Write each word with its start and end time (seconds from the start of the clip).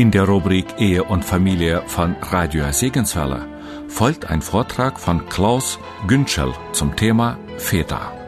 In 0.00 0.10
der 0.10 0.22
Rubrik 0.22 0.64
Ehe 0.78 1.04
und 1.04 1.26
Familie 1.26 1.82
von 1.86 2.16
Radio 2.22 2.64
Segenswelle 2.72 3.46
folgt 3.86 4.30
ein 4.30 4.40
Vortrag 4.40 4.98
von 4.98 5.28
Klaus 5.28 5.78
Günschel 6.06 6.54
zum 6.72 6.96
Thema 6.96 7.36
Väter. 7.58 8.19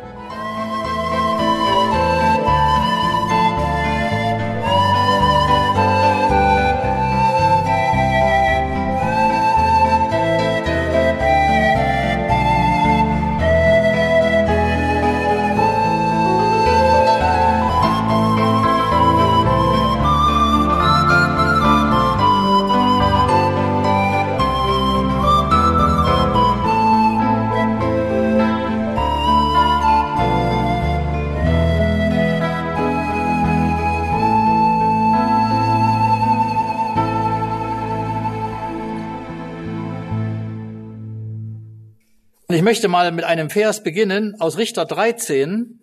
Möchte 42.73 42.89
mal 42.89 43.13
mit 43.13 43.27
einem 43.27 43.51
Vers 43.51 43.83
beginnen 43.83 44.41
aus 44.41 44.57
Richter 44.57 44.87
13, 44.87 45.79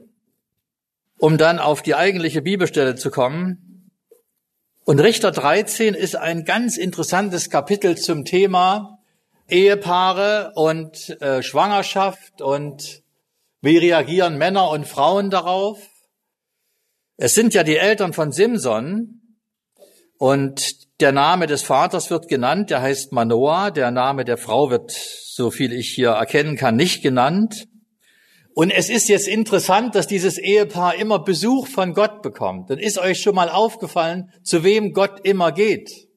um 1.20 1.38
dann 1.38 1.60
auf 1.60 1.84
die 1.84 1.94
eigentliche 1.94 2.42
Bibelstelle 2.42 2.96
zu 2.96 3.12
kommen. 3.12 3.92
Und 4.86 5.00
Richter 5.00 5.30
13 5.30 5.94
ist 5.94 6.16
ein 6.16 6.46
ganz 6.46 6.78
interessantes 6.78 7.52
Kapitel 7.52 7.96
zum 7.96 8.26
Thema 8.26 8.98
Ehepaare 9.48 10.54
und 10.56 11.16
äh, 11.22 11.44
Schwangerschaft 11.44 12.42
und 12.42 13.04
wie 13.62 13.78
reagieren 13.78 14.40
Männer 14.40 14.72
und 14.72 14.88
Frauen 14.88 15.30
darauf. 15.30 15.88
Es 17.18 17.36
sind 17.36 17.54
ja 17.54 17.62
die 17.62 17.78
Eltern 17.78 18.14
von 18.14 18.32
Simson 18.32 19.38
und 20.18 20.89
der 21.00 21.12
Name 21.12 21.48
des 21.48 21.64
Vaters 21.64 22.10
wird 22.10 22.28
genannt, 22.28 22.70
der 22.70 22.82
heißt 22.82 23.14
Manoah, 23.14 23.72
der 23.72 23.92
Name 23.92 24.26
der 24.26 24.38
Frau 24.38 24.70
wird 24.70 24.92
so 24.92 25.52
viel 25.52 25.72
ich 25.72 25.90
hier 25.90 26.10
erkennen 26.10 26.58
kann, 26.58 26.76
nicht 26.76 27.02
genannt. 27.02 27.68
Und 28.54 28.72
es 28.72 28.90
ist 28.90 29.08
jetzt 29.08 29.28
interessant, 29.28 29.96
dass 29.96 30.08
dieses 30.08 30.38
Ehepaar 30.38 30.96
immer 30.96 31.20
Besuch 31.20 31.68
von 31.68 31.94
Gott 31.94 32.22
bekommt. 32.22 32.70
Dann 32.70 32.80
ist 32.80 32.98
euch 32.98 33.22
schon 33.22 33.36
mal 33.36 33.50
aufgefallen, 33.50 34.34
zu 34.44 34.64
wem 34.64 34.92
Gott 34.92 35.22
immer 35.24 35.54
geht. 35.54 36.10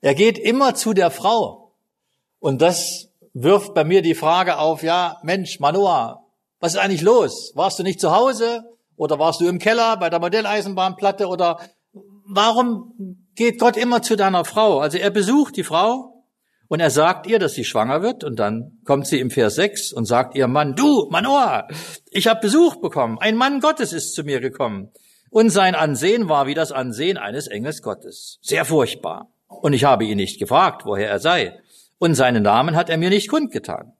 Er 0.00 0.14
geht 0.14 0.38
immer 0.38 0.74
zu 0.74 0.94
der 0.94 1.10
Frau. 1.10 1.74
Und 2.38 2.62
das 2.62 3.10
wirft 3.34 3.74
bei 3.74 3.84
mir 3.84 4.00
die 4.00 4.14
Frage 4.14 4.58
auf, 4.58 4.82
ja, 4.82 5.18
Mensch, 5.22 5.60
Manoa, 5.60 6.24
was 6.60 6.72
ist 6.72 6.80
eigentlich 6.80 7.02
los? 7.02 7.52
Warst 7.54 7.78
du 7.78 7.82
nicht 7.82 8.00
zu 8.00 8.16
Hause? 8.16 8.64
Oder 8.96 9.18
warst 9.18 9.42
du 9.42 9.48
im 9.48 9.58
Keller 9.58 9.98
bei 9.98 10.08
der 10.08 10.20
Modelleisenbahnplatte? 10.20 11.26
Oder 11.26 11.60
warum 12.24 13.23
geht 13.34 13.58
Gott 13.58 13.76
immer 13.76 14.02
zu 14.02 14.16
deiner 14.16 14.44
Frau? 14.44 14.80
Also 14.80 14.98
er 14.98 15.10
besucht 15.10 15.56
die 15.56 15.64
Frau 15.64 16.24
und 16.68 16.80
er 16.80 16.90
sagt 16.90 17.26
ihr, 17.26 17.38
dass 17.38 17.54
sie 17.54 17.64
schwanger 17.64 18.02
wird 18.02 18.24
und 18.24 18.38
dann 18.38 18.78
kommt 18.84 19.06
sie 19.06 19.20
im 19.20 19.30
Vers 19.30 19.56
6 19.56 19.92
und 19.92 20.06
sagt 20.06 20.34
ihr 20.34 20.48
Mann, 20.48 20.74
du, 20.74 21.08
Manoah, 21.10 21.68
ich 22.10 22.26
habe 22.26 22.40
Besuch 22.40 22.76
bekommen, 22.76 23.18
ein 23.18 23.36
Mann 23.36 23.60
Gottes 23.60 23.92
ist 23.92 24.14
zu 24.14 24.24
mir 24.24 24.40
gekommen. 24.40 24.90
Und 25.30 25.50
sein 25.50 25.74
Ansehen 25.74 26.28
war 26.28 26.46
wie 26.46 26.54
das 26.54 26.70
Ansehen 26.70 27.18
eines 27.18 27.48
Engels 27.48 27.82
Gottes. 27.82 28.38
Sehr 28.40 28.64
furchtbar. 28.64 29.32
Und 29.48 29.72
ich 29.72 29.84
habe 29.84 30.04
ihn 30.04 30.16
nicht 30.16 30.38
gefragt, 30.38 30.82
woher 30.84 31.08
er 31.08 31.18
sei. 31.18 31.58
Und 31.98 32.14
seinen 32.14 32.44
Namen 32.44 32.76
hat 32.76 32.88
er 32.88 32.98
mir 32.98 33.10
nicht 33.10 33.28
kundgetan. 33.28 33.94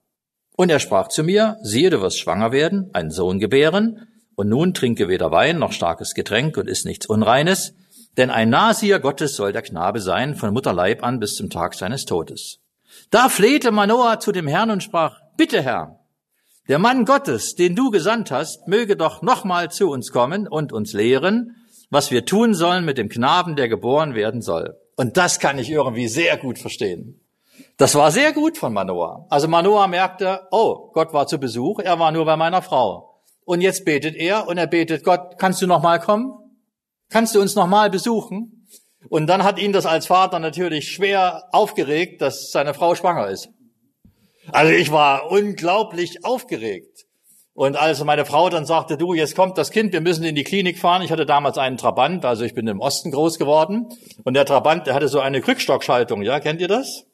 Und 0.57 0.71
er 0.71 0.79
sprach 0.79 1.09
zu 1.09 1.25
mir, 1.25 1.57
siehe, 1.63 1.91
du 1.91 2.01
wirst 2.01 2.21
schwanger 2.21 2.53
werden, 2.53 2.91
einen 2.93 3.11
Sohn 3.11 3.41
gebären, 3.41 4.07
und 4.37 4.49
nun 4.49 4.75
trinke 4.75 5.09
weder 5.09 5.31
Wein 5.31 5.59
noch 5.59 5.73
starkes 5.73 6.15
Getränk 6.15 6.57
und 6.57 6.69
iss 6.69 6.85
nichts 6.85 7.07
Unreines, 7.07 7.75
denn 8.17 8.31
ein 8.31 8.51
Nasier 8.51 9.01
Gottes 9.01 9.37
soll 9.37 9.53
der 9.53 9.63
Knabe 9.63 10.01
sein, 10.01 10.35
von 10.35 10.53
Mutterleib 10.53 11.03
an 11.03 11.19
bis 11.19 11.37
zum 11.37 11.51
Tag 11.51 11.75
seines 11.75 12.05
Todes. 12.05 12.61
Da 13.11 13.29
flehte 13.29 13.71
Manoah 13.71 14.21
zu 14.21 14.33
dem 14.33 14.47
Herrn 14.47 14.71
und 14.71 14.83
sprach, 14.83 15.19
bitte 15.37 15.63
Herr, 15.63 15.99
der 16.69 16.79
Mann 16.79 17.05
Gottes, 17.05 17.57
den 17.57 17.77
du 17.77 17.91
gesandt 17.91 18.31
hast, 18.31 18.69
möge 18.69 18.97
doch 18.97 19.21
nochmal 19.21 19.71
zu 19.71 19.91
uns 19.91 20.11
kommen 20.13 20.49
und 20.49 20.73
uns 20.73 20.93
lehren, 20.95 21.57
was 21.91 22.11
wir 22.11 22.25
tun 22.25 22.55
sollen 22.55 22.85
mit 22.85 22.97
dem 22.97 23.09
Knaben, 23.09 23.55
der 23.57 23.69
geboren 23.69 24.15
werden 24.15 24.41
soll. 24.41 24.77
Und 24.97 25.17
das 25.17 25.41
kann 25.41 25.59
ich 25.59 25.71
irgendwie 25.71 26.09
sehr 26.09 26.37
gut 26.39 26.59
verstehen. 26.59 27.21
Das 27.77 27.95
war 27.95 28.11
sehr 28.11 28.33
gut 28.33 28.57
von 28.57 28.73
Manoah. 28.73 29.27
Also 29.29 29.49
Manoah 29.49 29.89
merkte, 29.89 30.41
oh, 30.51 30.91
Gott 30.93 31.13
war 31.13 31.27
zu 31.27 31.39
Besuch, 31.39 31.81
er 31.81 31.99
war 31.99 32.13
nur 32.13 32.25
bei 32.25 32.37
meiner 32.37 32.63
Frau. 32.63 33.21
Und 33.45 33.61
jetzt 33.61 33.85
betet 33.85 34.17
er 34.17 34.49
und 34.49 34.57
er 34.57 34.67
betet, 34.67 35.05
Gott, 35.05 35.39
kannst 35.39 35.61
du 35.61 35.67
nochmal 35.67 36.01
kommen? 36.01 36.33
Kannst 37.11 37.35
du 37.35 37.41
uns 37.41 37.55
nochmal 37.55 37.91
besuchen? 37.91 38.67
Und 39.09 39.27
dann 39.27 39.45
hat 39.45 39.59
ihn 39.59 39.73
das 39.73 39.87
als 39.87 40.07
Vater 40.07 40.39
natürlich 40.39 40.91
schwer 40.91 41.45
aufgeregt, 41.53 42.23
dass 42.23 42.51
seine 42.51 42.75
Frau 42.75 42.95
schwanger 42.95 43.29
ist. 43.29 43.51
Also 44.51 44.73
ich 44.73 44.91
war 44.91 45.31
unglaublich 45.31 46.25
aufgeregt. 46.25 47.05
Und 47.55 47.77
als 47.77 48.03
meine 48.03 48.25
Frau 48.25 48.51
dann 48.51 48.67
sagte, 48.67 48.97
du, 48.97 49.15
jetzt 49.15 49.37
kommt 49.37 49.57
das 49.59 49.71
Kind, 49.71 49.93
wir 49.93 50.01
müssen 50.01 50.25
in 50.25 50.35
die 50.35 50.43
Klinik 50.43 50.79
fahren. 50.79 51.03
Ich 51.03 51.13
hatte 51.13 51.25
damals 51.25 51.57
einen 51.57 51.77
Trabant, 51.77 52.25
also 52.25 52.45
ich 52.45 52.53
bin 52.53 52.67
im 52.67 52.81
Osten 52.81 53.13
groß 53.13 53.39
geworden. 53.39 53.87
Und 54.25 54.35
der 54.35 54.45
Trabant, 54.45 54.89
der 54.89 54.95
hatte 54.95 55.07
so 55.07 55.21
eine 55.21 55.41
Krückstockschaltung, 55.41 56.23
ja, 56.23 56.41
kennt 56.41 56.61
ihr 56.61 56.69
das? 56.69 57.05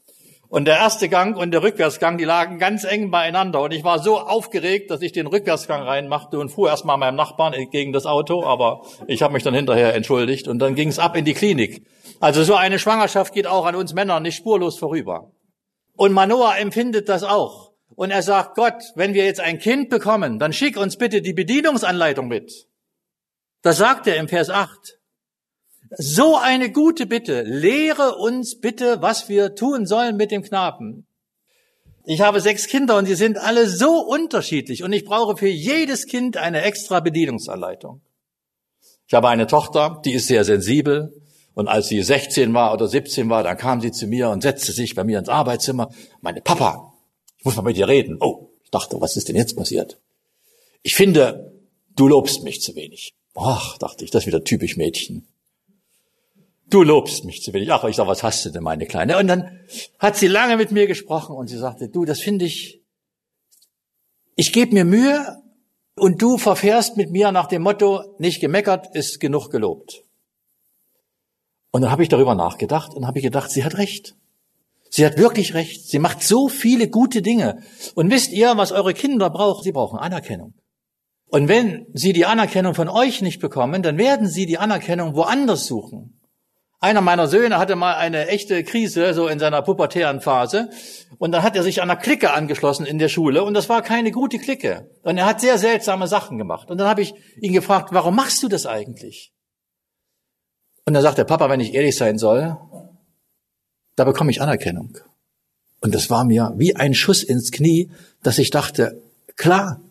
Und 0.50 0.64
der 0.64 0.78
erste 0.78 1.08
Gang 1.08 1.36
und 1.36 1.52
der 1.52 1.62
Rückwärtsgang, 1.62 2.18
die 2.18 2.24
lagen 2.24 2.58
ganz 2.58 2.82
eng 2.82 3.12
beieinander. 3.12 3.60
Und 3.60 3.72
ich 3.72 3.84
war 3.84 4.00
so 4.00 4.18
aufgeregt, 4.18 4.90
dass 4.90 5.00
ich 5.00 5.12
den 5.12 5.28
Rückwärtsgang 5.28 5.82
reinmachte 5.82 6.40
und 6.40 6.48
fuhr 6.48 6.68
erstmal 6.68 6.98
meinem 6.98 7.14
Nachbarn 7.14 7.54
gegen 7.70 7.92
das 7.92 8.04
Auto. 8.04 8.44
Aber 8.44 8.82
ich 9.06 9.22
habe 9.22 9.32
mich 9.32 9.44
dann 9.44 9.54
hinterher 9.54 9.94
entschuldigt. 9.94 10.48
Und 10.48 10.58
dann 10.58 10.74
ging 10.74 10.88
es 10.88 10.98
ab 10.98 11.16
in 11.16 11.24
die 11.24 11.34
Klinik. 11.34 11.86
Also 12.18 12.42
so 12.42 12.56
eine 12.56 12.80
Schwangerschaft 12.80 13.32
geht 13.32 13.46
auch 13.46 13.64
an 13.64 13.76
uns 13.76 13.94
Männern 13.94 14.24
nicht 14.24 14.34
spurlos 14.34 14.76
vorüber. 14.76 15.30
Und 15.96 16.12
Manoah 16.12 16.58
empfindet 16.58 17.08
das 17.08 17.22
auch. 17.22 17.70
Und 17.94 18.10
er 18.10 18.22
sagt, 18.22 18.56
Gott, 18.56 18.82
wenn 18.96 19.14
wir 19.14 19.24
jetzt 19.24 19.40
ein 19.40 19.60
Kind 19.60 19.88
bekommen, 19.88 20.40
dann 20.40 20.52
schick 20.52 20.76
uns 20.76 20.96
bitte 20.96 21.22
die 21.22 21.32
Bedienungsanleitung 21.32 22.26
mit. 22.26 22.66
Das 23.62 23.78
sagt 23.78 24.08
er 24.08 24.16
im 24.16 24.26
Vers 24.26 24.50
8. 24.50 24.99
So 25.90 26.36
eine 26.36 26.70
gute 26.70 27.06
Bitte. 27.06 27.42
Lehre 27.42 28.16
uns 28.16 28.60
bitte, 28.60 29.02
was 29.02 29.28
wir 29.28 29.56
tun 29.56 29.86
sollen 29.86 30.16
mit 30.16 30.30
dem 30.30 30.42
Knaben. 30.42 31.06
Ich 32.04 32.20
habe 32.20 32.40
sechs 32.40 32.68
Kinder 32.68 32.96
und 32.96 33.08
die 33.08 33.14
sind 33.14 33.38
alle 33.38 33.68
so 33.68 34.00
unterschiedlich 34.00 34.82
und 34.82 34.92
ich 34.92 35.04
brauche 35.04 35.36
für 35.36 35.48
jedes 35.48 36.06
Kind 36.06 36.36
eine 36.36 36.62
extra 36.62 37.00
Bedienungsanleitung. 37.00 38.00
Ich 39.06 39.14
habe 39.14 39.28
eine 39.28 39.46
Tochter, 39.46 40.00
die 40.04 40.12
ist 40.12 40.28
sehr 40.28 40.44
sensibel 40.44 41.12
und 41.54 41.68
als 41.68 41.88
sie 41.88 42.00
16 42.00 42.54
war 42.54 42.72
oder 42.72 42.86
17 42.86 43.28
war, 43.28 43.42
dann 43.42 43.56
kam 43.56 43.80
sie 43.80 43.90
zu 43.90 44.06
mir 44.06 44.30
und 44.30 44.42
setzte 44.42 44.72
sich 44.72 44.94
bei 44.94 45.04
mir 45.04 45.18
ins 45.18 45.28
Arbeitszimmer. 45.28 45.90
Meine 46.20 46.40
Papa, 46.40 46.92
ich 47.38 47.44
muss 47.44 47.56
mal 47.56 47.62
mit 47.62 47.76
dir 47.76 47.88
reden. 47.88 48.16
Oh, 48.20 48.50
ich 48.62 48.70
dachte, 48.70 49.00
was 49.00 49.16
ist 49.16 49.28
denn 49.28 49.36
jetzt 49.36 49.56
passiert? 49.56 49.98
Ich 50.82 50.94
finde, 50.94 51.52
du 51.96 52.06
lobst 52.06 52.44
mich 52.44 52.62
zu 52.62 52.76
wenig. 52.76 53.12
Ach, 53.34 53.76
dachte 53.78 54.04
ich, 54.04 54.10
das 54.10 54.22
ist 54.22 54.26
wieder 54.28 54.44
typisch 54.44 54.76
Mädchen. 54.76 55.26
Du 56.70 56.84
lobst 56.84 57.24
mich 57.24 57.42
zu 57.42 57.52
wenig. 57.52 57.72
Ach, 57.72 57.82
ich 57.84 57.96
sag, 57.96 58.06
was 58.06 58.22
hast 58.22 58.44
du 58.44 58.50
denn, 58.50 58.62
meine 58.62 58.86
Kleine? 58.86 59.18
Und 59.18 59.26
dann 59.26 59.60
hat 59.98 60.16
sie 60.16 60.28
lange 60.28 60.56
mit 60.56 60.70
mir 60.70 60.86
gesprochen 60.86 61.34
und 61.34 61.48
sie 61.48 61.58
sagte, 61.58 61.88
du, 61.88 62.04
das 62.04 62.20
finde 62.20 62.44
ich, 62.44 62.80
ich 64.36 64.52
gebe 64.52 64.72
mir 64.72 64.84
Mühe 64.84 65.42
und 65.96 66.22
du 66.22 66.38
verfährst 66.38 66.96
mit 66.96 67.10
mir 67.10 67.32
nach 67.32 67.46
dem 67.46 67.62
Motto, 67.62 68.14
nicht 68.18 68.40
gemeckert 68.40 68.94
ist 68.94 69.18
genug 69.18 69.50
gelobt. 69.50 70.04
Und 71.72 71.82
dann 71.82 71.90
habe 71.90 72.04
ich 72.04 72.08
darüber 72.08 72.36
nachgedacht 72.36 72.94
und 72.94 73.06
habe 73.06 73.20
gedacht, 73.20 73.50
sie 73.50 73.64
hat 73.64 73.76
recht. 73.76 74.14
Sie 74.90 75.04
hat 75.04 75.18
wirklich 75.18 75.54
recht. 75.54 75.88
Sie 75.88 75.98
macht 75.98 76.22
so 76.22 76.48
viele 76.48 76.88
gute 76.88 77.20
Dinge. 77.20 77.62
Und 77.94 78.10
wisst 78.10 78.32
ihr, 78.32 78.56
was 78.56 78.72
eure 78.72 78.94
Kinder 78.94 79.28
brauchen? 79.30 79.62
Sie 79.64 79.72
brauchen 79.72 79.98
Anerkennung. 79.98 80.54
Und 81.26 81.48
wenn 81.48 81.86
sie 81.94 82.12
die 82.12 82.26
Anerkennung 82.26 82.74
von 82.74 82.88
euch 82.88 83.22
nicht 83.22 83.40
bekommen, 83.40 83.82
dann 83.82 83.98
werden 83.98 84.28
sie 84.28 84.46
die 84.46 84.58
Anerkennung 84.58 85.14
woanders 85.14 85.66
suchen. 85.66 86.19
Einer 86.82 87.02
meiner 87.02 87.28
Söhne 87.28 87.58
hatte 87.58 87.76
mal 87.76 87.94
eine 87.96 88.28
echte 88.28 88.64
Krise, 88.64 89.12
so 89.12 89.28
in 89.28 89.38
seiner 89.38 89.60
pubertären 89.60 90.22
Phase. 90.22 90.70
Und 91.18 91.32
dann 91.32 91.42
hat 91.42 91.54
er 91.54 91.62
sich 91.62 91.82
einer 91.82 91.96
Clique 91.96 92.32
angeschlossen 92.32 92.86
in 92.86 92.98
der 92.98 93.10
Schule. 93.10 93.44
Und 93.44 93.52
das 93.52 93.68
war 93.68 93.82
keine 93.82 94.10
gute 94.10 94.38
Clique. 94.38 94.90
Und 95.02 95.18
er 95.18 95.26
hat 95.26 95.42
sehr 95.42 95.58
seltsame 95.58 96.08
Sachen 96.08 96.38
gemacht. 96.38 96.70
Und 96.70 96.78
dann 96.78 96.88
habe 96.88 97.02
ich 97.02 97.12
ihn 97.38 97.52
gefragt, 97.52 97.90
warum 97.92 98.16
machst 98.16 98.42
du 98.42 98.48
das 98.48 98.64
eigentlich? 98.64 99.34
Und 100.86 100.94
dann 100.94 101.02
sagt 101.02 101.18
der 101.18 101.24
Papa, 101.24 101.50
wenn 101.50 101.60
ich 101.60 101.74
ehrlich 101.74 101.96
sein 101.96 102.16
soll, 102.16 102.56
da 103.96 104.04
bekomme 104.04 104.30
ich 104.30 104.40
Anerkennung. 104.40 104.96
Und 105.82 105.94
das 105.94 106.08
war 106.08 106.24
mir 106.24 106.54
wie 106.56 106.76
ein 106.76 106.94
Schuss 106.94 107.22
ins 107.22 107.52
Knie, 107.52 107.90
dass 108.22 108.38
ich 108.38 108.48
dachte, 108.48 109.02
klar, 109.36 109.82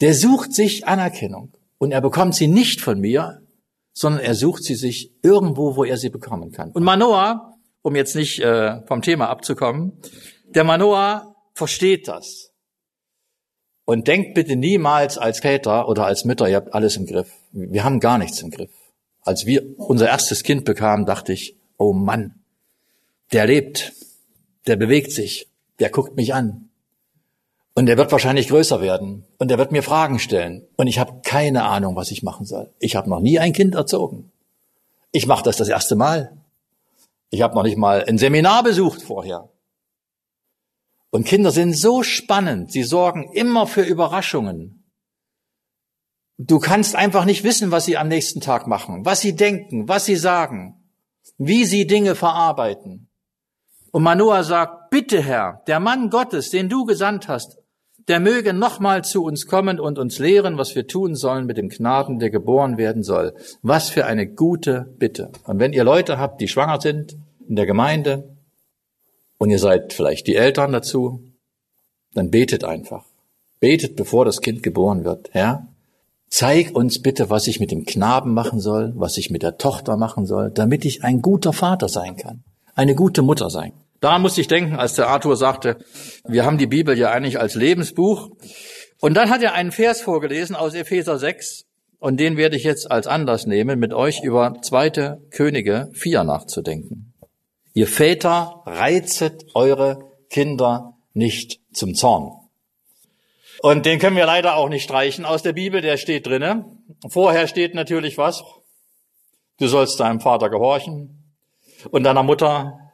der 0.00 0.14
sucht 0.14 0.54
sich 0.54 0.86
Anerkennung. 0.86 1.52
Und 1.76 1.92
er 1.92 2.00
bekommt 2.00 2.34
sie 2.34 2.48
nicht 2.48 2.80
von 2.80 2.98
mir, 2.98 3.42
sondern 3.98 4.22
er 4.22 4.36
sucht 4.36 4.62
sie 4.62 4.76
sich 4.76 5.12
irgendwo, 5.24 5.74
wo 5.74 5.82
er 5.82 5.96
sie 5.96 6.08
bekommen 6.08 6.52
kann. 6.52 6.70
Und 6.70 6.84
Manoah, 6.84 7.56
um 7.82 7.96
jetzt 7.96 8.14
nicht 8.14 8.38
äh, 8.38 8.80
vom 8.86 9.02
Thema 9.02 9.28
abzukommen, 9.28 10.00
der 10.54 10.62
Manoah 10.62 11.34
versteht 11.52 12.06
das. 12.06 12.52
Und 13.84 14.06
denkt 14.06 14.34
bitte 14.34 14.54
niemals 14.54 15.18
als 15.18 15.40
Väter 15.40 15.88
oder 15.88 16.06
als 16.06 16.24
Mütter, 16.24 16.48
ihr 16.48 16.54
habt 16.54 16.74
alles 16.74 16.96
im 16.96 17.06
Griff. 17.06 17.28
Wir 17.50 17.82
haben 17.82 17.98
gar 17.98 18.18
nichts 18.18 18.40
im 18.40 18.50
Griff. 18.50 18.70
Als 19.22 19.46
wir 19.46 19.64
unser 19.78 20.06
erstes 20.06 20.44
Kind 20.44 20.64
bekamen, 20.64 21.04
dachte 21.04 21.32
ich, 21.32 21.56
oh 21.76 21.92
Mann, 21.92 22.34
der 23.32 23.48
lebt, 23.48 23.94
der 24.68 24.76
bewegt 24.76 25.10
sich, 25.10 25.48
der 25.80 25.90
guckt 25.90 26.14
mich 26.14 26.34
an. 26.34 26.67
Und 27.78 27.86
der 27.86 27.96
wird 27.96 28.10
wahrscheinlich 28.10 28.48
größer 28.48 28.80
werden 28.80 29.24
und 29.38 29.52
der 29.52 29.58
wird 29.58 29.70
mir 29.70 29.84
Fragen 29.84 30.18
stellen. 30.18 30.66
Und 30.76 30.88
ich 30.88 30.98
habe 30.98 31.20
keine 31.22 31.62
Ahnung, 31.62 31.94
was 31.94 32.10
ich 32.10 32.24
machen 32.24 32.44
soll. 32.44 32.72
Ich 32.80 32.96
habe 32.96 33.08
noch 33.08 33.20
nie 33.20 33.38
ein 33.38 33.52
Kind 33.52 33.76
erzogen. 33.76 34.32
Ich 35.12 35.28
mache 35.28 35.44
das 35.44 35.58
das 35.58 35.68
erste 35.68 35.94
Mal. 35.94 36.36
Ich 37.30 37.40
habe 37.40 37.54
noch 37.54 37.62
nicht 37.62 37.76
mal 37.76 38.04
ein 38.04 38.18
Seminar 38.18 38.64
besucht 38.64 39.02
vorher. 39.02 39.48
Und 41.10 41.24
Kinder 41.24 41.52
sind 41.52 41.72
so 41.72 42.02
spannend. 42.02 42.72
Sie 42.72 42.82
sorgen 42.82 43.30
immer 43.32 43.68
für 43.68 43.82
Überraschungen. 43.82 44.82
Du 46.36 46.58
kannst 46.58 46.96
einfach 46.96 47.26
nicht 47.26 47.44
wissen, 47.44 47.70
was 47.70 47.84
sie 47.84 47.96
am 47.96 48.08
nächsten 48.08 48.40
Tag 48.40 48.66
machen, 48.66 49.04
was 49.04 49.20
sie 49.20 49.36
denken, 49.36 49.86
was 49.86 50.04
sie 50.04 50.16
sagen, 50.16 50.82
wie 51.36 51.64
sie 51.64 51.86
Dinge 51.86 52.16
verarbeiten. 52.16 53.08
Und 53.92 54.02
Manoah 54.02 54.42
sagt, 54.42 54.90
bitte 54.90 55.22
Herr, 55.22 55.62
der 55.68 55.78
Mann 55.78 56.10
Gottes, 56.10 56.50
den 56.50 56.68
du 56.68 56.84
gesandt 56.84 57.28
hast, 57.28 57.57
der 58.08 58.20
möge 58.20 58.54
nochmal 58.54 59.04
zu 59.04 59.22
uns 59.22 59.46
kommen 59.46 59.78
und 59.78 59.98
uns 59.98 60.18
lehren, 60.18 60.56
was 60.56 60.74
wir 60.74 60.86
tun 60.86 61.14
sollen 61.14 61.46
mit 61.46 61.58
dem 61.58 61.68
Knaben, 61.68 62.18
der 62.18 62.30
geboren 62.30 62.78
werden 62.78 63.02
soll. 63.02 63.34
Was 63.62 63.90
für 63.90 64.06
eine 64.06 64.26
gute 64.26 64.94
Bitte. 64.98 65.30
Und 65.44 65.60
wenn 65.60 65.74
ihr 65.74 65.84
Leute 65.84 66.18
habt, 66.18 66.40
die 66.40 66.48
schwanger 66.48 66.80
sind 66.80 67.16
in 67.46 67.56
der 67.56 67.66
Gemeinde 67.66 68.36
und 69.36 69.50
ihr 69.50 69.58
seid 69.58 69.92
vielleicht 69.92 70.26
die 70.26 70.36
Eltern 70.36 70.72
dazu, 70.72 71.22
dann 72.14 72.30
betet 72.30 72.64
einfach. 72.64 73.04
Betet, 73.60 73.96
bevor 73.96 74.24
das 74.24 74.40
Kind 74.40 74.62
geboren 74.62 75.04
wird. 75.04 75.28
Herr, 75.32 75.68
zeig 76.28 76.74
uns 76.74 77.02
bitte, 77.02 77.28
was 77.28 77.46
ich 77.46 77.60
mit 77.60 77.70
dem 77.70 77.84
Knaben 77.84 78.32
machen 78.32 78.60
soll, 78.60 78.92
was 78.96 79.18
ich 79.18 79.30
mit 79.30 79.42
der 79.42 79.58
Tochter 79.58 79.96
machen 79.96 80.24
soll, 80.24 80.50
damit 80.50 80.84
ich 80.84 81.04
ein 81.04 81.20
guter 81.20 81.52
Vater 81.52 81.88
sein 81.88 82.16
kann, 82.16 82.42
eine 82.74 82.94
gute 82.94 83.22
Mutter 83.22 83.50
sein. 83.50 83.72
Daran 84.00 84.22
musste 84.22 84.40
ich 84.40 84.48
denken, 84.48 84.76
als 84.76 84.94
der 84.94 85.08
Arthur 85.08 85.36
sagte, 85.36 85.78
wir 86.24 86.44
haben 86.44 86.58
die 86.58 86.66
Bibel 86.66 86.96
ja 86.96 87.10
eigentlich 87.10 87.40
als 87.40 87.54
Lebensbuch. 87.54 88.30
Und 89.00 89.14
dann 89.14 89.30
hat 89.30 89.42
er 89.42 89.54
einen 89.54 89.72
Vers 89.72 90.00
vorgelesen 90.00 90.56
aus 90.56 90.74
Epheser 90.74 91.18
6, 91.18 91.64
und 92.00 92.20
den 92.20 92.36
werde 92.36 92.56
ich 92.56 92.62
jetzt 92.62 92.90
als 92.90 93.06
Anlass 93.08 93.46
nehmen, 93.46 93.78
mit 93.80 93.92
euch 93.92 94.22
über 94.22 94.54
zweite 94.62 95.20
Könige 95.30 95.90
4 95.94 96.22
nachzudenken. 96.22 97.12
Ihr 97.74 97.88
Väter 97.88 98.62
reizet 98.66 99.46
eure 99.54 99.98
Kinder 100.30 100.96
nicht 101.12 101.60
zum 101.72 101.94
Zorn. 101.94 102.32
Und 103.60 103.84
den 103.84 103.98
können 103.98 104.16
wir 104.16 104.26
leider 104.26 104.56
auch 104.56 104.68
nicht 104.68 104.84
streichen 104.84 105.24
aus 105.24 105.42
der 105.42 105.52
Bibel, 105.52 105.80
der 105.80 105.96
steht 105.96 106.26
drinnen. 106.26 106.84
Vorher 107.08 107.48
steht 107.48 107.74
natürlich 107.74 108.16
was? 108.16 108.44
Du 109.58 109.66
sollst 109.66 109.98
deinem 109.98 110.20
Vater 110.20 110.50
gehorchen 110.50 111.34
und 111.90 112.04
deiner 112.04 112.22
Mutter 112.22 112.87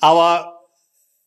aber 0.00 0.56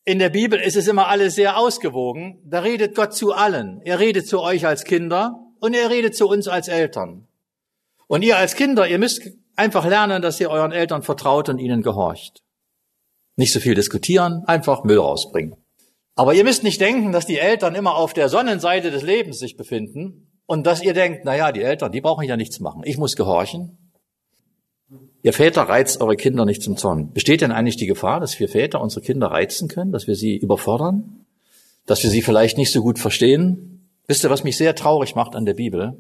in 0.05 0.19
der 0.19 0.29
Bibel 0.29 0.59
ist 0.59 0.75
es 0.75 0.87
immer 0.87 1.07
alles 1.07 1.35
sehr 1.35 1.57
ausgewogen. 1.57 2.41
Da 2.43 2.59
redet 2.59 2.95
Gott 2.95 3.13
zu 3.13 3.31
allen. 3.31 3.81
Er 3.83 3.99
redet 3.99 4.27
zu 4.27 4.41
euch 4.41 4.65
als 4.65 4.83
Kinder 4.83 5.39
und 5.59 5.75
er 5.75 5.89
redet 5.89 6.15
zu 6.15 6.27
uns 6.27 6.47
als 6.47 6.67
Eltern. 6.67 7.27
Und 8.07 8.23
ihr 8.23 8.37
als 8.37 8.55
Kinder, 8.55 8.87
ihr 8.87 8.97
müsst 8.97 9.21
einfach 9.55 9.85
lernen, 9.85 10.21
dass 10.21 10.39
ihr 10.39 10.49
euren 10.49 10.71
Eltern 10.71 11.03
vertraut 11.03 11.49
und 11.49 11.59
ihnen 11.59 11.83
gehorcht. 11.83 12.41
Nicht 13.35 13.53
so 13.53 13.59
viel 13.59 13.75
diskutieren, 13.75 14.43
einfach 14.45 14.83
Müll 14.83 14.97
rausbringen. 14.97 15.55
Aber 16.15 16.33
ihr 16.33 16.43
müsst 16.43 16.63
nicht 16.63 16.81
denken, 16.81 17.11
dass 17.11 17.25
die 17.25 17.37
Eltern 17.37 17.75
immer 17.75 17.95
auf 17.95 18.13
der 18.13 18.29
Sonnenseite 18.29 18.91
des 18.91 19.03
Lebens 19.03 19.39
sich 19.39 19.57
befinden 19.57 20.41
und 20.45 20.65
dass 20.65 20.81
ihr 20.81 20.93
denkt, 20.93 21.21
na 21.23 21.35
ja, 21.35 21.51
die 21.51 21.61
Eltern, 21.61 21.91
die 21.91 22.01
brauchen 22.01 22.25
ja 22.25 22.35
nichts 22.35 22.59
machen. 22.59 22.81
Ich 22.83 22.97
muss 22.97 23.15
gehorchen. 23.15 23.77
Ihr 25.21 25.33
Väter 25.33 25.63
reizt 25.63 26.01
eure 26.01 26.15
Kinder 26.15 26.45
nicht 26.45 26.63
zum 26.63 26.77
Zorn. 26.77 27.11
Besteht 27.11 27.41
denn 27.41 27.51
eigentlich 27.51 27.75
die 27.75 27.87
Gefahr, 27.87 28.19
dass 28.19 28.39
wir 28.39 28.47
Väter 28.47 28.81
unsere 28.81 29.01
Kinder 29.01 29.27
reizen 29.27 29.67
können, 29.67 29.91
dass 29.91 30.07
wir 30.07 30.15
sie 30.15 30.37
überfordern, 30.37 31.25
dass 31.85 32.03
wir 32.03 32.09
sie 32.09 32.21
vielleicht 32.21 32.57
nicht 32.57 32.71
so 32.71 32.81
gut 32.81 32.99
verstehen? 32.99 33.89
Wisst 34.07 34.23
ihr, 34.23 34.29
was 34.29 34.43
mich 34.43 34.57
sehr 34.57 34.75
traurig 34.75 35.15
macht 35.15 35.35
an 35.35 35.45
der 35.45 35.55
Bibel? 35.55 35.97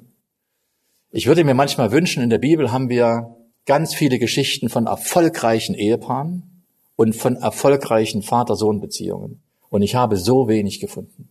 Ich 1.11 1.27
würde 1.27 1.43
mir 1.43 1.53
manchmal 1.53 1.91
wünschen, 1.91 2.23
in 2.23 2.29
der 2.29 2.37
Bibel 2.37 2.71
haben 2.71 2.89
wir 2.89 3.35
ganz 3.65 3.93
viele 3.93 4.19
Geschichten 4.19 4.69
von 4.69 4.87
erfolgreichen 4.87 5.75
Ehepaaren 5.75 6.63
und 6.95 7.15
von 7.15 7.35
erfolgreichen 7.35 8.21
Vater-Sohn-Beziehungen. 8.21 9.41
Und 9.69 9.81
ich 9.81 9.95
habe 9.95 10.17
so 10.17 10.47
wenig 10.47 10.79
gefunden. 10.79 11.29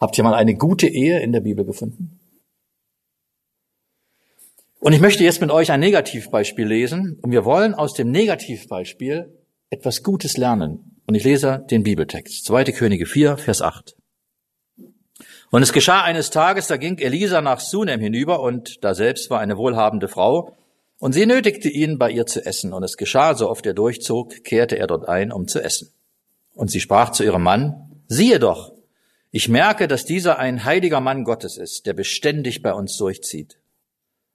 Habt 0.00 0.16
ihr 0.16 0.24
mal 0.24 0.34
eine 0.34 0.54
gute 0.54 0.86
Ehe 0.86 1.20
in 1.20 1.32
der 1.32 1.40
Bibel 1.40 1.64
gefunden? 1.64 2.18
Und 4.80 4.92
ich 4.92 5.00
möchte 5.00 5.24
jetzt 5.24 5.40
mit 5.40 5.50
euch 5.50 5.72
ein 5.72 5.80
Negativbeispiel 5.80 6.66
lesen 6.66 7.18
und 7.20 7.32
wir 7.32 7.44
wollen 7.44 7.74
aus 7.74 7.94
dem 7.94 8.10
Negativbeispiel 8.10 9.32
etwas 9.70 10.02
Gutes 10.04 10.36
lernen. 10.36 11.00
Und 11.06 11.14
ich 11.14 11.24
lese 11.24 11.64
den 11.70 11.82
Bibeltext. 11.82 12.44
2. 12.44 12.64
Könige 12.64 13.06
4, 13.06 13.38
Vers 13.38 13.60
8. 13.60 13.96
Und 15.50 15.62
es 15.62 15.72
geschah 15.72 16.02
eines 16.02 16.30
Tages, 16.30 16.68
da 16.68 16.76
ging 16.76 16.98
Elisa 16.98 17.40
nach 17.40 17.60
Sunem 17.60 18.00
hinüber 18.00 18.40
und 18.40 18.84
da 18.84 18.94
selbst 18.94 19.30
war 19.30 19.40
eine 19.40 19.56
wohlhabende 19.56 20.06
Frau 20.06 20.54
und 20.98 21.12
sie 21.12 21.26
nötigte 21.26 21.68
ihn, 21.68 21.98
bei 21.98 22.10
ihr 22.10 22.26
zu 22.26 22.44
essen. 22.44 22.72
Und 22.72 22.82
es 22.84 22.96
geschah, 22.96 23.34
so 23.34 23.50
oft 23.50 23.66
er 23.66 23.74
durchzog, 23.74 24.44
kehrte 24.44 24.78
er 24.78 24.86
dort 24.86 25.08
ein, 25.08 25.32
um 25.32 25.48
zu 25.48 25.60
essen. 25.60 25.92
Und 26.54 26.70
sie 26.70 26.80
sprach 26.80 27.10
zu 27.10 27.24
ihrem 27.24 27.42
Mann, 27.42 28.02
siehe 28.06 28.38
doch, 28.38 28.72
ich 29.30 29.48
merke, 29.48 29.88
dass 29.88 30.04
dieser 30.04 30.38
ein 30.38 30.64
heiliger 30.64 31.00
Mann 31.00 31.24
Gottes 31.24 31.56
ist, 31.56 31.86
der 31.86 31.94
beständig 31.94 32.62
bei 32.62 32.72
uns 32.72 32.96
durchzieht. 32.96 33.57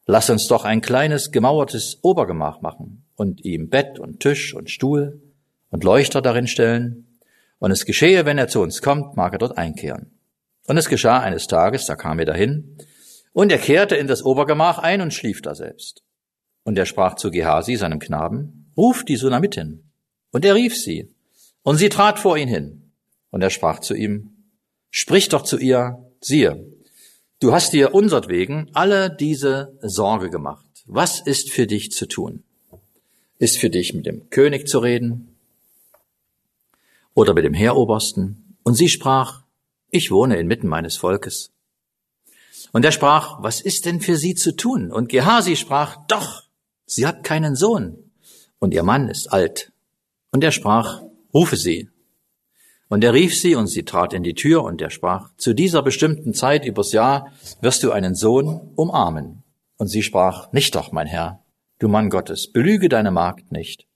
Lass 0.05 0.29
uns 0.29 0.47
doch 0.47 0.65
ein 0.65 0.81
kleines 0.81 1.31
gemauertes 1.31 1.99
Obergemach 2.01 2.61
machen 2.61 3.05
und 3.15 3.43
ihm 3.45 3.69
Bett 3.69 3.99
und 3.99 4.19
Tisch 4.19 4.53
und 4.53 4.69
Stuhl 4.69 5.21
und 5.69 5.83
Leuchter 5.83 6.21
darin 6.21 6.47
stellen. 6.47 7.19
Und 7.59 7.71
es 7.71 7.85
geschehe, 7.85 8.25
wenn 8.25 8.37
er 8.37 8.49
zu 8.49 8.61
uns 8.61 8.81
kommt, 8.81 9.15
mag 9.15 9.31
er 9.33 9.39
dort 9.39 9.57
einkehren. 9.57 10.19
Und 10.67 10.77
es 10.77 10.89
geschah 10.89 11.19
eines 11.19 11.47
Tages, 11.47 11.85
da 11.85 11.95
kam 11.95 12.19
er 12.19 12.25
dahin, 12.25 12.77
und 13.31 13.51
er 13.51 13.57
kehrte 13.57 13.95
in 13.95 14.07
das 14.07 14.23
Obergemach 14.23 14.77
ein 14.77 15.01
und 15.01 15.13
schlief 15.13 15.41
da 15.41 15.55
selbst. 15.55 16.03
Und 16.63 16.77
er 16.77 16.85
sprach 16.85 17.15
zu 17.15 17.31
Gehasi, 17.31 17.75
seinem 17.75 17.99
Knaben, 17.99 18.71
ruf 18.77 19.03
die 19.03 19.15
Sunamitin. 19.15 19.89
Und 20.31 20.45
er 20.45 20.55
rief 20.55 20.75
sie, 20.75 21.13
und 21.63 21.77
sie 21.77 21.89
trat 21.89 22.19
vor 22.19 22.37
ihn 22.37 22.47
hin. 22.47 22.91
Und 23.31 23.41
er 23.41 23.49
sprach 23.49 23.79
zu 23.79 23.95
ihm, 23.95 24.51
sprich 24.91 25.29
doch 25.29 25.43
zu 25.43 25.57
ihr, 25.57 26.05
siehe, 26.21 26.72
Du 27.43 27.51
hast 27.51 27.73
dir 27.73 27.93
unsertwegen 27.93 28.69
alle 28.71 29.13
diese 29.13 29.77
Sorge 29.81 30.29
gemacht. 30.29 30.65
Was 30.85 31.19
ist 31.19 31.51
für 31.51 31.67
dich 31.67 31.91
zu 31.91 32.07
tun? 32.07 32.45
Ist 33.37 33.57
für 33.57 33.69
dich 33.69 33.93
mit 33.93 34.05
dem 34.05 34.29
König 34.29 34.65
zu 34.65 34.79
reden 34.79 35.35
oder 37.13 37.33
mit 37.33 37.43
dem 37.43 37.53
Heerobersten? 37.53 38.55
Und 38.63 38.75
sie 38.75 38.87
sprach, 38.87 39.41
ich 39.91 40.09
wohne 40.09 40.37
inmitten 40.37 40.69
meines 40.69 40.95
Volkes. 40.95 41.51
Und 42.71 42.85
er 42.85 42.93
sprach, 42.93 43.43
was 43.43 43.59
ist 43.59 43.87
denn 43.87 43.99
für 43.99 44.15
sie 44.15 44.35
zu 44.35 44.55
tun? 44.55 44.89
Und 44.89 45.09
Gehasi 45.09 45.57
sprach, 45.57 45.97
doch, 46.07 46.43
sie 46.85 47.05
hat 47.05 47.25
keinen 47.25 47.57
Sohn 47.57 48.09
und 48.59 48.73
ihr 48.73 48.83
Mann 48.83 49.09
ist 49.09 49.27
alt. 49.33 49.73
Und 50.31 50.45
er 50.45 50.53
sprach, 50.53 51.01
rufe 51.33 51.57
sie. 51.57 51.89
Und 52.93 53.03
er 53.03 53.15
rief 53.15 53.35
sie, 53.35 53.55
und 53.55 53.65
sie 53.65 53.85
trat 53.85 54.13
in 54.13 54.21
die 54.21 54.35
Tür, 54.35 54.63
und 54.63 54.79
er 54.79 54.91
sprach, 54.91 55.31
zu 55.37 55.55
dieser 55.55 55.81
bestimmten 55.81 56.35
Zeit 56.35 56.63
übers 56.63 56.91
Jahr 56.91 57.31
wirst 57.59 57.81
du 57.81 57.91
einen 57.91 58.13
Sohn 58.13 58.71
umarmen. 58.75 59.41
Und 59.77 59.87
sie 59.87 60.03
sprach, 60.03 60.51
nicht 60.51 60.75
doch, 60.75 60.91
mein 60.91 61.07
Herr, 61.07 61.43
du 61.79 61.87
Mann 61.87 62.11
Gottes, 62.11 62.51
belüge 62.51 62.89
deine 62.89 63.09
Magd 63.09 63.51
nicht. 63.51 63.87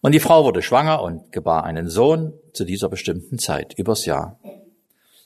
Und 0.00 0.12
die 0.12 0.18
Frau 0.18 0.44
wurde 0.44 0.62
schwanger 0.62 1.02
und 1.02 1.30
gebar 1.30 1.64
einen 1.64 1.90
Sohn 1.90 2.32
zu 2.54 2.64
dieser 2.64 2.88
bestimmten 2.88 3.38
Zeit, 3.38 3.74
übers 3.76 4.06
Jahr. 4.06 4.40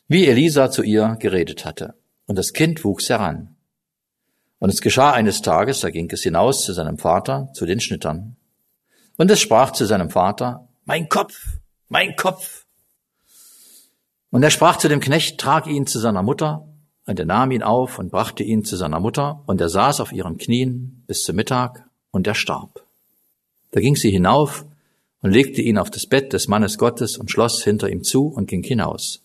Wie 0.08 0.26
Elisa 0.26 0.68
zu 0.68 0.82
ihr 0.82 1.16
geredet 1.20 1.64
hatte. 1.64 1.94
Und 2.26 2.36
das 2.38 2.52
Kind 2.52 2.84
wuchs 2.84 3.08
heran. 3.08 3.54
Und 4.58 4.70
es 4.70 4.80
geschah 4.80 5.12
eines 5.12 5.42
Tages, 5.42 5.78
da 5.78 5.90
ging 5.90 6.10
es 6.10 6.24
hinaus 6.24 6.64
zu 6.64 6.72
seinem 6.72 6.98
Vater, 6.98 7.50
zu 7.54 7.66
den 7.66 7.78
Schnittern. 7.78 8.34
Und 9.16 9.30
es 9.30 9.38
sprach 9.38 9.70
zu 9.70 9.84
seinem 9.84 10.10
Vater, 10.10 10.66
mein 10.84 11.08
Kopf, 11.08 11.60
mein 11.88 12.16
Kopf. 12.16 12.63
Und 14.34 14.42
er 14.42 14.50
sprach 14.50 14.78
zu 14.78 14.88
dem 14.88 14.98
Knecht, 14.98 15.38
trag 15.38 15.68
ihn 15.68 15.86
zu 15.86 16.00
seiner 16.00 16.24
Mutter. 16.24 16.66
Und 17.06 17.20
er 17.20 17.24
nahm 17.24 17.52
ihn 17.52 17.62
auf 17.62 18.00
und 18.00 18.10
brachte 18.10 18.42
ihn 18.42 18.64
zu 18.64 18.74
seiner 18.74 18.98
Mutter. 18.98 19.44
Und 19.46 19.60
er 19.60 19.68
saß 19.68 20.00
auf 20.00 20.10
ihren 20.10 20.38
Knien 20.38 21.04
bis 21.06 21.22
zum 21.22 21.36
Mittag 21.36 21.84
und 22.10 22.26
er 22.26 22.34
starb. 22.34 22.82
Da 23.70 23.78
ging 23.78 23.94
sie 23.94 24.10
hinauf 24.10 24.64
und 25.22 25.30
legte 25.30 25.62
ihn 25.62 25.78
auf 25.78 25.88
das 25.88 26.06
Bett 26.06 26.32
des 26.32 26.48
Mannes 26.48 26.78
Gottes 26.78 27.16
und 27.16 27.30
schloss 27.30 27.62
hinter 27.62 27.88
ihm 27.88 28.02
zu 28.02 28.26
und 28.26 28.48
ging 28.48 28.64
hinaus. 28.64 29.22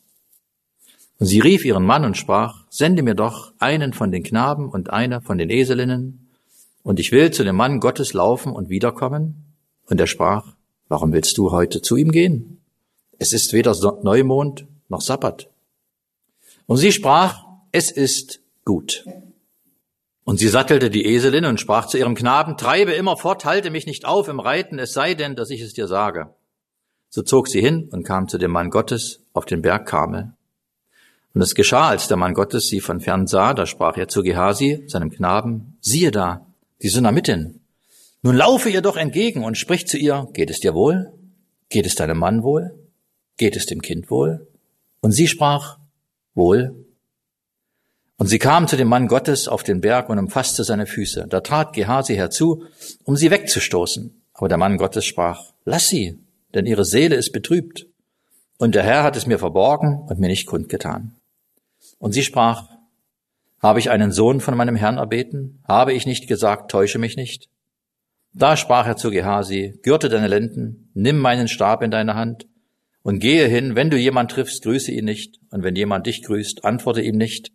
Und 1.17 1.25
sie 1.25 1.39
rief 1.39 1.65
ihren 1.65 1.87
Mann 1.87 2.05
und 2.05 2.15
sprach, 2.15 2.65
sende 2.69 3.01
mir 3.01 3.15
doch 3.15 3.51
einen 3.57 3.93
von 3.93 4.11
den 4.11 4.21
Knaben 4.21 4.69
und 4.69 4.91
einer 4.91 5.21
von 5.21 5.39
den 5.39 5.49
Eselinnen 5.49 6.29
Und 6.83 6.99
ich 6.99 7.11
will 7.11 7.31
zu 7.31 7.43
dem 7.43 7.55
Mann 7.55 7.79
Gottes 7.79 8.13
laufen 8.13 8.51
und 8.51 8.69
wiederkommen. 8.69 9.55
Und 9.87 9.99
er 9.99 10.05
sprach, 10.05 10.53
warum 10.87 11.13
willst 11.13 11.35
du 11.39 11.49
heute 11.49 11.81
zu 11.81 11.95
ihm 11.95 12.11
gehen? 12.11 12.61
Es 13.17 13.33
ist 13.33 13.53
weder 13.53 13.73
Neumond 14.03 14.67
noch 14.89 15.01
Sabbat. 15.01 15.50
Und 16.65 16.77
sie 16.77 16.91
sprach, 16.91 17.46
es 17.72 17.91
ist 17.91 18.41
gut. 18.65 19.05
Und 20.24 20.38
sie 20.38 20.48
sattelte 20.48 20.89
die 20.89 21.05
Eselin 21.05 21.46
und 21.46 21.60
sprach 21.60 21.88
zu 21.88 21.98
ihrem 21.98 22.13
Knaben, 22.13 22.58
treibe 22.58 22.91
immer 22.91 23.17
fort, 23.17 23.46
halte 23.46 23.72
mich 23.72 23.88
nicht 23.88 24.05
auf 24.05 24.27
im 24.27 24.39
Reiten, 24.39 24.77
es 24.77 24.93
sei 24.93 25.15
denn, 25.15 25.36
dass 25.36 25.50
ich 25.50 25.62
es 25.62 25.74
dir 25.74 25.88
sage. 25.88 26.34
So 27.10 27.24
zog 27.24 27.48
sie 27.48 27.62
hin 27.62 27.89
und 27.91 28.03
kam 28.03 28.27
zu 28.27 28.38
dem 28.38 28.51
Mann 28.51 28.69
Gottes 28.69 29.22
auf 29.34 29.46
den 29.46 29.63
Berg 29.63 29.88
Karmel. 29.88 30.34
Und 31.34 31.41
es 31.41 31.55
geschah, 31.55 31.89
als 31.89 32.08
der 32.08 32.17
Mann 32.17 32.34
Gottes 32.34 32.67
sie 32.67 32.79
von 32.79 33.00
fern 33.00 33.25
sah, 33.25 33.53
da 33.53 33.65
sprach 33.65 33.98
er 33.98 34.08
zu 34.08 34.22
Gehasi, 34.22 34.84
seinem 34.88 35.10
Knaben, 35.10 35.77
siehe 35.81 36.12
da, 36.12 36.46
die 36.81 36.89
Sunamitin. 36.89 37.62
Nun 38.22 38.36
laufe 38.36 38.69
ihr 38.69 38.81
doch 38.81 38.98
entgegen 38.98 39.43
und 39.43 39.58
sprich 39.58 39.88
zu 39.88 39.98
ihr, 39.98 40.27
geht 40.34 40.50
es 40.50 40.60
dir 40.60 40.74
wohl? 40.74 41.13
Geht 41.69 41.86
es 41.86 41.96
deinem 41.96 42.17
Mann 42.17 42.43
wohl? 42.43 42.77
Geht 43.38 43.55
es 43.55 43.65
dem 43.65 43.81
Kind 43.81 44.12
wohl? 44.12 44.48
Und 45.01 45.11
sie 45.11 45.27
sprach, 45.27 45.79
wohl. 46.33 46.85
Und 48.17 48.27
sie 48.27 48.39
kam 48.39 48.67
zu 48.67 48.75
dem 48.75 48.87
Mann 48.87 49.07
Gottes 49.07 49.47
auf 49.47 49.63
den 49.63 49.81
Berg 49.81 50.09
und 50.09 50.19
umfasste 50.19 50.63
seine 50.63 50.85
Füße. 50.85 51.27
Da 51.29 51.41
trat 51.41 51.73
Gehasi 51.73 52.15
herzu, 52.15 52.65
um 53.05 53.15
sie 53.15 53.31
wegzustoßen. 53.31 54.21
Aber 54.33 54.49
der 54.49 54.57
Mann 54.57 54.77
Gottes 54.77 55.05
sprach, 55.05 55.53
lass 55.65 55.87
sie, 55.87 56.19
denn 56.53 56.65
ihre 56.65 56.85
Seele 56.85 57.15
ist 57.15 57.31
betrübt. 57.31 57.87
Und 58.57 58.75
der 58.75 58.83
Herr 58.83 59.03
hat 59.03 59.15
es 59.15 59.25
mir 59.25 59.39
verborgen 59.39 59.99
und 60.07 60.19
mir 60.19 60.27
nicht 60.27 60.47
kundgetan. 60.47 61.15
Und 61.97 62.11
sie 62.11 62.23
sprach, 62.23 62.67
habe 63.61 63.79
ich 63.79 63.89
einen 63.89 64.11
Sohn 64.11 64.41
von 64.41 64.55
meinem 64.55 64.75
Herrn 64.75 64.97
erbeten? 64.97 65.63
Habe 65.67 65.93
ich 65.93 66.05
nicht 66.05 66.27
gesagt, 66.27 66.71
täusche 66.71 66.99
mich 66.99 67.15
nicht? 67.15 67.49
Da 68.33 68.57
sprach 68.57 68.85
er 68.85 68.95
zu 68.95 69.11
Gehasi, 69.11 69.79
gürte 69.81 70.07
deine 70.07 70.27
Lenden, 70.27 70.91
nimm 70.93 71.17
meinen 71.19 71.47
Stab 71.47 71.81
in 71.81 71.91
deine 71.91 72.15
Hand 72.15 72.47
und 73.03 73.19
gehe 73.19 73.47
hin, 73.47 73.75
wenn 73.75 73.89
du 73.89 73.97
jemand 73.97 74.31
triffst, 74.31 74.63
grüße 74.63 74.91
ihn 74.91 75.05
nicht, 75.05 75.39
und 75.51 75.63
wenn 75.63 75.75
jemand 75.75 76.07
dich 76.07 76.23
grüßt, 76.23 76.65
antworte 76.65 77.01
ihm 77.01 77.17
nicht, 77.17 77.51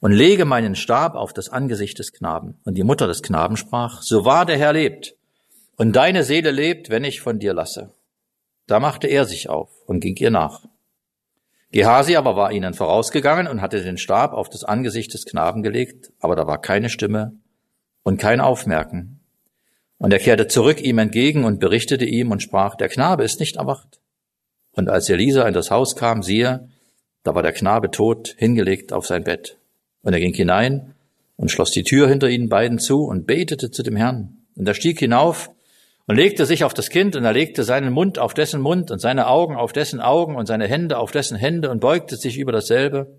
und 0.00 0.12
lege 0.12 0.44
meinen 0.44 0.74
Stab 0.74 1.14
auf 1.14 1.32
das 1.32 1.48
Angesicht 1.48 1.98
des 1.98 2.12
Knaben. 2.12 2.58
Und 2.64 2.74
die 2.74 2.82
Mutter 2.82 3.06
des 3.06 3.22
Knaben 3.22 3.56
sprach, 3.56 4.02
so 4.02 4.24
wahr 4.24 4.46
der 4.46 4.58
Herr 4.58 4.72
lebt, 4.72 5.14
und 5.76 5.94
deine 5.94 6.24
Seele 6.24 6.50
lebt, 6.50 6.90
wenn 6.90 7.04
ich 7.04 7.20
von 7.20 7.38
dir 7.38 7.54
lasse. 7.54 7.94
Da 8.66 8.80
machte 8.80 9.06
er 9.06 9.24
sich 9.24 9.48
auf 9.48 9.70
und 9.86 10.00
ging 10.00 10.16
ihr 10.16 10.30
nach. 10.30 10.66
Gehasi 11.72 12.16
aber 12.16 12.36
war 12.36 12.52
ihnen 12.52 12.74
vorausgegangen 12.74 13.46
und 13.46 13.62
hatte 13.62 13.82
den 13.82 13.96
Stab 13.96 14.34
auf 14.34 14.50
das 14.50 14.62
Angesicht 14.62 15.14
des 15.14 15.24
Knaben 15.24 15.62
gelegt, 15.62 16.12
aber 16.20 16.36
da 16.36 16.46
war 16.46 16.60
keine 16.60 16.90
Stimme 16.90 17.32
und 18.02 18.20
kein 18.20 18.40
Aufmerken. 18.40 19.20
Und 19.96 20.12
er 20.12 20.18
kehrte 20.18 20.48
zurück 20.48 20.82
ihm 20.82 20.98
entgegen 20.98 21.44
und 21.44 21.60
berichtete 21.60 22.04
ihm 22.04 22.30
und 22.30 22.42
sprach, 22.42 22.74
der 22.74 22.88
Knabe 22.88 23.24
ist 23.24 23.40
nicht 23.40 23.56
erwacht. 23.56 24.01
Und 24.74 24.88
als 24.88 25.08
Elisa 25.08 25.46
in 25.46 25.54
das 25.54 25.70
Haus 25.70 25.96
kam, 25.96 26.22
siehe, 26.22 26.68
da 27.22 27.34
war 27.34 27.42
der 27.42 27.52
Knabe 27.52 27.90
tot, 27.90 28.34
hingelegt 28.38 28.92
auf 28.92 29.06
sein 29.06 29.24
Bett. 29.24 29.58
Und 30.02 30.12
er 30.12 30.20
ging 30.20 30.34
hinein 30.34 30.94
und 31.36 31.50
schloss 31.50 31.70
die 31.70 31.84
Tür 31.84 32.08
hinter 32.08 32.28
ihnen 32.28 32.48
beiden 32.48 32.78
zu 32.78 33.04
und 33.04 33.26
betete 33.26 33.70
zu 33.70 33.82
dem 33.82 33.96
Herrn. 33.96 34.38
Und 34.56 34.66
er 34.66 34.74
stieg 34.74 34.98
hinauf 34.98 35.50
und 36.06 36.16
legte 36.16 36.46
sich 36.46 36.64
auf 36.64 36.74
das 36.74 36.90
Kind 36.90 37.16
und 37.16 37.24
er 37.24 37.32
legte 37.32 37.64
seinen 37.64 37.92
Mund 37.92 38.18
auf 38.18 38.34
dessen 38.34 38.60
Mund 38.60 38.90
und 38.90 38.98
seine 38.98 39.28
Augen 39.28 39.56
auf 39.56 39.72
dessen 39.72 40.00
Augen 40.00 40.36
und 40.36 40.46
seine 40.46 40.66
Hände 40.66 40.98
auf 40.98 41.12
dessen 41.12 41.36
Hände 41.36 41.70
und 41.70 41.80
beugte 41.80 42.16
sich 42.16 42.38
über 42.38 42.52
dasselbe. 42.52 43.18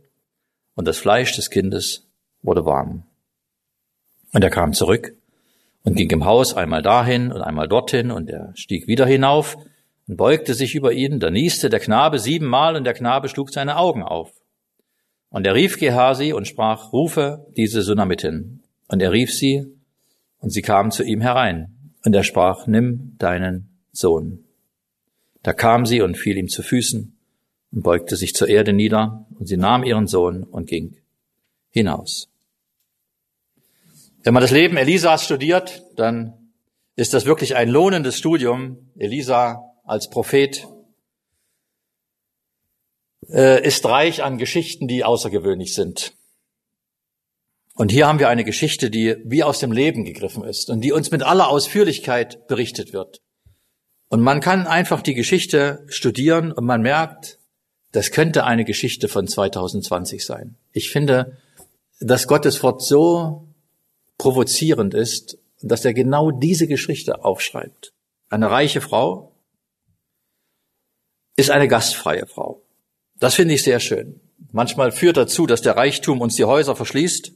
Und 0.75 0.87
das 0.87 0.97
Fleisch 0.97 1.33
des 1.35 1.49
Kindes 1.49 2.07
wurde 2.41 2.65
warm. 2.65 3.03
Und 4.33 4.43
er 4.43 4.49
kam 4.49 4.73
zurück 4.73 5.13
und 5.83 5.95
ging 5.95 6.09
im 6.09 6.25
Haus 6.25 6.55
einmal 6.55 6.81
dahin 6.81 7.31
und 7.31 7.41
einmal 7.41 7.67
dorthin 7.67 8.11
und 8.11 8.29
er 8.29 8.51
stieg 8.55 8.87
wieder 8.87 9.05
hinauf 9.05 9.57
und 10.07 10.17
beugte 10.17 10.53
sich 10.53 10.75
über 10.75 10.93
ihn. 10.93 11.19
Da 11.19 11.29
nieste 11.29 11.69
der 11.69 11.79
Knabe 11.79 12.19
siebenmal 12.19 12.75
und 12.75 12.83
der 12.83 12.93
Knabe 12.93 13.29
schlug 13.29 13.51
seine 13.51 13.77
Augen 13.77 14.03
auf. 14.03 14.31
Und 15.29 15.47
er 15.47 15.55
rief 15.55 15.79
Gehasi 15.79 16.33
und 16.33 16.47
sprach, 16.47 16.93
rufe 16.93 17.45
diese 17.57 17.81
Sunamitin. 17.81 18.61
Und 18.87 19.01
er 19.01 19.11
rief 19.11 19.33
sie 19.33 19.65
und 20.39 20.51
sie 20.51 20.61
kam 20.61 20.91
zu 20.91 21.03
ihm 21.03 21.21
herein. 21.21 21.93
Und 22.05 22.13
er 22.15 22.23
sprach, 22.23 22.67
nimm 22.67 23.15
deinen 23.17 23.69
Sohn. 23.91 24.43
Da 25.41 25.53
kam 25.53 25.85
sie 25.85 26.01
und 26.01 26.17
fiel 26.17 26.37
ihm 26.37 26.49
zu 26.49 26.61
Füßen 26.61 27.17
und 27.71 27.81
beugte 27.83 28.15
sich 28.15 28.33
zur 28.33 28.47
Erde 28.47 28.73
nieder, 28.73 29.25
und 29.39 29.47
sie 29.47 29.57
nahm 29.57 29.83
ihren 29.83 30.07
Sohn 30.07 30.43
und 30.43 30.67
ging 30.67 30.97
hinaus. 31.69 32.29
Wenn 34.23 34.33
man 34.33 34.41
das 34.41 34.51
Leben 34.51 34.77
Elisas 34.77 35.25
studiert, 35.25 35.81
dann 35.95 36.33
ist 36.95 37.13
das 37.13 37.25
wirklich 37.25 37.55
ein 37.55 37.69
lohnendes 37.69 38.17
Studium. 38.17 38.77
Elisa 38.97 39.72
als 39.83 40.09
Prophet 40.09 40.67
äh, 43.29 43.65
ist 43.65 43.85
reich 43.85 44.23
an 44.23 44.37
Geschichten, 44.37 44.87
die 44.87 45.03
außergewöhnlich 45.03 45.73
sind. 45.73 46.13
Und 47.75 47.91
hier 47.91 48.07
haben 48.07 48.19
wir 48.19 48.29
eine 48.29 48.43
Geschichte, 48.43 48.89
die 48.89 49.15
wie 49.25 49.43
aus 49.43 49.59
dem 49.59 49.71
Leben 49.71 50.03
gegriffen 50.03 50.43
ist 50.43 50.69
und 50.69 50.81
die 50.81 50.91
uns 50.91 51.09
mit 51.11 51.23
aller 51.23 51.49
Ausführlichkeit 51.49 52.47
berichtet 52.47 52.93
wird. 52.93 53.21
Und 54.09 54.21
man 54.21 54.41
kann 54.41 54.67
einfach 54.67 55.01
die 55.01 55.15
Geschichte 55.15 55.83
studieren 55.87 56.51
und 56.51 56.65
man 56.65 56.81
merkt, 56.81 57.39
das 57.91 58.11
könnte 58.11 58.43
eine 58.43 58.63
Geschichte 58.63 59.07
von 59.07 59.27
2020 59.27 60.23
sein. 60.23 60.55
Ich 60.71 60.91
finde, 60.91 61.37
dass 61.99 62.27
Gottes 62.27 62.61
Wort 62.61 62.83
so 62.83 63.47
provozierend 64.19 64.93
ist, 64.93 65.39
dass 65.61 65.83
er 65.85 65.93
genau 65.93 66.29
diese 66.29 66.67
Geschichte 66.67 67.23
aufschreibt. 67.23 67.93
Eine 68.29 68.51
reiche 68.51 68.81
Frau 68.81 69.32
ist 71.35 71.49
eine 71.49 71.67
gastfreie 71.67 72.27
Frau. 72.27 72.61
Das 73.19 73.35
finde 73.35 73.53
ich 73.53 73.63
sehr 73.63 73.79
schön. 73.79 74.19
Manchmal 74.51 74.91
führt 74.91 75.17
dazu, 75.17 75.47
dass 75.47 75.61
der 75.61 75.77
Reichtum 75.77 76.21
uns 76.21 76.35
die 76.35 76.45
Häuser 76.45 76.75
verschließt 76.75 77.33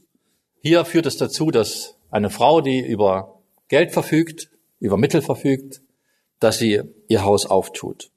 hier 0.60 0.84
führt 0.84 1.06
es 1.06 1.16
dazu, 1.16 1.50
dass 1.50 1.94
eine 2.10 2.30
Frau, 2.30 2.60
die 2.60 2.80
über 2.80 3.40
Geld 3.68 3.92
verfügt, 3.92 4.50
über 4.80 4.96
Mittel 4.96 5.22
verfügt, 5.22 5.82
dass 6.40 6.58
sie 6.58 6.82
ihr 7.08 7.24
Haus 7.24 7.46
auftut. 7.46 8.10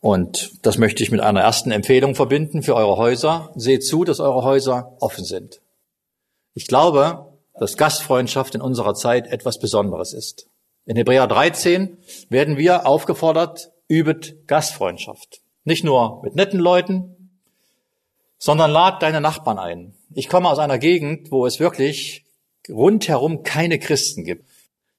Und 0.00 0.52
das 0.62 0.78
möchte 0.78 1.02
ich 1.02 1.10
mit 1.10 1.20
einer 1.20 1.40
ersten 1.40 1.70
Empfehlung 1.70 2.14
verbinden 2.14 2.62
für 2.62 2.76
eure 2.76 2.96
Häuser. 2.96 3.52
Seht 3.56 3.84
zu, 3.84 4.04
dass 4.04 4.20
eure 4.20 4.42
Häuser 4.42 4.96
offen 5.00 5.24
sind. 5.24 5.60
Ich 6.54 6.66
glaube, 6.66 7.26
dass 7.58 7.76
Gastfreundschaft 7.76 8.54
in 8.54 8.60
unserer 8.60 8.94
Zeit 8.94 9.26
etwas 9.26 9.58
Besonderes 9.58 10.12
ist. 10.12 10.48
In 10.86 10.96
Hebräer 10.96 11.26
13 11.26 11.98
werden 12.30 12.56
wir 12.56 12.86
aufgefordert, 12.86 13.72
übet 13.88 14.46
Gastfreundschaft. 14.46 15.40
Nicht 15.64 15.84
nur 15.84 16.22
mit 16.22 16.36
netten 16.36 16.60
Leuten, 16.60 17.30
sondern 18.38 18.70
lad 18.70 19.02
deine 19.02 19.20
Nachbarn 19.20 19.58
ein. 19.58 19.94
Ich 20.14 20.28
komme 20.28 20.48
aus 20.48 20.58
einer 20.58 20.78
Gegend, 20.78 21.30
wo 21.32 21.46
es 21.46 21.58
wirklich 21.58 22.24
rundherum 22.68 23.42
keine 23.42 23.78
Christen 23.78 24.24
gibt. 24.24 24.46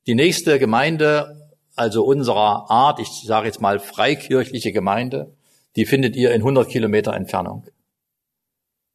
Die 0.08 0.16
nächste 0.16 0.60
Gemeinde, 0.60 1.50
also 1.76 2.04
unserer 2.04 2.70
Art, 2.70 3.00
ich 3.00 3.10
sage 3.24 3.48
jetzt 3.48 3.62
mal 3.62 3.80
freikirchliche 3.80 4.72
Gemeinde, 4.72 5.34
die 5.76 5.86
findet 5.86 6.16
ihr 6.16 6.34
in 6.34 6.42
100 6.42 6.68
Kilometer 6.68 7.14
Entfernung. 7.14 7.66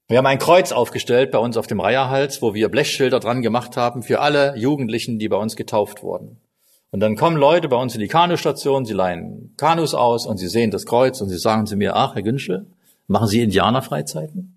Wir 0.06 0.18
haben 0.18 0.26
ein 0.26 0.38
Kreuz 0.38 0.70
aufgestellt 0.70 1.30
bei 1.30 1.38
uns 1.38 1.56
auf 1.56 1.66
dem 1.66 1.80
Reiherhals, 1.80 2.42
wo 2.42 2.52
wir 2.52 2.68
Blechschilder 2.68 3.20
dran 3.20 3.40
gemacht 3.40 3.76
haben 3.76 4.02
für 4.02 4.20
alle 4.20 4.54
Jugendlichen, 4.56 5.18
die 5.18 5.28
bei 5.28 5.36
uns 5.36 5.56
getauft 5.56 6.02
wurden. 6.02 6.40
Und 6.94 7.00
dann 7.00 7.16
kommen 7.16 7.36
Leute 7.36 7.68
bei 7.68 7.74
uns 7.74 7.96
in 7.96 8.00
die 8.00 8.06
Kanustation, 8.06 8.84
sie 8.84 8.92
leihen 8.92 9.52
Kanus 9.56 9.94
aus 9.94 10.26
und 10.26 10.36
sie 10.36 10.46
sehen 10.46 10.70
das 10.70 10.86
Kreuz 10.86 11.20
und 11.20 11.28
sie 11.28 11.38
sagen 11.38 11.66
zu 11.66 11.74
mir, 11.74 11.96
ach, 11.96 12.14
Herr 12.14 12.22
Günschel, 12.22 12.68
machen 13.08 13.26
Sie 13.26 13.42
Indianerfreizeiten? 13.42 14.54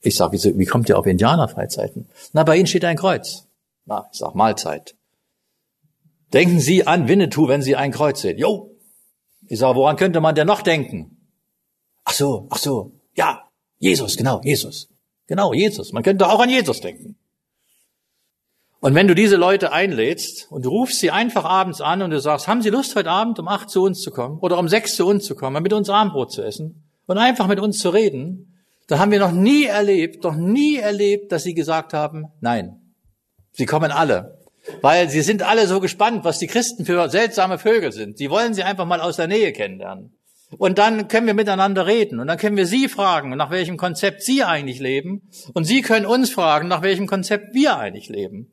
Ich 0.00 0.16
sage, 0.16 0.36
wie, 0.36 0.58
wie 0.58 0.64
kommt 0.64 0.88
ihr 0.88 0.98
auf 0.98 1.06
Indianerfreizeiten? 1.06 2.08
Na, 2.32 2.42
bei 2.42 2.56
Ihnen 2.56 2.66
steht 2.66 2.84
ein 2.84 2.96
Kreuz. 2.96 3.46
Na, 3.84 4.08
ich 4.10 4.18
sag 4.18 4.34
Mahlzeit. 4.34 4.96
Denken 6.32 6.58
Sie 6.58 6.88
an 6.88 7.06
Winnetou, 7.06 7.46
wenn 7.46 7.62
Sie 7.62 7.76
ein 7.76 7.92
Kreuz 7.92 8.20
sehen. 8.20 8.36
Jo. 8.36 8.72
Ich 9.46 9.60
sage, 9.60 9.76
woran 9.76 9.94
könnte 9.94 10.20
man 10.20 10.34
denn 10.34 10.48
noch 10.48 10.62
denken? 10.62 11.18
Ach 12.02 12.14
so, 12.14 12.48
ach 12.50 12.58
so. 12.58 12.90
Ja, 13.14 13.44
Jesus, 13.78 14.16
genau, 14.16 14.40
Jesus. 14.42 14.88
Genau, 15.28 15.52
Jesus. 15.52 15.92
Man 15.92 16.02
könnte 16.02 16.26
auch 16.26 16.40
an 16.40 16.50
Jesus 16.50 16.80
denken. 16.80 17.14
Und 18.80 18.94
wenn 18.94 19.06
du 19.06 19.14
diese 19.14 19.36
Leute 19.36 19.72
einlädst 19.72 20.46
und 20.50 20.64
du 20.64 20.70
rufst 20.70 21.00
sie 21.00 21.10
einfach 21.10 21.44
abends 21.44 21.82
an 21.82 22.00
und 22.00 22.10
du 22.10 22.18
sagst, 22.18 22.48
haben 22.48 22.62
Sie 22.62 22.70
Lust, 22.70 22.96
heute 22.96 23.10
Abend 23.10 23.38
um 23.38 23.46
acht 23.46 23.68
zu 23.68 23.82
uns 23.82 24.00
zu 24.00 24.10
kommen 24.10 24.38
oder 24.40 24.58
um 24.58 24.68
sechs 24.68 24.96
zu 24.96 25.06
uns 25.06 25.26
zu 25.26 25.34
kommen, 25.34 25.62
mit 25.62 25.74
uns 25.74 25.90
Abendbrot 25.90 26.32
zu 26.32 26.42
essen 26.42 26.82
und 27.06 27.18
einfach 27.18 27.46
mit 27.46 27.60
uns 27.60 27.78
zu 27.78 27.90
reden, 27.90 28.50
da 28.86 28.98
haben 28.98 29.12
wir 29.12 29.20
noch 29.20 29.32
nie 29.32 29.64
erlebt, 29.64 30.24
noch 30.24 30.34
nie 30.34 30.76
erlebt, 30.76 31.30
dass 31.30 31.44
sie 31.44 31.54
gesagt 31.54 31.92
haben, 31.92 32.26
nein. 32.40 32.80
Sie 33.52 33.66
kommen 33.66 33.90
alle. 33.92 34.38
Weil 34.80 35.08
sie 35.10 35.22
sind 35.22 35.42
alle 35.42 35.66
so 35.66 35.80
gespannt, 35.80 36.24
was 36.24 36.38
die 36.38 36.46
Christen 36.46 36.84
für 36.84 37.08
seltsame 37.08 37.58
Vögel 37.58 37.92
sind. 37.92 38.18
Sie 38.18 38.30
wollen 38.30 38.54
sie 38.54 38.64
einfach 38.64 38.86
mal 38.86 39.00
aus 39.00 39.16
der 39.16 39.26
Nähe 39.26 39.52
kennenlernen. 39.52 40.16
Und 40.58 40.78
dann 40.78 41.06
können 41.06 41.26
wir 41.26 41.34
miteinander 41.34 41.86
reden. 41.86 42.18
Und 42.18 42.26
dann 42.26 42.38
können 42.38 42.56
wir 42.56 42.66
sie 42.66 42.88
fragen, 42.88 43.30
nach 43.36 43.50
welchem 43.50 43.76
Konzept 43.76 44.22
sie 44.22 44.42
eigentlich 44.42 44.80
leben. 44.80 45.30
Und 45.54 45.64
sie 45.64 45.82
können 45.82 46.06
uns 46.06 46.30
fragen, 46.30 46.66
nach 46.66 46.82
welchem 46.82 47.06
Konzept 47.06 47.54
wir 47.54 47.78
eigentlich 47.78 48.08
leben. 48.08 48.50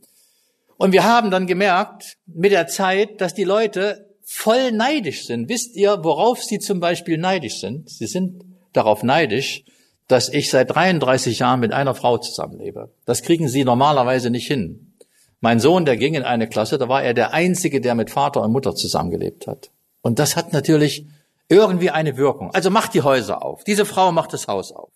Und 0.77 0.91
wir 0.91 1.03
haben 1.03 1.31
dann 1.31 1.47
gemerkt 1.47 2.17
mit 2.25 2.51
der 2.51 2.67
Zeit, 2.67 3.19
dass 3.21 3.33
die 3.33 3.43
Leute 3.43 4.07
voll 4.23 4.71
neidisch 4.71 5.25
sind. 5.25 5.49
Wisst 5.49 5.75
ihr, 5.75 6.03
worauf 6.03 6.43
sie 6.43 6.59
zum 6.59 6.79
Beispiel 6.79 7.17
neidisch 7.17 7.59
sind? 7.59 7.89
Sie 7.89 8.07
sind 8.07 8.43
darauf 8.73 9.01
neidisch, 9.01 9.63
dass 10.07 10.29
ich 10.29 10.49
seit 10.49 10.73
33 10.73 11.39
Jahren 11.39 11.59
mit 11.59 11.73
einer 11.73 11.95
Frau 11.95 12.17
zusammenlebe. 12.17 12.93
Das 13.05 13.23
kriegen 13.23 13.47
sie 13.47 13.63
normalerweise 13.63 14.29
nicht 14.29 14.47
hin. 14.47 14.93
Mein 15.39 15.59
Sohn, 15.59 15.85
der 15.85 15.97
ging 15.97 16.13
in 16.13 16.23
eine 16.23 16.47
Klasse, 16.47 16.77
da 16.77 16.89
war 16.89 17.03
er 17.03 17.13
der 17.13 17.33
Einzige, 17.33 17.81
der 17.81 17.95
mit 17.95 18.09
Vater 18.09 18.41
und 18.41 18.51
Mutter 18.51 18.75
zusammengelebt 18.75 19.47
hat. 19.47 19.71
Und 20.01 20.19
das 20.19 20.35
hat 20.35 20.53
natürlich 20.53 21.05
irgendwie 21.49 21.89
eine 21.89 22.17
Wirkung. 22.17 22.51
Also 22.53 22.69
macht 22.69 22.93
die 22.93 23.01
Häuser 23.01 23.43
auf. 23.43 23.63
Diese 23.63 23.85
Frau 23.85 24.11
macht 24.11 24.33
das 24.33 24.47
Haus 24.47 24.71
auf. 24.71 24.91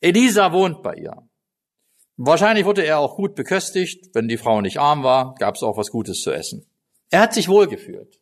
Elisa 0.00 0.52
wohnt 0.52 0.82
bei 0.82 0.94
ihr. 0.94 1.16
Wahrscheinlich 2.22 2.66
wurde 2.66 2.84
er 2.84 2.98
auch 2.98 3.16
gut 3.16 3.34
beköstigt. 3.34 4.10
Wenn 4.12 4.28
die 4.28 4.36
Frau 4.36 4.60
nicht 4.60 4.78
arm 4.78 5.02
war, 5.02 5.34
gab 5.38 5.54
es 5.54 5.62
auch 5.62 5.78
was 5.78 5.90
Gutes 5.90 6.20
zu 6.20 6.30
essen. 6.30 6.66
Er 7.08 7.20
hat 7.20 7.32
sich 7.32 7.48
wohlgefühlt. 7.48 8.18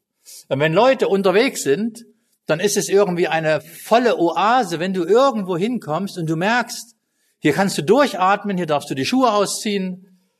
Und 0.48 0.60
wenn 0.60 0.72
Leute 0.72 1.08
unterwegs 1.08 1.64
sind, 1.64 2.04
dann 2.46 2.60
ist 2.60 2.76
es 2.76 2.88
irgendwie 2.88 3.26
eine 3.26 3.60
volle 3.60 4.16
Oase, 4.16 4.78
wenn 4.78 4.94
du 4.94 5.04
irgendwo 5.04 5.56
hinkommst 5.56 6.16
und 6.16 6.30
du 6.30 6.36
merkst, 6.36 6.94
hier 7.40 7.52
kannst 7.52 7.76
du 7.76 7.82
durchatmen, 7.82 8.56
hier 8.56 8.66
darfst 8.66 8.88
du 8.88 8.94
die 8.94 9.04
Schuhe 9.04 9.32
ausziehen, 9.32 10.30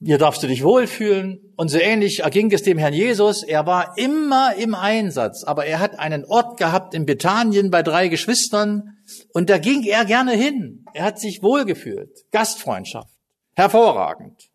hier 0.00 0.18
darfst 0.18 0.44
du 0.44 0.46
dich 0.46 0.62
wohlfühlen. 0.62 1.40
Und 1.56 1.72
so 1.72 1.78
ähnlich 1.78 2.20
erging 2.20 2.52
es 2.52 2.62
dem 2.62 2.78
Herrn 2.78 2.94
Jesus. 2.94 3.42
Er 3.42 3.66
war 3.66 3.98
immer 3.98 4.54
im 4.54 4.76
Einsatz, 4.76 5.42
aber 5.42 5.66
er 5.66 5.80
hat 5.80 5.98
einen 5.98 6.24
Ort 6.24 6.56
gehabt 6.56 6.94
in 6.94 7.04
Bethanien 7.04 7.72
bei 7.72 7.82
drei 7.82 8.06
Geschwistern 8.06 8.97
und 9.32 9.50
da 9.50 9.58
ging 9.58 9.84
er 9.84 10.04
gerne 10.04 10.32
hin. 10.32 10.84
Er 10.94 11.04
hat 11.04 11.18
sich 11.18 11.42
wohlgefühlt. 11.42 12.30
Gastfreundschaft. 12.30 13.14
Hervorragend. 13.54 14.50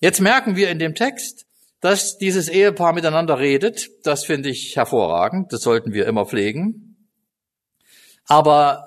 Jetzt 0.00 0.20
merken 0.20 0.56
wir 0.56 0.70
in 0.70 0.78
dem 0.78 0.94
Text, 0.94 1.46
dass 1.80 2.18
dieses 2.18 2.48
Ehepaar 2.48 2.92
miteinander 2.92 3.38
redet. 3.38 3.88
Das 4.04 4.24
finde 4.24 4.50
ich 4.50 4.76
hervorragend. 4.76 5.52
Das 5.52 5.62
sollten 5.62 5.92
wir 5.92 6.06
immer 6.06 6.26
pflegen. 6.26 6.96
Aber 8.26 8.84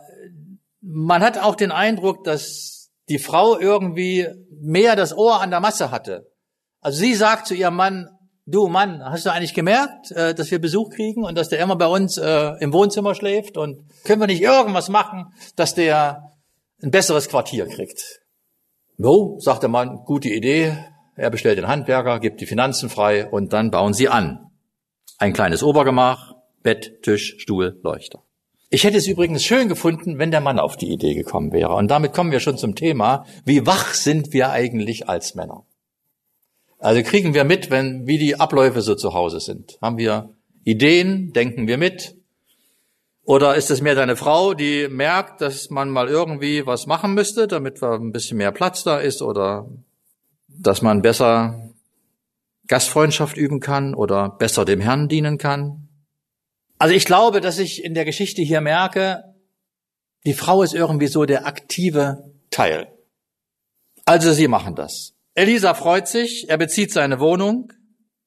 man 0.81 1.21
hat 1.21 1.37
auch 1.37 1.55
den 1.55 1.71
Eindruck, 1.71 2.23
dass 2.23 2.91
die 3.09 3.19
Frau 3.19 3.59
irgendwie 3.59 4.27
mehr 4.61 4.95
das 4.95 5.17
Ohr 5.17 5.41
an 5.41 5.49
der 5.49 5.59
Masse 5.59 5.91
hatte. 5.91 6.31
Also 6.81 6.99
sie 6.99 7.15
sagt 7.15 7.47
zu 7.47 7.55
ihrem 7.55 7.75
Mann, 7.75 8.09
du 8.49 8.67
Mann, 8.67 9.03
hast 9.03 9.25
du 9.25 9.31
eigentlich 9.31 9.53
gemerkt, 9.53 10.11
äh, 10.11 10.33
dass 10.33 10.51
wir 10.51 10.59
Besuch 10.59 10.89
kriegen 10.89 11.23
und 11.23 11.37
dass 11.37 11.49
der 11.49 11.59
immer 11.59 11.75
bei 11.75 11.87
uns 11.87 12.17
äh, 12.17 12.51
im 12.59 12.73
Wohnzimmer 12.73 13.15
schläft 13.15 13.57
und 13.57 13.83
können 14.03 14.21
wir 14.21 14.27
nicht 14.27 14.41
irgendwas 14.41 14.89
machen, 14.89 15.33
dass 15.55 15.75
der 15.75 16.33
ein 16.81 16.91
besseres 16.91 17.29
Quartier 17.29 17.67
kriegt? 17.67 18.21
No, 18.97 19.37
sagt 19.39 19.63
der 19.63 19.69
Mann, 19.69 20.03
gute 20.05 20.29
Idee. 20.29 20.77
Er 21.15 21.29
bestellt 21.29 21.57
den 21.57 21.67
Handwerker, 21.67 22.19
gibt 22.19 22.41
die 22.41 22.45
Finanzen 22.45 22.89
frei 22.89 23.27
und 23.29 23.53
dann 23.53 23.71
bauen 23.71 23.93
sie 23.93 24.09
an. 24.09 24.51
Ein 25.17 25.33
kleines 25.33 25.63
Obergemach, 25.63 26.33
Bett, 26.63 27.01
Tisch, 27.03 27.35
Stuhl, 27.39 27.79
Leuchter. 27.83 28.23
Ich 28.69 28.83
hätte 28.83 28.97
es 28.97 29.07
übrigens 29.07 29.43
schön 29.43 29.67
gefunden, 29.67 30.19
wenn 30.19 30.31
der 30.31 30.41
Mann 30.41 30.59
auf 30.59 30.77
die 30.77 30.91
Idee 30.91 31.15
gekommen 31.15 31.51
wäre. 31.51 31.73
Und 31.73 31.89
damit 31.89 32.13
kommen 32.13 32.31
wir 32.31 32.39
schon 32.39 32.57
zum 32.57 32.75
Thema, 32.75 33.25
wie 33.43 33.65
wach 33.65 33.93
sind 33.93 34.31
wir 34.31 34.51
eigentlich 34.51 35.09
als 35.09 35.33
Männer? 35.33 35.65
Also 36.79 37.03
kriegen 37.03 37.33
wir 37.33 37.43
mit, 37.43 37.69
wenn, 37.69 38.07
wie 38.07 38.17
die 38.17 38.39
Abläufe 38.39 38.81
so 38.81 38.95
zu 38.95 39.13
Hause 39.13 39.41
sind. 39.41 39.77
Haben 39.81 39.97
wir 39.97 40.33
Ideen? 40.63 41.33
Denken 41.33 41.67
wir 41.67 41.77
mit? 41.77 42.15
Oder 43.23 43.55
ist 43.55 43.69
es 43.69 43.81
mehr 43.81 43.93
deine 43.93 44.15
Frau, 44.15 44.55
die 44.55 44.87
merkt, 44.87 45.41
dass 45.41 45.69
man 45.69 45.89
mal 45.89 46.07
irgendwie 46.07 46.65
was 46.65 46.87
machen 46.87 47.13
müsste, 47.13 47.47
damit 47.47 47.83
ein 47.83 48.11
bisschen 48.11 48.37
mehr 48.37 48.51
Platz 48.51 48.83
da 48.83 48.97
ist 48.97 49.21
oder 49.21 49.69
dass 50.47 50.81
man 50.81 51.03
besser 51.03 51.69
Gastfreundschaft 52.65 53.37
üben 53.37 53.59
kann 53.59 53.93
oder 53.93 54.29
besser 54.29 54.65
dem 54.65 54.79
Herrn 54.79 55.09
dienen 55.09 55.37
kann? 55.37 55.89
Also 56.79 56.95
ich 56.95 57.05
glaube, 57.05 57.41
dass 57.41 57.59
ich 57.59 57.83
in 57.83 57.93
der 57.93 58.05
Geschichte 58.05 58.41
hier 58.41 58.61
merke, 58.61 59.23
die 60.25 60.33
Frau 60.33 60.63
ist 60.63 60.73
irgendwie 60.73 61.07
so 61.07 61.25
der 61.25 61.45
aktive 61.45 62.31
Teil. 62.49 62.87
Also 64.05 64.31
sie 64.31 64.47
machen 64.47 64.75
das. 64.75 65.13
Elisa 65.33 65.73
freut 65.73 66.07
sich, 66.07 66.49
er 66.49 66.57
bezieht 66.57 66.91
seine 66.91 67.19
Wohnung 67.19 67.71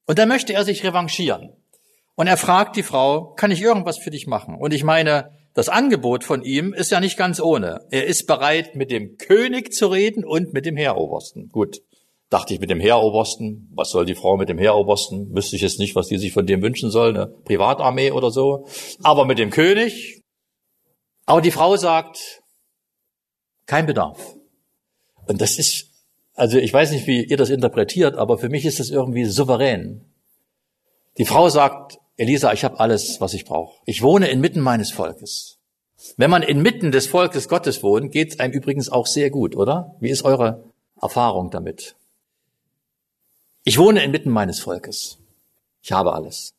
und 0.06 0.18
dann 0.18 0.28
möchte 0.28 0.52
er 0.52 0.64
sich 0.64 0.84
revanchieren. 0.84 1.50
Und 2.14 2.26
er 2.26 2.36
fragt 2.36 2.76
die 2.76 2.82
Frau, 2.82 3.32
kann 3.34 3.50
ich 3.50 3.62
irgendwas 3.62 3.98
für 3.98 4.10
dich 4.10 4.26
machen? 4.26 4.54
Und 4.54 4.72
ich 4.74 4.84
meine, 4.84 5.30
das 5.54 5.68
Angebot 5.68 6.24
von 6.24 6.42
ihm 6.42 6.72
ist 6.72 6.90
ja 6.90 7.00
nicht 7.00 7.16
ganz 7.16 7.40
ohne. 7.40 7.86
Er 7.90 8.06
ist 8.06 8.26
bereit, 8.26 8.74
mit 8.74 8.90
dem 8.90 9.16
König 9.16 9.72
zu 9.72 9.86
reden 9.88 10.24
und 10.24 10.52
mit 10.52 10.66
dem 10.66 10.76
Heerobersten. 10.76 11.48
Gut, 11.48 11.82
dachte 12.30 12.54
ich 12.54 12.60
mit 12.60 12.70
dem 12.70 12.80
Heerobersten, 12.80 13.70
was 13.74 13.90
soll 13.90 14.06
die 14.06 14.14
Frau 14.14 14.36
mit 14.36 14.48
dem 14.48 14.58
Heerobersten? 14.58 15.34
Wüsste 15.34 15.56
ich 15.56 15.62
jetzt 15.62 15.78
nicht, 15.78 15.94
was 15.94 16.08
die 16.08 16.16
sich 16.18 16.32
von 16.32 16.46
dem 16.46 16.62
wünschen 16.62 16.90
soll, 16.90 17.10
eine 17.10 17.26
Privatarmee 17.26 18.10
oder 18.12 18.30
so. 18.30 18.66
Aber 19.02 19.26
mit 19.26 19.38
dem 19.38 19.50
König. 19.50 20.22
Aber 21.26 21.42
die 21.42 21.50
Frau 21.50 21.76
sagt, 21.76 22.42
kein 23.66 23.86
Bedarf. 23.86 24.34
Und 25.26 25.40
das 25.40 25.58
ist, 25.58 25.91
also 26.42 26.58
ich 26.58 26.72
weiß 26.72 26.90
nicht, 26.90 27.06
wie 27.06 27.22
ihr 27.22 27.36
das 27.36 27.50
interpretiert, 27.50 28.16
aber 28.16 28.36
für 28.36 28.48
mich 28.48 28.64
ist 28.64 28.80
das 28.80 28.90
irgendwie 28.90 29.26
souverän. 29.26 30.04
Die 31.16 31.24
Frau 31.24 31.48
sagt, 31.48 32.00
Elisa, 32.16 32.52
ich 32.52 32.64
habe 32.64 32.80
alles, 32.80 33.20
was 33.20 33.32
ich 33.32 33.44
brauche. 33.44 33.80
Ich 33.86 34.02
wohne 34.02 34.28
inmitten 34.28 34.58
meines 34.58 34.90
Volkes. 34.90 35.60
Wenn 36.16 36.30
man 36.30 36.42
inmitten 36.42 36.90
des 36.90 37.06
Volkes 37.06 37.48
Gottes 37.48 37.84
wohnt, 37.84 38.10
geht 38.10 38.32
es 38.32 38.40
einem 38.40 38.52
übrigens 38.54 38.88
auch 38.88 39.06
sehr 39.06 39.30
gut, 39.30 39.54
oder? 39.54 39.94
Wie 40.00 40.10
ist 40.10 40.24
eure 40.24 40.64
Erfahrung 41.00 41.52
damit? 41.52 41.94
Ich 43.62 43.78
wohne 43.78 44.02
inmitten 44.02 44.30
meines 44.30 44.58
Volkes. 44.58 45.18
Ich 45.80 45.92
habe 45.92 46.12
alles. 46.12 46.54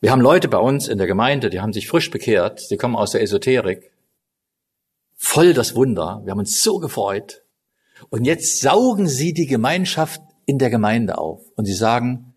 Wir 0.00 0.10
haben 0.10 0.22
Leute 0.22 0.48
bei 0.48 0.56
uns 0.56 0.88
in 0.88 0.96
der 0.96 1.06
Gemeinde, 1.06 1.50
die 1.50 1.60
haben 1.60 1.74
sich 1.74 1.86
frisch 1.86 2.10
bekehrt, 2.10 2.60
sie 2.60 2.78
kommen 2.78 2.96
aus 2.96 3.10
der 3.10 3.20
Esoterik. 3.20 3.92
Voll 5.16 5.52
das 5.52 5.74
Wunder. 5.74 6.22
Wir 6.24 6.30
haben 6.30 6.38
uns 6.38 6.62
so 6.62 6.78
gefreut. 6.78 7.42
Und 8.08 8.24
jetzt 8.24 8.60
saugen 8.60 9.08
sie 9.08 9.32
die 9.32 9.46
Gemeinschaft 9.46 10.22
in 10.46 10.58
der 10.58 10.70
Gemeinde 10.70 11.18
auf. 11.18 11.40
Und 11.56 11.66
sie 11.66 11.74
sagen, 11.74 12.34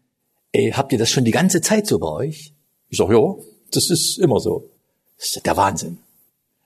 ey, 0.51 0.71
habt 0.71 0.91
ihr 0.91 0.99
das 0.99 1.09
schon 1.09 1.25
die 1.25 1.31
ganze 1.31 1.61
Zeit 1.61 1.87
so 1.87 1.99
bei 1.99 2.09
euch? 2.09 2.53
Ich 2.89 2.97
sage, 2.97 3.15
ja, 3.15 3.35
das 3.71 3.89
ist 3.89 4.19
immer 4.19 4.39
so. 4.39 4.69
Das 5.17 5.35
ist 5.35 5.45
der 5.45 5.57
Wahnsinn. 5.57 5.97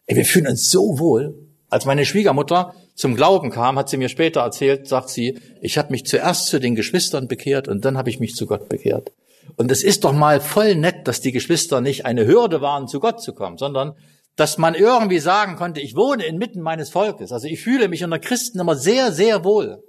Ey, 0.07 0.15
wir 0.15 0.25
fühlen 0.25 0.47
uns 0.47 0.69
so 0.69 0.99
wohl. 0.99 1.35
Als 1.69 1.85
meine 1.85 2.05
Schwiegermutter 2.05 2.73
zum 2.95 3.15
Glauben 3.15 3.51
kam, 3.51 3.77
hat 3.77 3.89
sie 3.89 3.97
mir 3.97 4.09
später 4.09 4.41
erzählt, 4.41 4.87
sagt 4.87 5.09
sie, 5.09 5.37
ich 5.61 5.77
habe 5.77 5.91
mich 5.91 6.05
zuerst 6.05 6.47
zu 6.47 6.59
den 6.59 6.75
Geschwistern 6.75 7.27
bekehrt 7.27 7.67
und 7.67 7.83
dann 7.83 7.97
habe 7.97 8.09
ich 8.09 8.19
mich 8.19 8.35
zu 8.35 8.47
Gott 8.47 8.69
bekehrt. 8.69 9.11
Und 9.55 9.71
es 9.71 9.83
ist 9.83 10.03
doch 10.03 10.13
mal 10.13 10.41
voll 10.41 10.75
nett, 10.75 11.07
dass 11.07 11.21
die 11.21 11.31
Geschwister 11.31 11.81
nicht 11.81 12.05
eine 12.05 12.25
Hürde 12.25 12.61
waren, 12.61 12.87
zu 12.87 12.99
Gott 12.99 13.21
zu 13.21 13.33
kommen, 13.33 13.57
sondern 13.57 13.95
dass 14.37 14.59
man 14.59 14.75
irgendwie 14.75 15.19
sagen 15.19 15.55
konnte, 15.55 15.81
ich 15.81 15.95
wohne 15.95 16.23
inmitten 16.23 16.61
meines 16.61 16.91
Volkes. 16.91 17.31
Also 17.31 17.47
ich 17.47 17.59
fühle 17.59 17.89
mich 17.89 18.03
unter 18.03 18.19
Christen 18.19 18.59
immer 18.59 18.75
sehr, 18.75 19.11
sehr 19.11 19.43
wohl. 19.43 19.83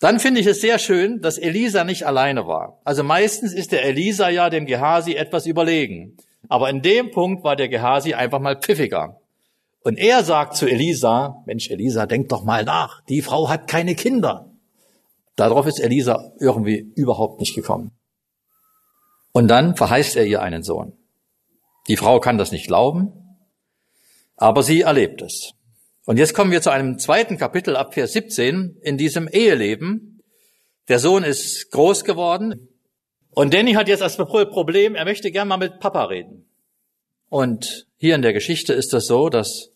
Dann 0.00 0.18
finde 0.18 0.40
ich 0.40 0.46
es 0.46 0.62
sehr 0.62 0.78
schön, 0.78 1.20
dass 1.20 1.36
Elisa 1.36 1.84
nicht 1.84 2.06
alleine 2.06 2.46
war. 2.46 2.80
Also 2.84 3.04
meistens 3.04 3.52
ist 3.52 3.70
der 3.70 3.84
Elisa 3.84 4.30
ja 4.30 4.48
dem 4.48 4.64
Gehasi 4.64 5.12
etwas 5.12 5.44
überlegen. 5.44 6.16
Aber 6.48 6.70
in 6.70 6.80
dem 6.80 7.10
Punkt 7.10 7.44
war 7.44 7.54
der 7.54 7.68
Gehasi 7.68 8.14
einfach 8.14 8.40
mal 8.40 8.58
pfiffiger. 8.58 9.20
Und 9.82 9.98
er 9.98 10.24
sagt 10.24 10.56
zu 10.56 10.66
Elisa, 10.66 11.42
Mensch, 11.44 11.70
Elisa, 11.70 12.06
denk 12.06 12.30
doch 12.30 12.44
mal 12.44 12.64
nach, 12.64 13.02
die 13.10 13.20
Frau 13.20 13.50
hat 13.50 13.68
keine 13.68 13.94
Kinder. 13.94 14.50
Darauf 15.36 15.66
ist 15.66 15.80
Elisa 15.80 16.32
irgendwie 16.40 16.92
überhaupt 16.96 17.40
nicht 17.40 17.54
gekommen. 17.54 17.92
Und 19.32 19.48
dann 19.48 19.76
verheißt 19.76 20.16
er 20.16 20.24
ihr 20.24 20.40
einen 20.40 20.62
Sohn. 20.62 20.94
Die 21.88 21.98
Frau 21.98 22.20
kann 22.20 22.38
das 22.38 22.52
nicht 22.52 22.66
glauben, 22.66 23.19
aber 24.40 24.62
sie 24.62 24.80
erlebt 24.80 25.22
es. 25.22 25.52
Und 26.06 26.16
jetzt 26.16 26.34
kommen 26.34 26.50
wir 26.50 26.62
zu 26.62 26.70
einem 26.70 26.98
zweiten 26.98 27.36
Kapitel 27.36 27.76
ab 27.76 27.94
Vers 27.94 28.14
17 28.14 28.78
in 28.80 28.96
diesem 28.96 29.28
Eheleben. 29.28 30.22
Der 30.88 30.98
Sohn 30.98 31.22
ist 31.22 31.70
groß 31.70 32.04
geworden 32.04 32.68
und 33.30 33.54
Danny 33.54 33.74
hat 33.74 33.86
jetzt 33.86 34.00
das 34.00 34.16
Problem, 34.16 34.94
er 34.94 35.04
möchte 35.04 35.30
gern 35.30 35.46
mal 35.46 35.58
mit 35.58 35.78
Papa 35.78 36.04
reden. 36.04 36.46
Und 37.28 37.86
hier 37.98 38.14
in 38.14 38.22
der 38.22 38.32
Geschichte 38.32 38.72
ist 38.72 38.94
das 38.94 39.06
so, 39.06 39.28
dass 39.28 39.70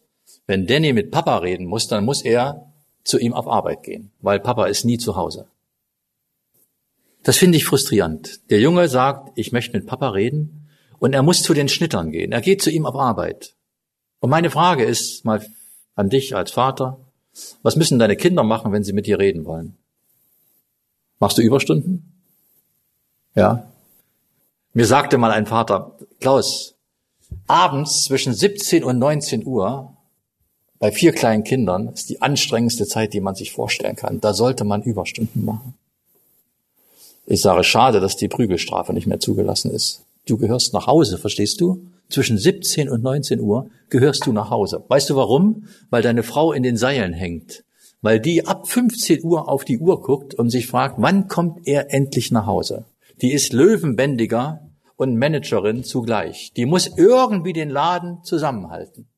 wenn 0.46 0.66
Danny 0.66 0.94
mit 0.94 1.10
Papa 1.10 1.36
reden 1.38 1.66
muss, 1.66 1.86
dann 1.86 2.04
muss 2.04 2.24
er 2.24 2.72
zu 3.04 3.18
ihm 3.18 3.34
auf 3.34 3.46
Arbeit 3.46 3.82
gehen, 3.82 4.10
weil 4.20 4.40
Papa 4.40 4.66
ist 4.66 4.84
nie 4.84 4.96
zu 4.96 5.14
Hause. 5.14 5.46
Das 7.22 7.36
finde 7.36 7.58
ich 7.58 7.66
frustrierend. 7.66 8.50
Der 8.50 8.60
Junge 8.60 8.88
sagt, 8.88 9.30
ich 9.36 9.52
möchte 9.52 9.76
mit 9.76 9.86
Papa 9.86 10.08
reden 10.08 10.68
und 10.98 11.12
er 11.12 11.22
muss 11.22 11.42
zu 11.42 11.52
den 11.52 11.68
Schnittern 11.68 12.10
gehen. 12.10 12.32
Er 12.32 12.40
geht 12.40 12.62
zu 12.62 12.70
ihm 12.70 12.86
auf 12.86 12.96
Arbeit. 12.96 13.54
Und 14.24 14.30
meine 14.30 14.48
Frage 14.48 14.84
ist 14.84 15.26
mal 15.26 15.44
an 15.96 16.08
dich 16.08 16.34
als 16.34 16.50
Vater, 16.50 16.98
was 17.62 17.76
müssen 17.76 17.98
deine 17.98 18.16
Kinder 18.16 18.42
machen, 18.42 18.72
wenn 18.72 18.82
sie 18.82 18.94
mit 18.94 19.06
dir 19.06 19.18
reden 19.18 19.44
wollen? 19.44 19.76
Machst 21.18 21.36
du 21.36 21.42
Überstunden? 21.42 22.10
Ja. 23.34 23.70
Mir 24.72 24.86
sagte 24.86 25.18
mal 25.18 25.30
ein 25.30 25.44
Vater, 25.44 25.98
Klaus, 26.20 26.74
abends 27.48 28.04
zwischen 28.04 28.32
17 28.32 28.82
und 28.82 28.98
19 28.98 29.44
Uhr 29.44 29.94
bei 30.78 30.90
vier 30.90 31.12
kleinen 31.12 31.44
Kindern 31.44 31.88
ist 31.88 32.08
die 32.08 32.22
anstrengendste 32.22 32.86
Zeit, 32.86 33.12
die 33.12 33.20
man 33.20 33.34
sich 33.34 33.52
vorstellen 33.52 33.94
kann. 33.94 34.22
Da 34.22 34.32
sollte 34.32 34.64
man 34.64 34.82
Überstunden 34.82 35.44
machen. 35.44 35.74
Ich 37.26 37.42
sage, 37.42 37.62
schade, 37.62 38.00
dass 38.00 38.16
die 38.16 38.28
Prügelstrafe 38.28 38.94
nicht 38.94 39.06
mehr 39.06 39.20
zugelassen 39.20 39.70
ist. 39.70 40.00
Du 40.24 40.38
gehörst 40.38 40.72
nach 40.72 40.86
Hause, 40.86 41.18
verstehst 41.18 41.60
du? 41.60 41.84
Zwischen 42.08 42.38
17 42.38 42.88
und 42.88 43.02
19 43.02 43.40
Uhr 43.40 43.70
gehörst 43.88 44.26
du 44.26 44.32
nach 44.32 44.50
Hause. 44.50 44.84
Weißt 44.88 45.10
du 45.10 45.16
warum? 45.16 45.64
Weil 45.90 46.02
deine 46.02 46.22
Frau 46.22 46.52
in 46.52 46.62
den 46.62 46.76
Seilen 46.76 47.12
hängt. 47.12 47.64
Weil 48.02 48.20
die 48.20 48.46
ab 48.46 48.68
15 48.68 49.24
Uhr 49.24 49.48
auf 49.48 49.64
die 49.64 49.78
Uhr 49.78 50.02
guckt 50.02 50.34
und 50.34 50.50
sich 50.50 50.66
fragt, 50.66 50.96
wann 50.98 51.28
kommt 51.28 51.66
er 51.66 51.92
endlich 51.92 52.30
nach 52.30 52.46
Hause? 52.46 52.84
Die 53.22 53.32
ist 53.32 53.52
Löwenbändiger 53.52 54.70
und 54.96 55.16
Managerin 55.16 55.84
zugleich. 55.84 56.52
Die 56.56 56.66
muss 56.66 56.90
irgendwie 56.96 57.52
den 57.52 57.70
Laden 57.70 58.22
zusammenhalten. 58.22 59.08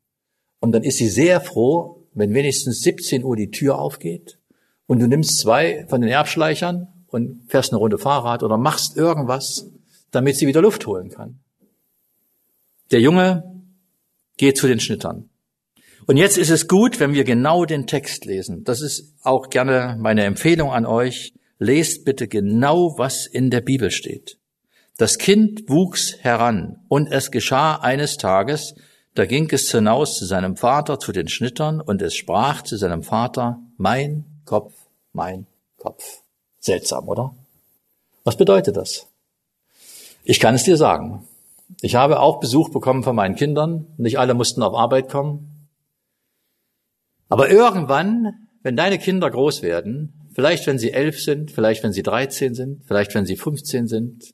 Und 0.60 0.72
dann 0.72 0.84
ist 0.84 0.98
sie 0.98 1.08
sehr 1.08 1.40
froh, 1.40 2.06
wenn 2.14 2.32
wenigstens 2.32 2.80
17 2.80 3.24
Uhr 3.24 3.36
die 3.36 3.50
Tür 3.50 3.78
aufgeht 3.78 4.38
und 4.86 5.00
du 5.00 5.08
nimmst 5.08 5.38
zwei 5.38 5.84
von 5.88 6.00
den 6.00 6.10
Erbschleichern 6.10 6.88
und 7.08 7.42
fährst 7.48 7.72
eine 7.72 7.78
Runde 7.78 7.98
Fahrrad 7.98 8.42
oder 8.42 8.56
machst 8.56 8.96
irgendwas, 8.96 9.70
damit 10.10 10.36
sie 10.36 10.46
wieder 10.46 10.62
Luft 10.62 10.86
holen 10.86 11.10
kann. 11.10 11.40
Der 12.90 13.00
Junge 13.00 13.62
geht 14.36 14.56
zu 14.56 14.66
den 14.66 14.80
Schnittern. 14.80 15.28
Und 16.06 16.16
jetzt 16.16 16.38
ist 16.38 16.50
es 16.50 16.68
gut, 16.68 17.00
wenn 17.00 17.14
wir 17.14 17.24
genau 17.24 17.64
den 17.64 17.86
Text 17.86 18.24
lesen. 18.26 18.62
Das 18.64 18.80
ist 18.80 19.14
auch 19.22 19.50
gerne 19.50 19.96
meine 20.00 20.24
Empfehlung 20.24 20.70
an 20.70 20.86
euch. 20.86 21.34
Lest 21.58 22.04
bitte 22.04 22.28
genau, 22.28 22.94
was 22.96 23.26
in 23.26 23.50
der 23.50 23.60
Bibel 23.60 23.90
steht. 23.90 24.38
Das 24.98 25.18
Kind 25.18 25.68
wuchs 25.68 26.16
heran 26.20 26.84
und 26.88 27.10
es 27.10 27.30
geschah 27.30 27.76
eines 27.76 28.16
Tages, 28.16 28.74
da 29.14 29.24
ging 29.24 29.48
es 29.50 29.70
hinaus 29.70 30.18
zu 30.18 30.26
seinem 30.26 30.56
Vater, 30.56 30.98
zu 30.98 31.10
den 31.10 31.28
Schnittern, 31.28 31.80
und 31.80 32.02
es 32.02 32.14
sprach 32.14 32.62
zu 32.62 32.76
seinem 32.76 33.02
Vater, 33.02 33.58
mein 33.78 34.26
Kopf, 34.44 34.74
mein 35.12 35.46
Kopf. 35.78 36.20
Seltsam, 36.60 37.08
oder? 37.08 37.34
Was 38.24 38.36
bedeutet 38.36 38.76
das? 38.76 39.06
Ich 40.22 40.38
kann 40.38 40.54
es 40.54 40.64
dir 40.64 40.76
sagen. 40.76 41.26
Ich 41.80 41.94
habe 41.94 42.20
auch 42.20 42.40
Besuch 42.40 42.70
bekommen 42.70 43.02
von 43.02 43.16
meinen 43.16 43.34
Kindern. 43.34 43.86
Nicht 43.96 44.18
alle 44.18 44.34
mussten 44.34 44.62
auf 44.62 44.74
Arbeit 44.74 45.08
kommen. 45.08 45.68
Aber 47.28 47.50
irgendwann, 47.50 48.32
wenn 48.62 48.76
deine 48.76 48.98
Kinder 48.98 49.30
groß 49.30 49.62
werden, 49.62 50.30
vielleicht 50.32 50.66
wenn 50.66 50.78
sie 50.78 50.92
elf 50.92 51.20
sind, 51.20 51.50
vielleicht 51.50 51.82
wenn 51.82 51.92
sie 51.92 52.02
dreizehn 52.02 52.54
sind, 52.54 52.84
vielleicht 52.86 53.14
wenn 53.14 53.26
sie 53.26 53.36
fünfzehn 53.36 53.88
sind, 53.88 54.32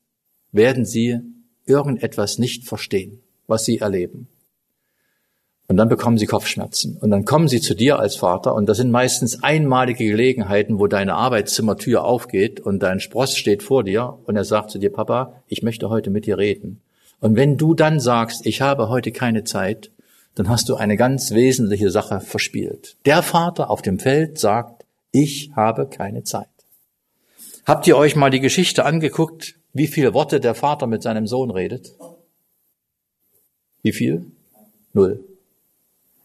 werden 0.50 0.84
sie 0.84 1.20
irgendetwas 1.64 2.38
nicht 2.38 2.66
verstehen, 2.66 3.22
was 3.46 3.64
sie 3.64 3.78
erleben. 3.78 4.28
Und 5.68 5.78
dann 5.78 5.88
bekommen 5.88 6.18
sie 6.18 6.26
Kopfschmerzen. 6.26 6.98
Und 6.98 7.10
dann 7.10 7.24
kommen 7.24 7.48
sie 7.48 7.60
zu 7.60 7.74
dir 7.74 7.98
als 7.98 8.16
Vater. 8.16 8.54
Und 8.54 8.68
das 8.68 8.76
sind 8.76 8.90
meistens 8.90 9.42
einmalige 9.42 10.04
Gelegenheiten, 10.04 10.78
wo 10.78 10.86
deine 10.86 11.14
Arbeitszimmertür 11.14 12.04
aufgeht 12.04 12.60
und 12.60 12.82
dein 12.82 13.00
Spross 13.00 13.38
steht 13.38 13.62
vor 13.62 13.84
dir 13.84 14.18
und 14.24 14.36
er 14.36 14.44
sagt 14.44 14.70
zu 14.70 14.78
dir, 14.78 14.92
Papa, 14.92 15.42
ich 15.46 15.62
möchte 15.62 15.88
heute 15.88 16.10
mit 16.10 16.26
dir 16.26 16.36
reden. 16.36 16.82
Und 17.22 17.36
wenn 17.36 17.56
du 17.56 17.74
dann 17.74 18.00
sagst, 18.00 18.46
ich 18.46 18.62
habe 18.62 18.88
heute 18.88 19.12
keine 19.12 19.44
Zeit, 19.44 19.92
dann 20.34 20.48
hast 20.48 20.68
du 20.68 20.74
eine 20.74 20.96
ganz 20.96 21.30
wesentliche 21.30 21.88
Sache 21.88 22.20
verspielt. 22.20 22.96
Der 23.06 23.22
Vater 23.22 23.70
auf 23.70 23.80
dem 23.80 24.00
Feld 24.00 24.40
sagt, 24.40 24.84
ich 25.12 25.52
habe 25.54 25.86
keine 25.86 26.24
Zeit. 26.24 26.48
Habt 27.64 27.86
ihr 27.86 27.96
euch 27.96 28.16
mal 28.16 28.30
die 28.30 28.40
Geschichte 28.40 28.84
angeguckt, 28.84 29.54
wie 29.72 29.86
viele 29.86 30.14
Worte 30.14 30.40
der 30.40 30.56
Vater 30.56 30.88
mit 30.88 31.04
seinem 31.04 31.28
Sohn 31.28 31.52
redet? 31.52 31.92
Wie 33.82 33.92
viel? 33.92 34.26
Null. 34.92 35.20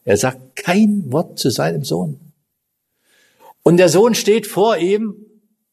Er 0.04 0.18
sagt 0.18 0.56
kein 0.56 1.12
Wort 1.12 1.38
zu 1.38 1.52
seinem 1.52 1.84
Sohn. 1.84 2.20
Und 3.62 3.78
der 3.78 3.90
Sohn 3.90 4.16
steht 4.16 4.48
vor 4.48 4.78
ihm 4.78 5.14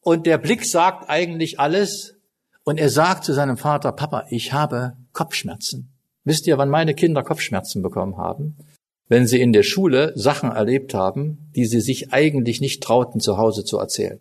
und 0.01 0.27
der 0.27 0.37
Blick 0.37 0.65
sagt 0.65 1.09
eigentlich 1.09 1.59
alles. 1.59 2.13
Und 2.63 2.79
er 2.79 2.91
sagt 2.91 3.23
zu 3.23 3.33
seinem 3.33 3.57
Vater, 3.57 3.91
Papa, 3.91 4.27
ich 4.29 4.53
habe 4.53 4.95
Kopfschmerzen. 5.15 5.89
Wisst 6.23 6.45
ihr, 6.45 6.59
wann 6.59 6.69
meine 6.69 6.93
Kinder 6.93 7.23
Kopfschmerzen 7.23 7.81
bekommen 7.81 8.17
haben? 8.17 8.55
Wenn 9.07 9.25
sie 9.27 9.41
in 9.41 9.53
der 9.53 9.63
Schule 9.63 10.11
Sachen 10.15 10.51
erlebt 10.51 10.93
haben, 10.93 11.49
die 11.55 11.65
sie 11.65 11.81
sich 11.81 12.13
eigentlich 12.13 12.61
nicht 12.61 12.83
trauten, 12.83 13.19
zu 13.19 13.37
Hause 13.37 13.63
zu 13.63 13.77
erzählen. 13.77 14.19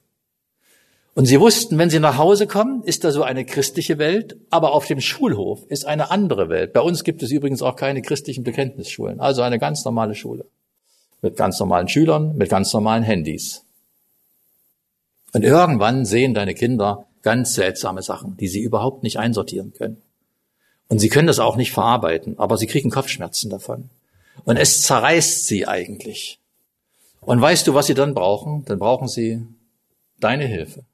Und 1.14 1.26
sie 1.26 1.40
wussten, 1.40 1.78
wenn 1.78 1.90
sie 1.90 2.00
nach 2.00 2.18
Hause 2.18 2.46
kommen, 2.46 2.82
ist 2.82 3.04
da 3.04 3.12
so 3.12 3.22
eine 3.22 3.44
christliche 3.44 3.98
Welt, 3.98 4.36
aber 4.50 4.72
auf 4.72 4.86
dem 4.86 5.00
Schulhof 5.00 5.64
ist 5.68 5.86
eine 5.86 6.10
andere 6.10 6.48
Welt. 6.48 6.72
Bei 6.72 6.80
uns 6.80 7.04
gibt 7.04 7.22
es 7.22 7.30
übrigens 7.30 7.62
auch 7.62 7.76
keine 7.76 8.02
christlichen 8.02 8.42
Bekenntnisschulen, 8.42 9.20
also 9.20 9.42
eine 9.42 9.58
ganz 9.58 9.84
normale 9.84 10.14
Schule. 10.14 10.44
Mit 11.22 11.36
ganz 11.36 11.58
normalen 11.60 11.88
Schülern, 11.88 12.36
mit 12.36 12.50
ganz 12.50 12.72
normalen 12.72 13.04
Handys. 13.04 13.64
Und 15.32 15.44
irgendwann 15.44 16.04
sehen 16.04 16.34
deine 16.34 16.54
Kinder 16.54 17.06
ganz 17.22 17.54
seltsame 17.54 18.02
Sachen, 18.02 18.36
die 18.36 18.48
sie 18.48 18.60
überhaupt 18.60 19.02
nicht 19.02 19.18
einsortieren 19.18 19.72
können. 19.72 20.02
Und 20.88 20.98
sie 20.98 21.08
können 21.08 21.26
das 21.26 21.38
auch 21.38 21.56
nicht 21.56 21.72
verarbeiten, 21.72 22.38
aber 22.38 22.56
sie 22.56 22.66
kriegen 22.66 22.90
Kopfschmerzen 22.90 23.50
davon. 23.50 23.90
Und 24.44 24.56
es 24.56 24.82
zerreißt 24.82 25.46
sie 25.46 25.66
eigentlich. 25.66 26.38
Und 27.20 27.40
weißt 27.40 27.66
du, 27.66 27.74
was 27.74 27.86
sie 27.86 27.94
dann 27.94 28.14
brauchen? 28.14 28.64
Dann 28.66 28.78
brauchen 28.78 29.08
sie 29.08 29.42
deine 30.20 30.46
Hilfe. 30.46 30.84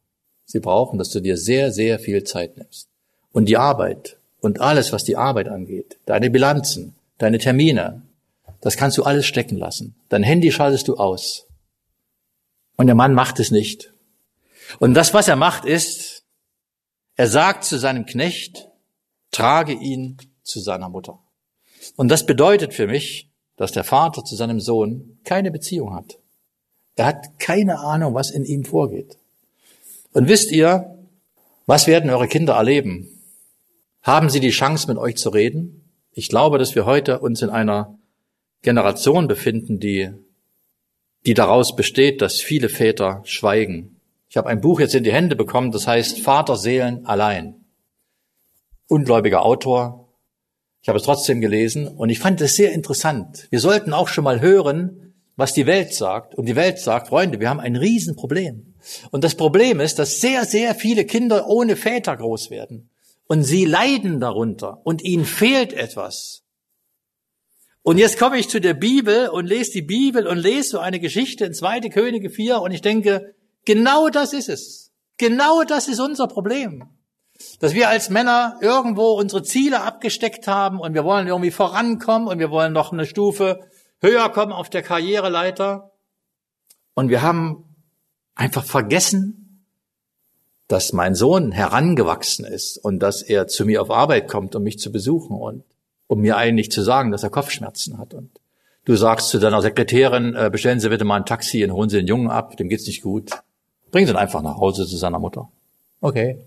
Sie 0.44 0.60
brauchen, 0.60 0.98
dass 0.98 1.10
du 1.10 1.20
dir 1.20 1.36
sehr, 1.36 1.72
sehr 1.72 1.98
viel 1.98 2.24
Zeit 2.24 2.56
nimmst. 2.56 2.88
Und 3.32 3.46
die 3.46 3.56
Arbeit 3.56 4.16
und 4.40 4.60
alles, 4.60 4.92
was 4.92 5.04
die 5.04 5.16
Arbeit 5.16 5.48
angeht, 5.48 5.98
deine 6.06 6.30
Bilanzen, 6.30 6.94
deine 7.18 7.38
Termine, 7.38 8.02
das 8.60 8.76
kannst 8.76 8.98
du 8.98 9.04
alles 9.04 9.26
stecken 9.26 9.56
lassen. 9.56 9.94
Dein 10.08 10.22
Handy 10.22 10.52
schaltest 10.52 10.88
du 10.88 10.96
aus. 10.96 11.46
Und 12.76 12.86
der 12.86 12.94
Mann 12.94 13.14
macht 13.14 13.40
es 13.40 13.50
nicht. 13.50 13.92
Und 14.78 14.94
das, 14.94 15.14
was 15.14 15.28
er 15.28 15.36
macht, 15.36 15.64
ist, 15.64 16.24
er 17.16 17.26
sagt 17.26 17.64
zu 17.64 17.78
seinem 17.78 18.06
Knecht, 18.06 18.69
trage 19.30 19.72
ihn 19.72 20.16
zu 20.42 20.60
seiner 20.60 20.88
Mutter. 20.88 21.18
Und 21.96 22.08
das 22.08 22.26
bedeutet 22.26 22.74
für 22.74 22.86
mich, 22.86 23.28
dass 23.56 23.72
der 23.72 23.84
Vater 23.84 24.24
zu 24.24 24.36
seinem 24.36 24.60
Sohn 24.60 25.18
keine 25.24 25.50
Beziehung 25.50 25.94
hat. 25.94 26.18
Er 26.96 27.06
hat 27.06 27.38
keine 27.38 27.78
Ahnung, 27.80 28.14
was 28.14 28.30
in 28.30 28.44
ihm 28.44 28.64
vorgeht. 28.64 29.18
Und 30.12 30.28
wisst 30.28 30.50
ihr, 30.50 30.98
was 31.66 31.86
werden 31.86 32.10
eure 32.10 32.26
Kinder 32.26 32.54
erleben? 32.54 33.08
Haben 34.02 34.30
sie 34.30 34.40
die 34.40 34.50
Chance, 34.50 34.88
mit 34.88 34.98
euch 34.98 35.16
zu 35.16 35.30
reden? 35.30 35.84
Ich 36.12 36.28
glaube, 36.28 36.58
dass 36.58 36.74
wir 36.74 36.86
heute 36.86 37.20
uns 37.20 37.42
in 37.42 37.50
einer 37.50 37.98
Generation 38.62 39.28
befinden, 39.28 39.78
die, 39.78 40.10
die 41.26 41.34
daraus 41.34 41.76
besteht, 41.76 42.20
dass 42.22 42.40
viele 42.40 42.68
Väter 42.68 43.22
schweigen. 43.24 44.00
Ich 44.28 44.36
habe 44.36 44.48
ein 44.48 44.60
Buch 44.60 44.80
jetzt 44.80 44.94
in 44.94 45.04
die 45.04 45.12
Hände 45.12 45.36
bekommen, 45.36 45.70
das 45.70 45.86
heißt 45.86 46.20
Vaterseelen 46.20 47.06
allein. 47.06 47.59
Ungläubiger 48.90 49.44
Autor. 49.44 50.08
Ich 50.82 50.88
habe 50.88 50.98
es 50.98 51.04
trotzdem 51.04 51.40
gelesen 51.40 51.86
und 51.86 52.10
ich 52.10 52.18
fand 52.18 52.40
es 52.40 52.56
sehr 52.56 52.72
interessant. 52.72 53.46
Wir 53.50 53.60
sollten 53.60 53.92
auch 53.92 54.08
schon 54.08 54.24
mal 54.24 54.40
hören, 54.40 55.14
was 55.36 55.52
die 55.52 55.66
Welt 55.66 55.94
sagt. 55.94 56.34
Und 56.34 56.46
die 56.46 56.56
Welt 56.56 56.78
sagt, 56.78 57.08
Freunde, 57.08 57.38
wir 57.38 57.48
haben 57.48 57.60
ein 57.60 57.76
Riesenproblem. 57.76 58.74
Und 59.12 59.22
das 59.22 59.36
Problem 59.36 59.78
ist, 59.78 59.98
dass 59.98 60.20
sehr, 60.20 60.44
sehr 60.44 60.74
viele 60.74 61.04
Kinder 61.04 61.46
ohne 61.48 61.76
Väter 61.76 62.16
groß 62.16 62.50
werden. 62.50 62.90
Und 63.28 63.44
sie 63.44 63.64
leiden 63.64 64.18
darunter. 64.18 64.80
Und 64.82 65.02
ihnen 65.02 65.24
fehlt 65.24 65.72
etwas. 65.72 66.42
Und 67.82 67.98
jetzt 67.98 68.18
komme 68.18 68.38
ich 68.38 68.48
zu 68.48 68.60
der 68.60 68.74
Bibel 68.74 69.28
und 69.28 69.46
lese 69.46 69.72
die 69.72 69.82
Bibel 69.82 70.26
und 70.26 70.38
lese 70.38 70.70
so 70.70 70.78
eine 70.80 70.98
Geschichte 70.98 71.44
in 71.44 71.54
2. 71.54 71.80
Könige 71.90 72.28
4 72.28 72.60
und 72.60 72.72
ich 72.72 72.82
denke, 72.82 73.34
genau 73.64 74.08
das 74.08 74.32
ist 74.32 74.48
es. 74.48 74.92
Genau 75.16 75.62
das 75.62 75.88
ist 75.88 76.00
unser 76.00 76.26
Problem. 76.26 76.84
Dass 77.60 77.74
wir 77.74 77.88
als 77.88 78.10
Männer 78.10 78.56
irgendwo 78.60 79.12
unsere 79.12 79.42
Ziele 79.42 79.82
abgesteckt 79.82 80.46
haben 80.46 80.78
und 80.78 80.94
wir 80.94 81.04
wollen 81.04 81.26
irgendwie 81.26 81.50
vorankommen 81.50 82.28
und 82.28 82.38
wir 82.38 82.50
wollen 82.50 82.72
noch 82.72 82.92
eine 82.92 83.06
Stufe 83.06 83.60
höher 84.00 84.28
kommen 84.30 84.52
auf 84.52 84.70
der 84.70 84.82
Karriereleiter. 84.82 85.90
Und 86.94 87.08
wir 87.08 87.22
haben 87.22 87.64
einfach 88.34 88.64
vergessen, 88.64 89.64
dass 90.68 90.92
mein 90.92 91.14
Sohn 91.14 91.52
herangewachsen 91.52 92.44
ist 92.44 92.78
und 92.78 93.00
dass 93.00 93.22
er 93.22 93.48
zu 93.48 93.66
mir 93.66 93.82
auf 93.82 93.90
Arbeit 93.90 94.28
kommt, 94.28 94.54
um 94.54 94.62
mich 94.62 94.78
zu 94.78 94.92
besuchen 94.92 95.36
und 95.36 95.64
um 96.06 96.20
mir 96.20 96.36
eigentlich 96.36 96.70
zu 96.70 96.82
sagen, 96.82 97.10
dass 97.10 97.22
er 97.22 97.30
Kopfschmerzen 97.30 97.98
hat. 97.98 98.14
Und 98.14 98.30
du 98.84 98.94
sagst 98.96 99.30
zu 99.30 99.38
deiner 99.38 99.62
Sekretärin, 99.62 100.34
äh, 100.34 100.48
bestellen 100.50 100.80
Sie 100.80 100.88
bitte 100.88 101.04
mal 101.04 101.16
ein 101.16 101.26
Taxi 101.26 101.64
und 101.64 101.72
holen 101.72 101.90
Sie 101.90 101.96
den 101.96 102.06
Jungen 102.06 102.30
ab, 102.30 102.56
dem 102.56 102.68
geht's 102.68 102.86
nicht 102.86 103.02
gut. 103.02 103.30
Bringen 103.90 104.06
Sie 104.06 104.12
ihn 104.12 104.16
einfach 104.16 104.42
nach 104.42 104.56
Hause 104.58 104.86
zu 104.86 104.96
seiner 104.96 105.18
Mutter. 105.18 105.50
Okay. 106.00 106.38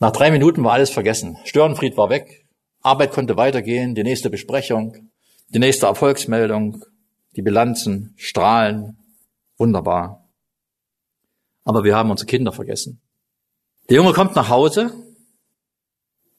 Nach 0.00 0.10
drei 0.10 0.30
Minuten 0.30 0.64
war 0.64 0.72
alles 0.72 0.90
vergessen. 0.90 1.38
Störenfried 1.44 1.96
war 1.96 2.10
weg. 2.10 2.46
Arbeit 2.82 3.12
konnte 3.12 3.36
weitergehen, 3.36 3.94
die 3.94 4.02
nächste 4.02 4.30
Besprechung, 4.30 5.10
die 5.50 5.58
nächste 5.58 5.86
Erfolgsmeldung, 5.86 6.84
die 7.36 7.42
Bilanzen, 7.42 8.14
Strahlen. 8.16 8.96
Wunderbar 9.58 10.20
aber 11.64 11.84
wir 11.84 11.94
haben 11.94 12.10
unsere 12.10 12.26
Kinder 12.26 12.52
vergessen. 12.52 13.00
Der 13.88 13.96
Junge 13.96 14.12
kommt 14.12 14.36
nach 14.36 14.48
Hause 14.48 14.92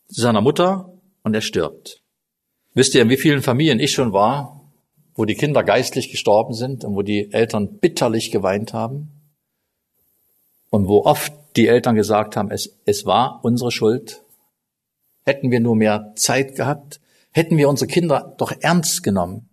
zu 0.10 0.20
seiner 0.22 0.42
Mutter 0.42 0.94
und 1.24 1.34
er 1.34 1.42
stirbt. 1.42 2.02
Wisst 2.74 2.96
ihr, 2.96 3.02
in 3.02 3.10
wie 3.10 3.18
vielen 3.18 3.42
Familien 3.42 3.80
ich 3.80 3.92
schon 3.92 4.12
war, 4.12 4.72
wo 5.16 5.24
die 5.26 5.36
Kinder 5.36 5.64
geistlich 5.64 6.12
gestorben 6.12 6.54
sind 6.54 6.84
und 6.84 6.96
wo 6.96 7.02
die 7.02 7.32
Eltern 7.32 7.80
bitterlich 7.80 8.32
geweint 8.32 8.74
haben? 8.74 9.21
Und 10.72 10.88
wo 10.88 11.04
oft 11.04 11.34
die 11.56 11.68
Eltern 11.68 11.96
gesagt 11.96 12.36
haben, 12.36 12.50
es, 12.50 12.80
es 12.86 13.06
war 13.06 13.42
unsere 13.44 13.72
Schuld. 13.72 14.24
Hätten 15.24 15.52
wir 15.52 15.60
nur 15.60 15.76
mehr 15.76 16.14
Zeit 16.16 16.56
gehabt, 16.56 17.00
hätten 17.32 17.58
wir 17.58 17.70
unsere 17.70 17.88
Kinder 17.88 18.34
doch 18.40 18.54
ernst 18.62 19.04
genommen. 19.04 19.50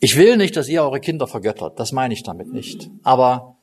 Ich 0.00 0.16
will 0.16 0.36
nicht, 0.36 0.56
dass 0.56 0.68
ihr 0.68 0.82
eure 0.82 1.00
Kinder 1.00 1.26
vergöttert, 1.26 1.78
das 1.78 1.92
meine 1.92 2.14
ich 2.14 2.22
damit 2.22 2.52
nicht. 2.52 2.88
Aber 3.02 3.56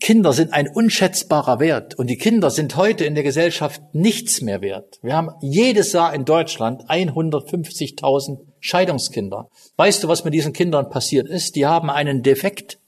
Kinder 0.00 0.34
sind 0.34 0.52
ein 0.52 0.68
unschätzbarer 0.68 1.60
Wert 1.60 1.94
und 1.94 2.08
die 2.08 2.18
Kinder 2.18 2.50
sind 2.50 2.76
heute 2.76 3.06
in 3.06 3.14
der 3.14 3.24
Gesellschaft 3.24 3.80
nichts 3.94 4.42
mehr 4.42 4.60
wert. 4.60 4.98
Wir 5.02 5.16
haben 5.16 5.30
jedes 5.40 5.92
Jahr 5.92 6.12
in 6.14 6.26
Deutschland 6.26 6.90
150.000 6.90 8.40
Scheidungskinder. 8.60 9.48
Weißt 9.76 10.04
du, 10.04 10.08
was 10.08 10.24
mit 10.24 10.34
diesen 10.34 10.52
Kindern 10.52 10.90
passiert 10.90 11.26
ist? 11.26 11.56
Die 11.56 11.64
haben 11.64 11.88
einen 11.88 12.22
Defekt 12.22 12.78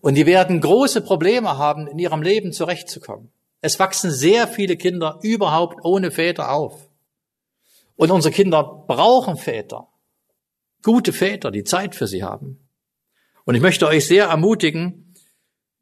und 0.00 0.14
die 0.14 0.26
werden 0.26 0.60
große 0.60 1.00
Probleme 1.02 1.58
haben, 1.58 1.86
in 1.86 1.98
ihrem 1.98 2.22
Leben 2.22 2.52
zurechtzukommen. 2.52 3.30
Es 3.60 3.78
wachsen 3.78 4.10
sehr 4.10 4.48
viele 4.48 4.76
Kinder 4.76 5.18
überhaupt 5.22 5.84
ohne 5.84 6.10
Väter 6.10 6.52
auf. 6.52 6.88
Und 7.96 8.10
unsere 8.10 8.32
Kinder 8.32 8.84
brauchen 8.86 9.36
Väter. 9.36 9.88
Gute 10.82 11.12
Väter, 11.12 11.50
die 11.50 11.64
Zeit 11.64 11.94
für 11.94 12.06
sie 12.06 12.24
haben. 12.24 12.66
Und 13.44 13.54
ich 13.54 13.60
möchte 13.60 13.86
euch 13.86 14.06
sehr 14.06 14.26
ermutigen, 14.26 15.14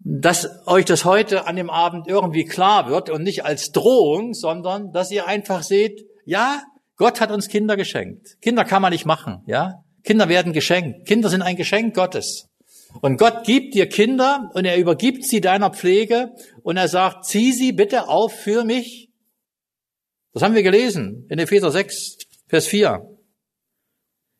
dass 0.00 0.48
euch 0.66 0.85
das 0.85 1.04
heute 1.04 1.46
an 1.46 1.57
dem 1.57 1.70
Abend 1.70 2.09
irgendwie 2.09 2.44
klar 2.44 2.88
wird 2.88 3.11
und 3.11 3.22
nicht 3.22 3.44
als 3.44 3.70
Drohung, 3.70 4.35
sondern 4.35 4.92
dass 4.92 5.11
ihr 5.11 5.26
einfach 5.26 5.62
seht, 5.62 6.07
ja, 6.24 6.62
Gott 6.96 7.20
hat 7.20 7.31
uns 7.31 7.48
Kinder 7.48 7.76
geschenkt. 7.76 8.40
Kinder 8.40 8.64
kann 8.64 8.83
man 8.83 8.92
nicht 8.92 9.07
machen, 9.07 9.42
ja? 9.46 9.85
Kinder 10.02 10.28
werden 10.28 10.52
geschenkt. 10.52 11.07
Kinder 11.07 11.28
sind 11.28 11.42
ein 11.42 11.57
Geschenk 11.57 11.94
Gottes. 11.94 12.47
Und 13.01 13.18
Gott 13.18 13.44
gibt 13.44 13.74
dir 13.74 13.88
Kinder 13.88 14.51
und 14.55 14.64
er 14.64 14.79
übergibt 14.79 15.24
sie 15.24 15.40
deiner 15.40 15.70
Pflege 15.70 16.35
und 16.62 16.77
er 16.77 16.88
sagt, 16.88 17.27
zieh 17.27 17.53
sie 17.53 17.72
bitte 17.72 18.09
auf 18.09 18.33
für 18.33 18.64
mich. 18.64 19.11
Das 20.33 20.42
haben 20.42 20.55
wir 20.55 20.62
gelesen 20.62 21.27
in 21.29 21.38
Epheser 21.38 21.70
6, 21.70 22.18
Vers 22.46 22.66
4. 22.66 23.18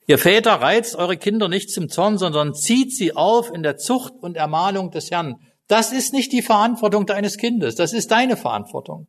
Ihr 0.07 0.19
Väter 0.19 0.53
reizt 0.53 0.97
eure 0.97 1.19
Kinder 1.19 1.49
nicht 1.49 1.71
zum 1.71 1.89
Zorn, 1.89 2.17
sondern 2.17 2.55
zieht 2.55 2.97
sie 2.97 3.15
auf 3.15 3.53
in 3.53 3.63
der 3.63 3.77
Zucht 3.77 4.15
und 4.21 4.37
Ermahnung 4.37 4.91
des 4.91 5.11
Herrn. 5.11 5.37
Das 5.67 5.93
ist 5.93 6.15
nicht 6.15 6.33
die 6.33 6.41
Verantwortung 6.41 7.05
deines 7.05 7.37
Kindes, 7.37 7.75
das 7.75 7.93
ist 7.93 8.11
deine 8.11 8.39
Verantwortung. 8.39 9.07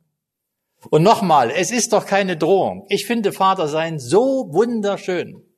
Und 0.90 1.04
nochmal, 1.04 1.52
es 1.52 1.72
ist 1.72 1.94
doch 1.94 2.06
keine 2.06 2.38
Drohung. 2.38 2.86
Ich 2.90 3.06
finde 3.06 3.32
Vater 3.32 3.68
sein 3.68 4.00
so 4.00 4.48
wunderschön. 4.52 5.49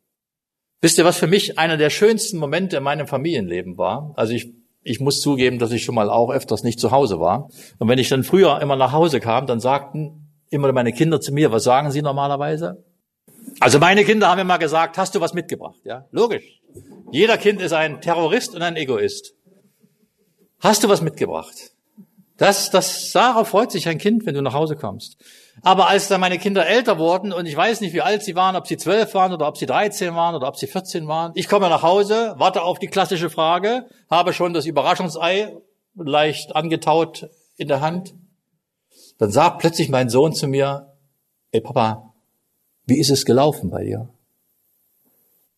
Wisst 0.81 0.97
ihr, 0.97 1.05
was 1.05 1.17
für 1.17 1.27
mich 1.27 1.59
einer 1.59 1.77
der 1.77 1.91
schönsten 1.91 2.37
Momente 2.37 2.77
in 2.77 2.83
meinem 2.83 3.07
Familienleben 3.07 3.77
war? 3.77 4.13
Also 4.15 4.33
ich, 4.33 4.51
ich 4.81 4.99
muss 4.99 5.21
zugeben, 5.21 5.59
dass 5.59 5.71
ich 5.71 5.83
schon 5.83 5.93
mal 5.93 6.09
auch 6.09 6.31
öfters 6.31 6.63
nicht 6.63 6.79
zu 6.79 6.89
Hause 6.89 7.19
war. 7.19 7.49
Und 7.77 7.87
wenn 7.87 7.99
ich 7.99 8.09
dann 8.09 8.23
früher 8.23 8.59
immer 8.61 8.75
nach 8.75 8.91
Hause 8.91 9.19
kam, 9.19 9.45
dann 9.45 9.59
sagten 9.59 10.27
immer 10.49 10.71
meine 10.73 10.91
Kinder 10.91 11.21
zu 11.21 11.31
mir, 11.31 11.51
was 11.51 11.63
sagen 11.63 11.91
sie 11.91 12.01
normalerweise? 12.01 12.83
Also 13.59 13.77
meine 13.77 14.03
Kinder 14.03 14.27
haben 14.27 14.39
immer 14.39 14.57
gesagt, 14.57 14.97
hast 14.97 15.13
du 15.13 15.21
was 15.21 15.33
mitgebracht? 15.33 15.79
Ja, 15.83 16.07
logisch. 16.11 16.61
Jeder 17.11 17.37
Kind 17.37 17.61
ist 17.61 17.73
ein 17.73 18.01
Terrorist 18.01 18.55
und 18.55 18.63
ein 18.63 18.75
Egoist. 18.75 19.33
Hast 20.59 20.83
du 20.83 20.89
was 20.89 21.01
mitgebracht? 21.01 21.71
Das, 22.37 22.71
das, 22.71 23.11
Sarah 23.11 23.43
freut 23.43 23.71
sich 23.71 23.87
ein 23.87 23.99
Kind, 23.99 24.25
wenn 24.25 24.33
du 24.33 24.41
nach 24.41 24.53
Hause 24.53 24.75
kommst. 24.75 25.17
Aber 25.63 25.89
als 25.89 26.07
dann 26.07 26.21
meine 26.21 26.39
Kinder 26.39 26.65
älter 26.65 26.97
wurden 26.97 27.31
und 27.31 27.45
ich 27.45 27.55
weiß 27.55 27.81
nicht, 27.81 27.93
wie 27.93 28.01
alt 28.01 28.23
sie 28.23 28.35
waren, 28.35 28.55
ob 28.55 28.67
sie 28.67 28.77
zwölf 28.77 29.13
waren 29.13 29.31
oder 29.31 29.47
ob 29.47 29.57
sie 29.57 29.67
dreizehn 29.67 30.15
waren 30.15 30.33
oder 30.33 30.47
ob 30.47 30.57
sie 30.57 30.67
vierzehn 30.67 31.07
waren, 31.07 31.31
ich 31.35 31.47
komme 31.47 31.69
nach 31.69 31.83
Hause, 31.83 32.33
warte 32.37 32.63
auf 32.63 32.79
die 32.79 32.87
klassische 32.87 33.29
Frage, 33.29 33.85
habe 34.09 34.33
schon 34.33 34.53
das 34.53 34.65
Überraschungsei 34.65 35.55
leicht 35.95 36.55
angetaut 36.55 37.29
in 37.57 37.67
der 37.67 37.81
Hand. 37.81 38.15
Dann 39.19 39.31
sagt 39.31 39.59
plötzlich 39.59 39.89
mein 39.89 40.09
Sohn 40.09 40.33
zu 40.33 40.47
mir, 40.47 40.93
ey 41.51 41.61
Papa, 41.61 42.11
wie 42.85 42.99
ist 42.99 43.11
es 43.11 43.25
gelaufen 43.25 43.69
bei 43.69 43.83
dir? 43.83 44.09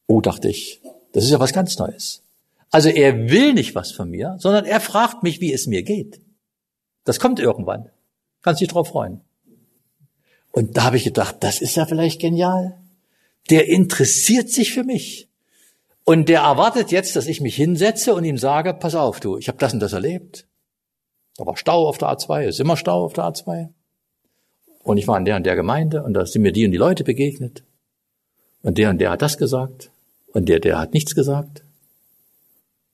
Oh, 0.08 0.20
dachte 0.20 0.50
ich, 0.50 0.82
das 1.14 1.24
ist 1.24 1.32
ja 1.32 1.40
was 1.40 1.54
ganz 1.54 1.78
Neues. 1.78 2.24
Also 2.72 2.90
er 2.90 3.30
will 3.30 3.54
nicht 3.54 3.76
was 3.76 3.92
von 3.92 4.10
mir, 4.10 4.36
sondern 4.40 4.66
er 4.66 4.82
fragt 4.82 5.24
mich, 5.24 5.40
wie 5.40 5.54
es 5.54 5.68
mir 5.68 5.84
geht. 5.84 6.22
Das 7.06 7.20
kommt 7.20 7.40
irgendwann. 7.40 7.90
Kannst 8.42 8.60
dich 8.60 8.68
drauf 8.68 8.90
freuen. 8.90 9.22
Und 10.54 10.78
da 10.78 10.84
habe 10.84 10.98
ich 10.98 11.04
gedacht, 11.04 11.38
das 11.40 11.62
ist 11.62 11.76
ja 11.76 11.86
vielleicht 11.88 12.22
genial. 12.22 12.78
Der 13.50 13.68
interessiert 13.68 14.50
sich 14.50 14.72
für 14.72 14.84
mich. 14.84 15.28
Und 16.06 16.30
der 16.30 16.42
erwartet 16.42 16.92
jetzt, 16.92 17.16
dass 17.16 17.28
ich 17.28 17.42
mich 17.42 17.56
hinsetze 17.56 18.14
und 18.14 18.24
ihm 18.24 18.38
sage, 18.38 18.76
pass 18.76 18.94
auf, 18.94 19.20
du, 19.20 19.38
ich 19.38 19.48
habe 19.48 19.58
das 19.58 19.74
und 19.74 19.80
das 19.80 19.94
erlebt. 19.94 20.46
Da 21.38 21.46
war 21.48 21.58
Stau 21.58 21.88
auf 21.88 21.98
der 21.98 22.10
A2, 22.10 22.44
ist 22.44 22.60
immer 22.60 22.78
Stau 22.78 23.04
auf 23.04 23.14
der 23.14 23.24
A2. 23.24 23.70
Und 24.84 24.98
ich 24.98 25.08
war 25.08 25.18
in 25.18 25.26
der 25.26 25.38
und 25.38 25.44
der 25.44 25.56
Gemeinde 25.56 26.04
und 26.04 26.14
da 26.14 26.26
sind 26.26 26.44
mir 26.44 26.52
die 26.52 26.66
und 26.66 26.72
die 26.72 26.78
Leute 26.78 27.04
begegnet. 27.04 27.64
Und 28.62 28.78
der 28.78 28.92
und 28.92 29.00
der 29.00 29.10
hat 29.10 29.24
das 29.24 29.38
gesagt. 29.38 29.90
Und 30.34 30.50
der, 30.50 30.60
der 30.60 30.78
hat 30.78 30.94
nichts 30.94 31.16
gesagt. 31.16 31.64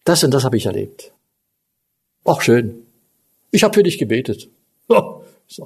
Das 0.06 0.24
und 0.24 0.32
das 0.34 0.46
habe 0.46 0.56
ich 0.56 0.66
erlebt. 0.66 1.12
Ach 2.24 2.40
schön. 2.40 2.86
Ich 3.52 3.64
habe 3.64 3.74
für 3.74 3.84
dich 3.84 3.98
gebetet. 3.98 4.50
Doch 4.88 5.24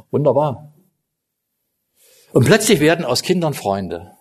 wunderbar. 0.09 0.72
Und 2.33 2.45
plötzlich 2.45 2.79
werden 2.79 3.05
aus 3.05 3.21
Kindern 3.21 3.53
Freunde. 3.53 4.11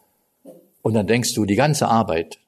Und 0.83 0.95
dann 0.95 1.07
denkst 1.07 1.35
du, 1.35 1.45
die 1.45 1.57
ganze 1.57 1.89
Arbeit. 1.89 2.39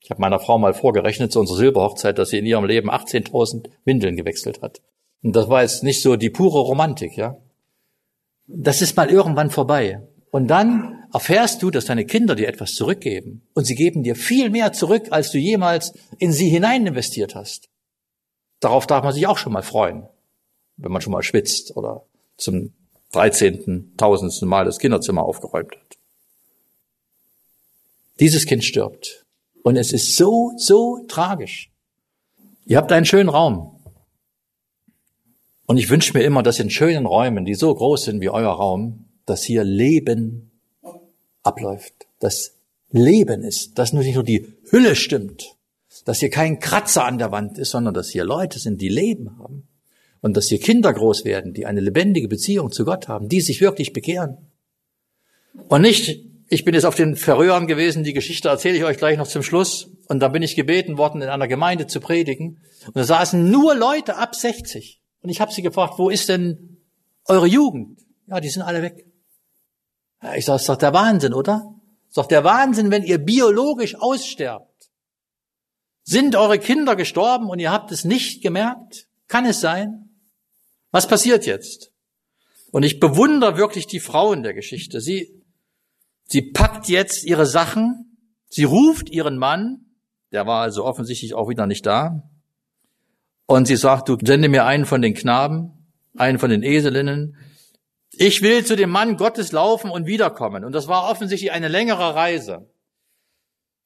Ich 0.00 0.10
habe 0.10 0.20
meiner 0.20 0.40
Frau 0.40 0.58
mal 0.58 0.74
vorgerechnet 0.74 1.32
zu 1.32 1.40
unserer 1.40 1.58
Silberhochzeit, 1.58 2.18
dass 2.18 2.30
sie 2.30 2.38
in 2.38 2.46
ihrem 2.46 2.64
Leben 2.64 2.90
18.000 2.90 3.68
Windeln 3.84 4.16
gewechselt 4.16 4.62
hat. 4.62 4.80
Und 5.22 5.34
das 5.36 5.48
war 5.48 5.62
jetzt 5.62 5.82
nicht 5.82 6.02
so 6.02 6.16
die 6.16 6.30
pure 6.30 6.60
Romantik, 6.60 7.16
ja. 7.16 7.36
Das 8.46 8.82
ist 8.82 8.96
mal 8.96 9.08
irgendwann 9.08 9.50
vorbei. 9.50 10.06
Und 10.30 10.48
dann 10.48 11.04
erfährst 11.12 11.62
du, 11.62 11.70
dass 11.70 11.86
deine 11.86 12.04
Kinder 12.04 12.34
dir 12.34 12.48
etwas 12.48 12.74
zurückgeben. 12.74 13.46
Und 13.54 13.64
sie 13.64 13.74
geben 13.74 14.02
dir 14.02 14.16
viel 14.16 14.50
mehr 14.50 14.72
zurück, 14.72 15.08
als 15.10 15.30
du 15.30 15.38
jemals 15.38 15.94
in 16.18 16.32
sie 16.32 16.48
hinein 16.48 16.86
investiert 16.86 17.34
hast. 17.34 17.68
Darauf 18.60 18.86
darf 18.86 19.04
man 19.04 19.12
sich 19.12 19.26
auch 19.26 19.38
schon 19.38 19.52
mal 19.52 19.62
freuen 19.62 20.08
wenn 20.76 20.92
man 20.92 21.00
schon 21.00 21.12
mal 21.12 21.22
schwitzt 21.22 21.76
oder 21.76 22.04
zum 22.36 22.72
dreizehnten, 23.14 23.94
tausendsten 23.96 24.48
Mal 24.48 24.64
das 24.64 24.78
Kinderzimmer 24.78 25.24
aufgeräumt 25.24 25.72
hat. 25.72 25.98
Dieses 28.20 28.46
Kind 28.46 28.64
stirbt. 28.64 29.24
Und 29.62 29.76
es 29.76 29.92
ist 29.92 30.16
so, 30.16 30.52
so 30.56 31.04
tragisch. 31.08 31.70
Ihr 32.66 32.76
habt 32.76 32.92
einen 32.92 33.06
schönen 33.06 33.28
Raum. 33.28 33.80
Und 35.66 35.78
ich 35.78 35.88
wünsche 35.90 36.16
mir 36.16 36.22
immer, 36.24 36.42
dass 36.42 36.60
in 36.60 36.70
schönen 36.70 37.06
Räumen, 37.06 37.44
die 37.44 37.54
so 37.54 37.74
groß 37.74 38.04
sind 38.04 38.20
wie 38.20 38.28
euer 38.28 38.52
Raum, 38.52 39.06
dass 39.26 39.42
hier 39.42 39.64
Leben 39.64 40.50
abläuft. 41.42 41.94
Dass 42.20 42.52
Leben 42.90 43.42
ist, 43.42 43.78
dass 43.78 43.92
nicht 43.92 44.14
nur 44.14 44.24
die 44.24 44.54
Hülle 44.70 44.94
stimmt, 44.94 45.56
dass 46.04 46.20
hier 46.20 46.30
kein 46.30 46.60
Kratzer 46.60 47.04
an 47.04 47.18
der 47.18 47.32
Wand 47.32 47.58
ist, 47.58 47.70
sondern 47.70 47.94
dass 47.94 48.10
hier 48.10 48.24
Leute 48.24 48.58
sind, 48.58 48.80
die 48.80 48.88
Leben 48.88 49.38
haben 49.38 49.66
und 50.24 50.38
dass 50.38 50.48
hier 50.48 50.58
Kinder 50.58 50.90
groß 50.90 51.26
werden, 51.26 51.52
die 51.52 51.66
eine 51.66 51.82
lebendige 51.82 52.28
Beziehung 52.28 52.72
zu 52.72 52.86
Gott 52.86 53.08
haben, 53.08 53.28
die 53.28 53.42
sich 53.42 53.60
wirklich 53.60 53.92
bekehren. 53.92 54.38
Und 55.68 55.82
nicht, 55.82 56.18
ich 56.48 56.64
bin 56.64 56.72
jetzt 56.72 56.86
auf 56.86 56.94
den 56.94 57.14
Verröhren 57.14 57.66
gewesen, 57.66 58.04
die 58.04 58.14
Geschichte 58.14 58.48
erzähle 58.48 58.78
ich 58.78 58.84
euch 58.84 58.96
gleich 58.96 59.18
noch 59.18 59.28
zum 59.28 59.42
Schluss. 59.42 59.90
Und 60.08 60.20
da 60.20 60.28
bin 60.28 60.42
ich 60.42 60.56
gebeten 60.56 60.96
worden, 60.96 61.20
in 61.20 61.28
einer 61.28 61.46
Gemeinde 61.46 61.88
zu 61.88 62.00
predigen. 62.00 62.62
Und 62.86 62.96
da 62.96 63.04
saßen 63.04 63.50
nur 63.50 63.74
Leute 63.74 64.16
ab 64.16 64.34
60. 64.34 65.02
Und 65.20 65.28
ich 65.28 65.42
habe 65.42 65.52
sie 65.52 65.60
gefragt, 65.60 65.98
wo 65.98 66.08
ist 66.08 66.30
denn 66.30 66.78
eure 67.26 67.46
Jugend? 67.46 67.98
Ja, 68.26 68.40
die 68.40 68.48
sind 68.48 68.62
alle 68.62 68.80
weg. 68.80 69.04
Ja, 70.22 70.36
ich 70.36 70.46
sage, 70.46 70.56
ist 70.56 70.70
doch 70.70 70.76
der 70.76 70.94
Wahnsinn, 70.94 71.34
oder? 71.34 71.74
Ist 72.08 72.16
doch 72.16 72.28
der 72.28 72.44
Wahnsinn, 72.44 72.90
wenn 72.90 73.02
ihr 73.02 73.18
biologisch 73.18 73.94
aussterbt. 73.96 74.88
Sind 76.02 76.34
eure 76.34 76.58
Kinder 76.58 76.96
gestorben 76.96 77.50
und 77.50 77.58
ihr 77.58 77.70
habt 77.70 77.92
es 77.92 78.06
nicht 78.06 78.42
gemerkt? 78.42 79.06
Kann 79.28 79.44
es 79.44 79.60
sein? 79.60 80.03
Was 80.94 81.08
passiert 81.08 81.44
jetzt? 81.44 81.90
Und 82.70 82.84
ich 82.84 83.00
bewundere 83.00 83.56
wirklich 83.56 83.88
die 83.88 83.98
Frau 83.98 84.32
in 84.32 84.44
der 84.44 84.54
Geschichte. 84.54 85.00
Sie, 85.00 85.42
sie 86.22 86.40
packt 86.40 86.88
jetzt 86.88 87.24
ihre 87.24 87.46
Sachen, 87.46 88.16
sie 88.48 88.62
ruft 88.62 89.10
ihren 89.10 89.36
Mann, 89.36 89.86
der 90.30 90.46
war 90.46 90.62
also 90.62 90.84
offensichtlich 90.84 91.34
auch 91.34 91.48
wieder 91.48 91.66
nicht 91.66 91.84
da, 91.84 92.22
und 93.46 93.66
sie 93.66 93.74
sagt, 93.74 94.08
du 94.08 94.16
sende 94.24 94.48
mir 94.48 94.66
einen 94.66 94.86
von 94.86 95.02
den 95.02 95.14
Knaben, 95.14 95.72
einen 96.16 96.38
von 96.38 96.50
den 96.50 96.62
Eselinnen. 96.62 97.38
Ich 98.12 98.40
will 98.42 98.64
zu 98.64 98.76
dem 98.76 98.90
Mann 98.90 99.16
Gottes 99.16 99.50
laufen 99.50 99.90
und 99.90 100.06
wiederkommen. 100.06 100.64
Und 100.64 100.70
das 100.76 100.86
war 100.86 101.10
offensichtlich 101.10 101.50
eine 101.50 101.66
längere 101.66 102.14
Reise. 102.14 102.70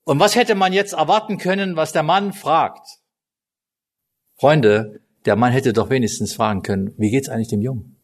Und 0.05 0.21
was 0.21 0.37
hätte 0.37 0.55
man 0.55 0.75
jetzt 0.75 0.92
erwarten 0.92 1.38
können, 1.38 1.75
was 1.75 1.92
der 1.92 2.03
Mann 2.03 2.35
fragt? 2.35 2.87
Freunde, 4.37 5.01
der 5.29 5.37
Mann 5.37 5.53
hätte 5.53 5.75
doch 5.75 5.91
wenigstens 5.91 6.33
fragen 6.33 6.62
können, 6.62 6.95
wie 6.97 7.11
geht's 7.11 7.29
eigentlich 7.29 7.49
dem 7.49 7.61
Jungen? 7.61 7.99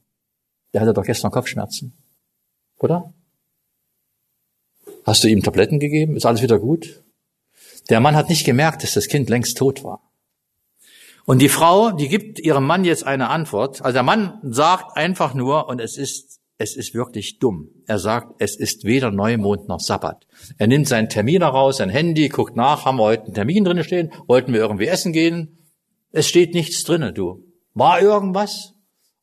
Der 0.74 0.82
hatte 0.82 0.92
doch 0.92 1.04
gestern 1.04 1.30
Kopfschmerzen. 1.30 1.96
Oder? 2.78 3.14
Hast 5.06 5.24
du 5.24 5.28
ihm 5.28 5.42
Tabletten 5.42 5.80
gegeben? 5.80 6.16
Ist 6.16 6.26
alles 6.26 6.42
wieder 6.42 6.58
gut? 6.58 7.02
Der 7.88 8.00
Mann 8.00 8.14
hat 8.14 8.28
nicht 8.28 8.44
gemerkt, 8.44 8.82
dass 8.82 8.92
das 8.92 9.08
Kind 9.08 9.30
längst 9.30 9.56
tot 9.56 9.84
war. 9.84 10.02
Und 11.24 11.40
die 11.40 11.48
Frau, 11.48 11.92
die 11.92 12.08
gibt 12.08 12.40
ihrem 12.40 12.66
Mann 12.66 12.84
jetzt 12.84 13.06
eine 13.06 13.30
Antwort. 13.30 13.80
Also 13.80 13.94
der 13.94 14.02
Mann 14.02 14.38
sagt 14.42 14.94
einfach 14.98 15.32
nur, 15.32 15.66
und 15.70 15.80
es 15.80 15.96
ist, 15.96 16.40
es 16.58 16.76
ist 16.76 16.92
wirklich 16.92 17.38
dumm. 17.38 17.70
Er 17.86 17.98
sagt, 17.98 18.34
es 18.38 18.54
ist 18.54 18.84
weder 18.84 19.10
Neumond 19.12 19.66
noch 19.66 19.80
Sabbat. 19.80 20.26
Er 20.58 20.66
nimmt 20.66 20.88
seinen 20.88 21.08
Termin 21.08 21.40
heraus, 21.40 21.78
sein 21.78 21.88
Handy, 21.88 22.28
guckt 22.28 22.54
nach, 22.54 22.84
haben 22.84 22.98
wir 22.98 23.04
heute 23.04 23.24
einen 23.24 23.34
Termin 23.34 23.64
drin 23.64 23.82
stehen, 23.82 24.12
wollten 24.26 24.52
wir 24.52 24.60
irgendwie 24.60 24.88
essen 24.88 25.14
gehen. 25.14 25.63
Es 26.16 26.28
steht 26.28 26.54
nichts 26.54 26.84
drinne, 26.84 27.12
du. 27.12 27.44
War 27.74 28.00
irgendwas? 28.00 28.72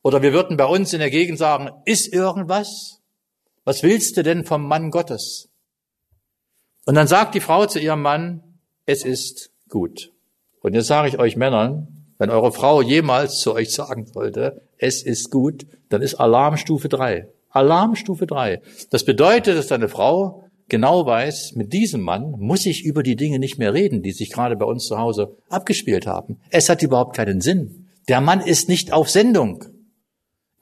Oder 0.02 0.20
wir 0.20 0.34
würden 0.34 0.58
bei 0.58 0.66
uns 0.66 0.92
in 0.92 0.98
der 0.98 1.08
Gegend 1.08 1.38
sagen, 1.38 1.70
ist 1.86 2.12
irgendwas? 2.12 3.00
Was 3.64 3.82
willst 3.82 4.18
du 4.18 4.22
denn 4.22 4.44
vom 4.44 4.68
Mann 4.68 4.90
Gottes? 4.90 5.48
Und 6.84 6.94
dann 6.94 7.06
sagt 7.06 7.34
die 7.34 7.40
Frau 7.40 7.64
zu 7.64 7.78
ihrem 7.78 8.02
Mann, 8.02 8.42
es 8.84 9.06
ist 9.06 9.52
gut. 9.70 10.12
Und 10.60 10.74
jetzt 10.74 10.88
sage 10.88 11.08
ich 11.08 11.18
euch 11.18 11.34
Männern, 11.34 11.88
wenn 12.18 12.28
eure 12.28 12.52
Frau 12.52 12.82
jemals 12.82 13.38
zu 13.38 13.54
euch 13.54 13.72
sagen 13.72 14.04
sollte, 14.04 14.60
es 14.76 15.02
ist 15.02 15.30
gut, 15.30 15.64
dann 15.88 16.02
ist 16.02 16.16
Alarmstufe 16.16 16.90
drei. 16.90 17.26
Alarmstufe 17.48 18.26
drei. 18.26 18.60
Das 18.90 19.06
bedeutet, 19.06 19.56
dass 19.56 19.68
deine 19.68 19.88
Frau 19.88 20.44
genau 20.72 21.04
weiß, 21.04 21.52
mit 21.54 21.74
diesem 21.74 22.00
Mann 22.00 22.32
muss 22.38 22.64
ich 22.64 22.82
über 22.82 23.02
die 23.02 23.14
Dinge 23.14 23.38
nicht 23.38 23.58
mehr 23.58 23.74
reden, 23.74 24.02
die 24.02 24.10
sich 24.10 24.30
gerade 24.30 24.56
bei 24.56 24.64
uns 24.64 24.86
zu 24.86 24.98
Hause 24.98 25.36
abgespielt 25.50 26.06
haben. 26.06 26.40
Es 26.48 26.70
hat 26.70 26.82
überhaupt 26.82 27.14
keinen 27.14 27.42
Sinn. 27.42 27.90
Der 28.08 28.22
Mann 28.22 28.40
ist 28.40 28.70
nicht 28.70 28.90
auf 28.90 29.10
Sendung. 29.10 29.66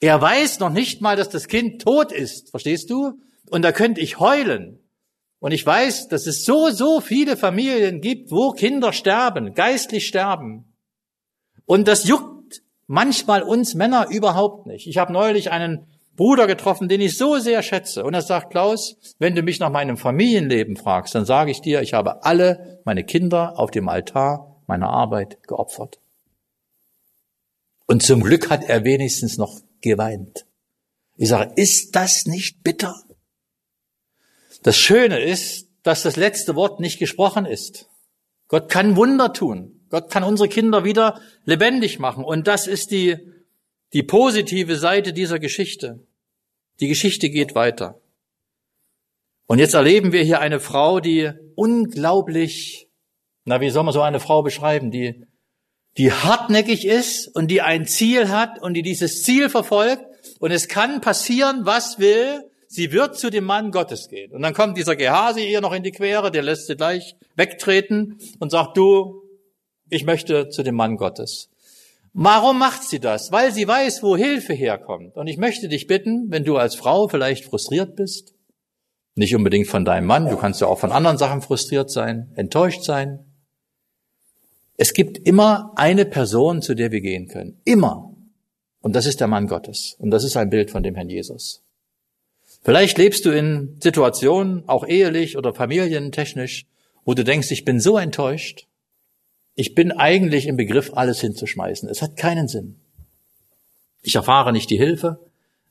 Er 0.01 0.21
weiß 0.21 0.59
noch 0.59 0.69
nicht 0.69 1.01
mal, 1.01 1.15
dass 1.15 1.29
das 1.29 1.47
Kind 1.47 1.81
tot 1.81 2.11
ist. 2.11 2.49
Verstehst 2.49 2.89
du? 2.89 3.13
Und 3.49 3.63
da 3.63 3.71
könnte 3.71 4.01
ich 4.01 4.19
heulen. 4.19 4.79
Und 5.39 5.53
ich 5.53 5.65
weiß, 5.65 6.09
dass 6.09 6.27
es 6.27 6.43
so, 6.43 6.69
so 6.71 6.99
viele 6.99 7.37
Familien 7.37 8.01
gibt, 8.01 8.31
wo 8.31 8.51
Kinder 8.51 8.91
sterben, 8.91 9.53
geistlich 9.53 10.07
sterben. 10.07 10.65
Und 11.65 11.87
das 11.87 12.05
juckt 12.05 12.63
manchmal 12.85 13.43
uns 13.43 13.75
Männer 13.75 14.07
überhaupt 14.09 14.67
nicht. 14.67 14.87
Ich 14.87 14.97
habe 14.97 15.13
neulich 15.13 15.51
einen 15.51 15.87
Bruder 16.15 16.47
getroffen, 16.47 16.87
den 16.89 17.01
ich 17.01 17.17
so 17.17 17.39
sehr 17.39 17.63
schätze. 17.63 18.03
Und 18.03 18.13
er 18.13 18.21
sagt, 18.21 18.51
Klaus, 18.51 18.97
wenn 19.17 19.35
du 19.35 19.41
mich 19.41 19.59
nach 19.59 19.69
meinem 19.69 19.97
Familienleben 19.97 20.75
fragst, 20.75 21.15
dann 21.15 21.25
sage 21.25 21.51
ich 21.51 21.61
dir, 21.61 21.81
ich 21.81 21.93
habe 21.93 22.23
alle 22.23 22.81
meine 22.85 23.03
Kinder 23.03 23.57
auf 23.57 23.71
dem 23.71 23.89
Altar 23.89 24.61
meiner 24.67 24.89
Arbeit 24.89 25.41
geopfert. 25.47 25.99
Und 27.87 28.03
zum 28.03 28.21
Glück 28.21 28.49
hat 28.49 28.63
er 28.63 28.83
wenigstens 28.83 29.37
noch 29.37 29.59
geweint. 29.81 30.45
Ich 31.17 31.29
sage, 31.29 31.51
ist 31.55 31.95
das 31.95 32.25
nicht 32.25 32.63
bitter? 32.63 32.95
Das 34.63 34.77
Schöne 34.77 35.19
ist, 35.19 35.67
dass 35.83 36.03
das 36.03 36.15
letzte 36.15 36.55
Wort 36.55 36.79
nicht 36.79 36.99
gesprochen 36.99 37.45
ist. 37.45 37.87
Gott 38.47 38.69
kann 38.69 38.95
Wunder 38.95 39.33
tun. 39.33 39.81
Gott 39.89 40.09
kann 40.09 40.23
unsere 40.23 40.47
Kinder 40.47 40.83
wieder 40.83 41.19
lebendig 41.45 41.99
machen. 41.99 42.23
Und 42.23 42.47
das 42.47 42.67
ist 42.67 42.91
die, 42.91 43.17
die 43.93 44.03
positive 44.03 44.75
Seite 44.77 45.13
dieser 45.13 45.39
Geschichte. 45.39 45.99
Die 46.79 46.87
Geschichte 46.87 47.29
geht 47.29 47.55
weiter. 47.55 47.99
Und 49.47 49.59
jetzt 49.59 49.73
erleben 49.73 50.13
wir 50.13 50.23
hier 50.23 50.39
eine 50.39 50.59
Frau, 50.59 50.99
die 50.99 51.31
unglaublich, 51.55 52.87
na, 53.43 53.59
wie 53.59 53.69
soll 53.69 53.83
man 53.83 53.93
so 53.93 54.01
eine 54.01 54.19
Frau 54.19 54.43
beschreiben, 54.43 54.91
die, 54.91 55.25
die 55.97 56.11
hartnäckig 56.11 56.85
ist 56.85 57.27
und 57.27 57.49
die 57.49 57.61
ein 57.61 57.85
Ziel 57.85 58.29
hat 58.29 58.61
und 58.61 58.75
die 58.75 58.81
dieses 58.81 59.23
Ziel 59.23 59.49
verfolgt. 59.49 60.05
Und 60.39 60.51
es 60.51 60.67
kann 60.67 61.01
passieren, 61.01 61.65
was 61.65 61.99
will 61.99 62.45
sie 62.71 62.93
wird 62.93 63.17
zu 63.17 63.29
dem 63.29 63.43
Mann 63.43 63.71
Gottes 63.71 64.07
gehen. 64.07 64.31
Und 64.31 64.41
dann 64.41 64.53
kommt 64.53 64.77
dieser 64.77 64.95
Gehasi 64.95 65.45
ihr 65.45 65.59
noch 65.59 65.73
in 65.73 65.83
die 65.83 65.91
Quere, 65.91 66.31
der 66.31 66.41
lässt 66.41 66.67
sie 66.67 66.77
gleich 66.77 67.17
wegtreten 67.35 68.17
und 68.39 68.49
sagt, 68.49 68.77
du, 68.77 69.23
ich 69.89 70.05
möchte 70.05 70.47
zu 70.47 70.63
dem 70.63 70.75
Mann 70.75 70.95
Gottes. 70.95 71.50
Warum 72.13 72.59
macht 72.59 72.83
sie 72.83 72.99
das? 72.99 73.31
Weil 73.31 73.53
sie 73.53 73.67
weiß, 73.67 74.03
wo 74.03 74.17
Hilfe 74.17 74.53
herkommt. 74.53 75.15
Und 75.15 75.27
ich 75.27 75.37
möchte 75.37 75.69
dich 75.69 75.87
bitten, 75.87 76.25
wenn 76.29 76.43
du 76.43 76.57
als 76.57 76.75
Frau 76.75 77.07
vielleicht 77.07 77.45
frustriert 77.45 77.95
bist, 77.95 78.33
nicht 79.15 79.35
unbedingt 79.35 79.67
von 79.67 79.85
deinem 79.85 80.07
Mann, 80.07 80.29
du 80.29 80.37
kannst 80.37 80.61
ja 80.61 80.67
auch 80.67 80.79
von 80.79 80.91
anderen 80.91 81.17
Sachen 81.17 81.41
frustriert 81.41 81.89
sein, 81.89 82.31
enttäuscht 82.35 82.83
sein. 82.83 83.19
Es 84.77 84.93
gibt 84.93 85.17
immer 85.19 85.71
eine 85.75 86.05
Person, 86.05 86.61
zu 86.61 86.75
der 86.75 86.91
wir 86.91 87.01
gehen 87.01 87.27
können. 87.27 87.61
Immer. 87.65 88.13
Und 88.81 88.95
das 88.95 89.05
ist 89.05 89.19
der 89.19 89.27
Mann 89.27 89.47
Gottes. 89.47 89.95
Und 89.99 90.11
das 90.11 90.23
ist 90.23 90.35
ein 90.35 90.49
Bild 90.49 90.71
von 90.71 90.83
dem 90.83 90.95
Herrn 90.95 91.09
Jesus. 91.09 91.63
Vielleicht 92.63 92.97
lebst 92.97 93.25
du 93.25 93.31
in 93.31 93.77
Situationen, 93.81 94.67
auch 94.67 94.85
ehelich 94.87 95.37
oder 95.37 95.53
familientechnisch, 95.53 96.67
wo 97.05 97.13
du 97.13 97.23
denkst, 97.23 97.51
ich 97.51 97.65
bin 97.65 97.79
so 97.79 97.97
enttäuscht. 97.97 98.67
Ich 99.55 99.75
bin 99.75 99.91
eigentlich 99.91 100.47
im 100.47 100.57
Begriff, 100.57 100.91
alles 100.93 101.19
hinzuschmeißen. 101.21 101.89
Es 101.89 102.01
hat 102.01 102.17
keinen 102.17 102.47
Sinn. 102.47 102.75
Ich 104.01 104.15
erfahre 104.15 104.51
nicht 104.51 104.69
die 104.69 104.77
Hilfe, 104.77 105.19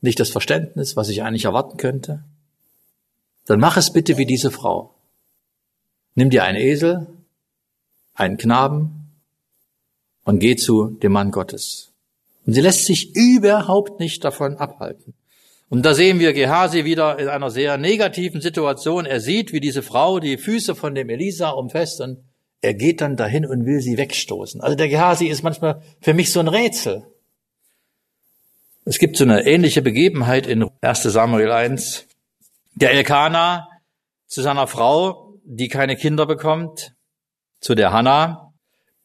nicht 0.01 0.21
das 0.21 0.31
Verständnis, 0.31 0.97
was 0.97 1.09
ich 1.09 1.23
eigentlich 1.23 1.47
erwarten 1.47 1.77
könnte. 1.77 2.25
Dann 3.47 3.61
mach 3.61 3.77
es 3.77 3.93
bitte 3.93 4.17
wie 4.19 4.27
diese 4.27 4.51
Frau. 4.51 4.95
Nimm 6.15 6.31
dir 6.31 6.45
einen 6.45 6.59
Esel, 6.59 7.07
einen 8.15 8.37
Knaben 8.37 9.11
und 10.25 10.39
geh 10.39 10.57
zu 10.57 10.91
dem 11.03 11.13
Mann 11.13 11.31
Gottes. 11.31 11.93
Und 12.47 12.53
sie 12.53 12.61
lässt 12.61 12.85
sich 12.85 13.15
überhaupt 13.17 14.01
nicht 14.01 14.25
davon 14.25 14.57
abhalten. 14.57 15.15
Und 15.69 15.85
da 15.87 15.95
sehen 15.95 16.19
wir 16.19 16.33
Gehasi 16.33 16.85
wieder 16.85 17.19
in 17.19 17.29
einer 17.29 17.51
sehr 17.51 17.79
negativen 17.79 18.41
Situation. 18.41 19.07
Er 19.07 19.21
sieht, 19.21 19.53
wie 19.53 19.61
diese 19.61 19.83
Frau 19.83 20.19
die 20.19 20.37
Füße 20.37 20.75
von 20.75 20.95
dem 20.95 21.09
Elisa 21.09 21.51
umfasst 21.51 22.01
und 22.01 22.19
er 22.63 22.75
geht 22.75 23.01
dann 23.01 23.17
dahin 23.17 23.47
und 23.47 23.65
will 23.65 23.81
sie 23.81 23.97
wegstoßen. 23.97 24.61
Also 24.61 24.77
der 24.77 24.89
Gehasi 24.89 25.27
ist 25.27 25.43
manchmal 25.43 25.83
für 26.01 26.15
mich 26.15 26.33
so 26.33 26.41
ein 26.41 26.49
Rätsel. 26.49 27.07
Es 28.85 28.99
gibt 28.99 29.17
so 29.17 29.25
eine 29.25 29.47
ähnliche 29.47 29.83
Begebenheit 29.83 30.47
in 30.47 30.69
1 30.81 31.03
Samuel 31.03 31.53
1. 31.53 32.07
Der 32.75 32.93
Elkanah 32.93 33.69
zu 34.27 34.43
seiner 34.43 34.67
Frau, 34.67 35.35
die 35.45 35.69
keine 35.69 35.97
Kinder 35.97 36.27
bekommt, 36.27 36.95
zu 37.61 37.75
der 37.75 37.93
Hannah, 37.93 38.53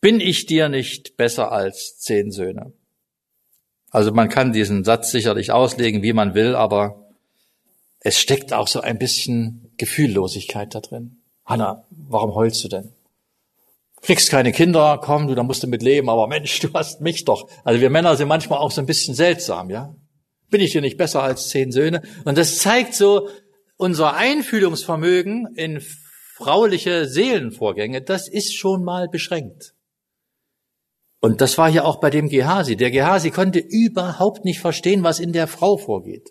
bin 0.02 0.20
ich 0.20 0.46
dir 0.46 0.70
nicht 0.70 1.18
besser 1.18 1.52
als 1.52 1.98
zehn 1.98 2.32
Söhne? 2.32 2.74
Also 3.89 4.12
man 4.12 4.30
kann 4.30 4.54
diesen 4.54 4.84
Satz 4.84 5.12
sicherlich 5.12 5.52
auslegen, 5.52 6.04
wie 6.04 6.13
man 6.13 6.36
will, 6.36 6.56
aber 6.56 7.06
es 8.02 8.20
steckt 8.20 8.54
auch 8.54 8.68
so 8.68 8.82
ein 8.82 9.00
bisschen 9.00 9.72
Gefühllosigkeit 9.78 10.76
da 10.76 10.82
drin. 10.82 11.18
Hanna, 11.46 11.86
warum 11.89 12.36
heulst 12.36 12.63
du 12.63 12.68
denn? 12.68 12.94
Kriegst 14.06 14.30
keine 14.30 14.52
Kinder, 14.52 15.00
komm, 15.02 15.28
du, 15.28 15.34
da 15.34 15.41
musst 15.41 15.63
du 15.63 15.68
mit 15.68 15.82
leben, 15.82 16.12
aber 16.12 16.28
Mensch, 16.28 16.60
du 16.60 16.72
hast 16.74 17.02
mich 17.02 17.26
doch. 17.26 17.50
Also 17.63 17.82
wir 17.82 17.89
Männer 17.89 18.15
sind 18.15 18.28
manchmal 18.28 18.60
auch 18.60 18.70
so 18.70 18.80
ein 18.80 18.86
bisschen 18.86 19.15
seltsam, 19.15 19.72
ja? 19.72 19.96
Bin 20.52 20.62
ich 20.62 20.74
dir 20.74 20.82
nicht 20.82 20.98
besser 20.98 21.24
als 21.24 21.50
zehn 21.50 21.72
Söhne? 21.72 22.04
Und 22.24 22.38
das 22.38 22.60
zeigt 22.60 22.94
so 22.94 23.30
unser 23.78 24.15
Einfühlungsvermögen 24.15 25.56
in 25.56 25.82
frauliche 26.36 27.08
Seelenvorgänge, 27.08 28.04
das 28.04 28.28
ist 28.28 28.56
schon 28.56 28.84
mal 28.84 29.08
beschränkt. 29.10 29.74
Und 31.20 31.41
das 31.41 31.58
war 31.58 31.72
hier 31.72 31.86
auch 31.86 32.00
bei 32.00 32.12
dem 32.12 32.30
Gehasi. 32.30 32.76
Der 32.76 32.91
Gehasi 32.91 33.32
konnte 33.32 33.58
überhaupt 33.58 34.45
nicht 34.45 34.60
verstehen, 34.60 35.01
was 35.01 35.20
in 35.20 35.34
der 35.34 35.47
Frau 35.47 35.78
vorgeht. 35.78 36.30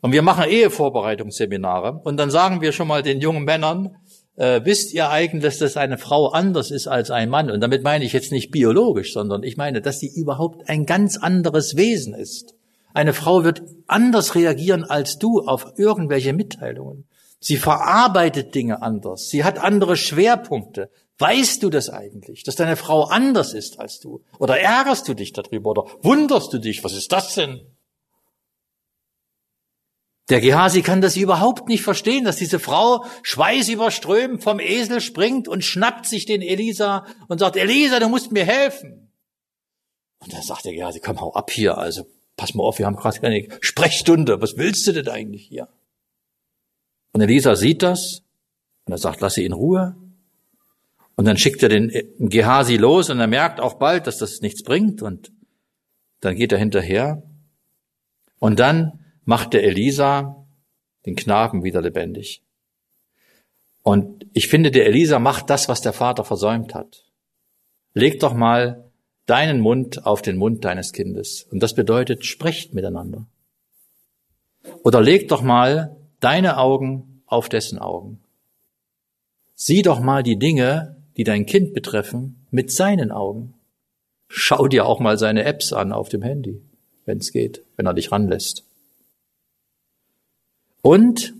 Und 0.00 0.12
wir 0.12 0.22
machen 0.22 0.44
Ehevorbereitungsseminare 0.44 2.00
und 2.04 2.16
dann 2.16 2.30
sagen 2.30 2.62
wir 2.62 2.72
schon 2.72 2.88
mal 2.88 3.02
den 3.02 3.20
jungen 3.20 3.44
Männern, 3.44 3.96
äh, 4.40 4.64
wisst 4.64 4.94
ihr 4.94 5.10
eigentlich, 5.10 5.58
dass 5.58 5.76
eine 5.76 5.98
Frau 5.98 6.28
anders 6.28 6.70
ist 6.70 6.88
als 6.88 7.10
ein 7.10 7.28
Mann? 7.28 7.50
Und 7.50 7.60
damit 7.60 7.82
meine 7.82 8.06
ich 8.06 8.14
jetzt 8.14 8.32
nicht 8.32 8.50
biologisch, 8.50 9.12
sondern 9.12 9.42
ich 9.42 9.58
meine, 9.58 9.82
dass 9.82 10.00
sie 10.00 10.08
überhaupt 10.08 10.66
ein 10.66 10.86
ganz 10.86 11.18
anderes 11.18 11.76
Wesen 11.76 12.14
ist. 12.14 12.54
Eine 12.94 13.12
Frau 13.12 13.44
wird 13.44 13.62
anders 13.86 14.34
reagieren 14.34 14.84
als 14.84 15.18
du 15.18 15.40
auf 15.40 15.74
irgendwelche 15.76 16.32
Mitteilungen. 16.32 17.04
Sie 17.38 17.58
verarbeitet 17.58 18.54
Dinge 18.54 18.80
anders. 18.80 19.28
Sie 19.28 19.44
hat 19.44 19.58
andere 19.58 19.96
Schwerpunkte. 19.96 20.90
Weißt 21.18 21.62
du 21.62 21.68
das 21.68 21.90
eigentlich, 21.90 22.42
dass 22.42 22.56
deine 22.56 22.76
Frau 22.76 23.04
anders 23.04 23.52
ist 23.52 23.78
als 23.78 24.00
du? 24.00 24.22
Oder 24.38 24.58
ärgerst 24.58 25.06
du 25.06 25.12
dich 25.12 25.34
darüber? 25.34 25.70
Oder 25.70 25.84
wunderst 26.00 26.50
du 26.54 26.58
dich? 26.58 26.82
Was 26.82 26.94
ist 26.94 27.12
das 27.12 27.34
denn? 27.34 27.60
Der 30.30 30.40
Gehasi 30.40 30.82
kann 30.82 31.00
das 31.00 31.16
überhaupt 31.16 31.68
nicht 31.68 31.82
verstehen, 31.82 32.24
dass 32.24 32.36
diese 32.36 32.60
Frau 32.60 33.04
schweißüberströmend 33.24 34.42
vom 34.44 34.60
Esel 34.60 35.00
springt 35.00 35.48
und 35.48 35.64
schnappt 35.64 36.06
sich 36.06 36.24
den 36.24 36.40
Elisa 36.40 37.04
und 37.26 37.38
sagt, 37.38 37.56
Elisa, 37.56 37.98
du 37.98 38.08
musst 38.08 38.30
mir 38.30 38.44
helfen. 38.44 39.10
Und 40.20 40.32
dann 40.32 40.42
sagt 40.42 40.64
der 40.64 40.72
Gehasi, 40.72 41.00
komm, 41.00 41.20
hau 41.20 41.34
ab 41.34 41.50
hier, 41.50 41.76
also 41.76 42.06
pass 42.36 42.54
mal 42.54 42.62
auf, 42.62 42.78
wir 42.78 42.86
haben 42.86 42.94
gerade 42.94 43.20
eine 43.26 43.48
Sprechstunde, 43.60 44.40
was 44.40 44.56
willst 44.56 44.86
du 44.86 44.92
denn 44.92 45.08
eigentlich 45.08 45.46
hier? 45.46 45.68
Und 47.12 47.22
Elisa 47.22 47.56
sieht 47.56 47.82
das 47.82 48.22
und 48.84 48.92
er 48.92 48.98
sagt, 48.98 49.20
lass 49.20 49.34
sie 49.34 49.44
in 49.44 49.52
Ruhe. 49.52 49.96
Und 51.16 51.24
dann 51.24 51.38
schickt 51.38 51.62
er 51.64 51.68
den 51.68 51.90
Gehasi 52.18 52.76
los 52.76 53.10
und 53.10 53.18
er 53.18 53.26
merkt 53.26 53.58
auch 53.58 53.74
bald, 53.74 54.06
dass 54.06 54.18
das 54.18 54.42
nichts 54.42 54.62
bringt 54.62 55.02
und 55.02 55.32
dann 56.20 56.36
geht 56.36 56.52
er 56.52 56.58
hinterher. 56.58 57.22
Und 58.38 58.60
dann 58.60 58.99
macht 59.24 59.52
der 59.52 59.64
Elisa 59.64 60.46
den 61.06 61.16
Knaben 61.16 61.64
wieder 61.64 61.80
lebendig. 61.80 62.42
Und 63.82 64.26
ich 64.34 64.48
finde, 64.48 64.70
der 64.70 64.86
Elisa 64.86 65.18
macht 65.18 65.50
das, 65.50 65.68
was 65.68 65.80
der 65.80 65.92
Vater 65.92 66.24
versäumt 66.24 66.74
hat. 66.74 67.04
Leg 67.94 68.20
doch 68.20 68.34
mal 68.34 68.90
deinen 69.26 69.60
Mund 69.60 70.06
auf 70.06 70.22
den 70.22 70.36
Mund 70.36 70.64
deines 70.64 70.92
Kindes. 70.92 71.46
Und 71.50 71.62
das 71.62 71.74
bedeutet, 71.74 72.24
sprecht 72.24 72.74
miteinander. 72.74 73.26
Oder 74.82 75.00
leg 75.00 75.28
doch 75.28 75.42
mal 75.42 75.96
deine 76.20 76.58
Augen 76.58 77.22
auf 77.26 77.48
dessen 77.48 77.78
Augen. 77.78 78.20
Sieh 79.54 79.82
doch 79.82 80.00
mal 80.00 80.22
die 80.22 80.38
Dinge, 80.38 80.96
die 81.16 81.24
dein 81.24 81.46
Kind 81.46 81.74
betreffen, 81.74 82.46
mit 82.50 82.70
seinen 82.70 83.12
Augen. 83.12 83.54
Schau 84.28 84.68
dir 84.68 84.86
auch 84.86 85.00
mal 85.00 85.18
seine 85.18 85.44
Apps 85.44 85.72
an 85.72 85.92
auf 85.92 86.08
dem 86.08 86.22
Handy, 86.22 86.62
wenn 87.04 87.18
es 87.18 87.32
geht, 87.32 87.62
wenn 87.76 87.86
er 87.86 87.94
dich 87.94 88.12
ranlässt. 88.12 88.64
Und 90.82 91.34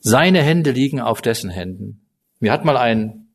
seine 0.00 0.42
Hände 0.42 0.72
liegen 0.72 1.00
auf 1.00 1.22
dessen 1.22 1.50
Händen. 1.50 2.00
Mir 2.40 2.52
hat 2.52 2.64
mal 2.64 2.76
ein 2.76 3.28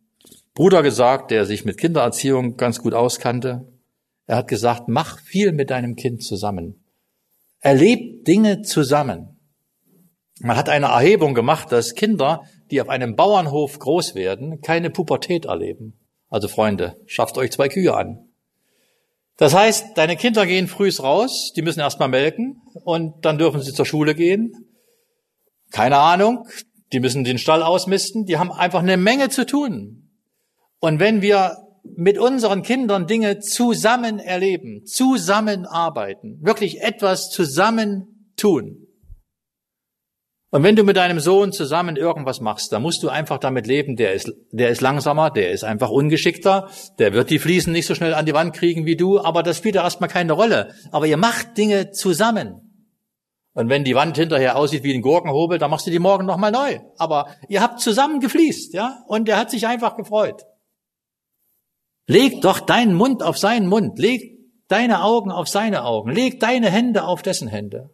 Bruder 0.54 0.84
gesagt, 0.84 1.32
der 1.32 1.46
sich 1.46 1.66
mit 1.66 1.78
Kindererziehung 1.78 2.58
ganz 2.58 2.82
gut 2.82 2.94
auskannte. 2.94 3.66
Er 4.26 4.38
hat 4.38 4.48
gesagt, 4.48 4.88
mach 4.88 5.20
viel 5.20 5.52
mit 5.52 5.70
deinem 5.70 5.96
Kind 5.96 6.24
zusammen. 6.24 6.84
Erlebt 7.62 8.28
Dinge 8.28 8.64
zusammen. 8.64 9.38
Man 10.40 10.58
hat 10.58 10.70
eine 10.70 10.88
Erhebung 10.88 11.34
gemacht, 11.34 11.72
dass 11.72 11.96
Kinder, 11.96 12.44
die 12.70 12.82
auf 12.82 12.90
einem 12.90 13.16
Bauernhof 13.16 13.80
groß 13.80 14.14
werden, 14.16 14.62
keine 14.62 14.90
Pubertät 14.90 15.46
erleben. 15.46 15.94
Also 16.30 16.48
Freunde, 16.48 16.98
schafft 17.06 17.38
euch 17.38 17.52
zwei 17.52 17.70
Kühe 17.70 17.96
an. 17.96 18.28
Das 19.38 19.54
heißt, 19.54 19.98
deine 19.98 20.18
Kinder 20.18 20.46
gehen 20.46 20.68
frühs 20.68 21.02
raus, 21.02 21.54
die 21.56 21.62
müssen 21.62 21.80
erstmal 21.80 22.10
melken 22.10 22.62
und 22.84 23.24
dann 23.24 23.38
dürfen 23.38 23.62
sie 23.62 23.74
zur 23.74 23.86
Schule 23.86 24.16
gehen. 24.16 24.67
Keine 25.72 25.98
Ahnung, 25.98 26.48
die 26.94 27.00
müssen 27.00 27.24
den 27.24 27.38
Stall 27.38 27.64
ausmisten, 27.64 28.26
die 28.26 28.38
haben 28.38 28.52
einfach 28.52 28.80
eine 28.80 28.98
Menge 28.98 29.30
zu 29.30 29.46
tun. 29.46 30.10
Und 30.80 31.00
wenn 31.00 31.22
wir 31.22 31.58
mit 31.96 32.18
unseren 32.18 32.64
Kindern 32.64 33.08
Dinge 33.08 33.40
zusammen 33.40 34.20
erleben, 34.20 34.86
zusammenarbeiten, 34.86 36.40
wirklich 36.42 36.82
etwas 36.82 37.30
zusammen 37.30 38.32
tun, 38.36 38.88
und 40.50 40.64
wenn 40.64 40.78
du 40.78 40.84
mit 40.84 40.96
deinem 40.96 41.20
Sohn 41.20 41.52
zusammen 41.52 41.98
irgendwas 41.98 42.40
machst, 42.40 42.72
dann 42.72 42.82
musst 42.82 43.04
du 43.04 43.10
einfach 43.10 43.38
damit 43.38 43.68
leben, 43.68 43.98
der 43.98 44.14
ist, 44.14 44.32
der 44.52 44.70
ist 44.70 44.80
langsamer, 44.80 45.30
der 45.30 45.52
ist 45.52 45.66
einfach 45.66 45.90
ungeschickter, 45.90 46.70
der 47.00 47.12
wird 47.12 47.30
die 47.30 47.40
Fliesen 47.40 47.74
nicht 47.74 47.86
so 47.86 47.96
schnell 47.96 48.14
an 48.14 48.26
die 48.26 48.34
Wand 48.34 48.54
kriegen 48.54 48.86
wie 48.86 48.96
du, 48.96 49.20
aber 49.20 49.44
das 49.44 49.58
spielt 49.58 49.76
ja 49.76 49.84
erstmal 49.84 50.10
keine 50.10 50.32
Rolle. 50.32 50.74
Aber 50.92 51.06
ihr 51.06 51.18
macht 51.18 51.58
Dinge 51.58 51.92
zusammen. 51.92 52.67
Und 53.58 53.70
wenn 53.70 53.84
die 53.84 53.96
Wand 53.96 54.16
hinterher 54.16 54.56
aussieht 54.56 54.84
wie 54.84 54.94
ein 54.94 55.02
Gurkenhobel, 55.02 55.58
dann 55.58 55.72
machst 55.72 55.88
du 55.88 55.90
die 55.90 55.98
morgen 55.98 56.28
nochmal 56.28 56.52
neu. 56.52 56.78
Aber 57.00 57.36
ihr 57.50 57.60
habt 57.60 57.80
zusammen 57.80 58.20
gefliest, 58.20 58.76
ja? 58.76 59.04
Und 59.08 59.28
er 59.28 59.40
hat 59.40 59.50
sich 59.50 59.66
einfach 59.66 59.98
gefreut. 59.98 60.46
Leg 62.06 62.40
doch 62.42 62.60
deinen 62.60 62.94
Mund 62.94 63.24
auf 63.24 63.40
seinen 63.40 63.66
Mund. 63.66 63.98
Leg 63.98 64.38
deine 64.68 65.02
Augen 65.02 65.32
auf 65.32 65.48
seine 65.48 65.86
Augen. 65.86 66.12
Leg 66.12 66.40
deine 66.40 66.70
Hände 66.70 67.06
auf 67.06 67.24
dessen 67.24 67.48
Hände. 67.48 67.90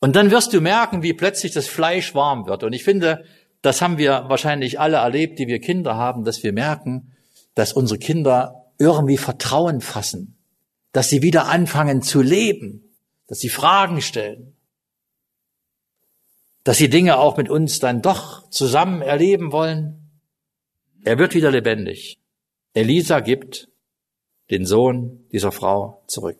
Und 0.00 0.16
dann 0.16 0.32
wirst 0.32 0.52
du 0.52 0.60
merken, 0.60 1.04
wie 1.04 1.12
plötzlich 1.12 1.52
das 1.52 1.68
Fleisch 1.68 2.12
warm 2.16 2.44
wird. 2.46 2.64
Und 2.64 2.72
ich 2.72 2.82
finde, 2.82 3.24
das 3.62 3.80
haben 3.82 3.98
wir 3.98 4.24
wahrscheinlich 4.26 4.80
alle 4.80 4.96
erlebt, 4.96 5.38
die 5.38 5.46
wir 5.46 5.60
Kinder 5.60 5.94
haben, 5.94 6.24
dass 6.24 6.42
wir 6.42 6.52
merken, 6.52 7.12
dass 7.54 7.72
unsere 7.72 8.00
Kinder 8.00 8.72
irgendwie 8.78 9.16
Vertrauen 9.16 9.80
fassen, 9.80 10.36
dass 10.90 11.08
sie 11.08 11.22
wieder 11.22 11.46
anfangen 11.46 12.02
zu 12.02 12.20
leben, 12.20 12.87
dass 13.28 13.38
sie 13.38 13.48
Fragen 13.48 14.00
stellen, 14.00 14.56
dass 16.64 16.78
sie 16.78 16.90
Dinge 16.90 17.18
auch 17.18 17.36
mit 17.36 17.48
uns 17.48 17.78
dann 17.78 18.02
doch 18.02 18.50
zusammen 18.50 19.00
erleben 19.00 19.52
wollen. 19.52 20.10
Er 21.04 21.18
wird 21.18 21.34
wieder 21.34 21.50
lebendig. 21.50 22.18
Elisa 22.74 23.20
gibt 23.20 23.68
den 24.50 24.66
Sohn 24.66 25.24
dieser 25.30 25.52
Frau 25.52 26.02
zurück. 26.06 26.38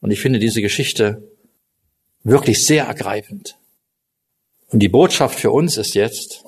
Und 0.00 0.10
ich 0.10 0.20
finde 0.20 0.38
diese 0.38 0.62
Geschichte 0.62 1.30
wirklich 2.22 2.64
sehr 2.64 2.86
ergreifend. 2.86 3.56
Und 4.70 4.80
die 4.80 4.88
Botschaft 4.88 5.38
für 5.38 5.50
uns 5.50 5.76
ist 5.76 5.94
jetzt, 5.94 6.44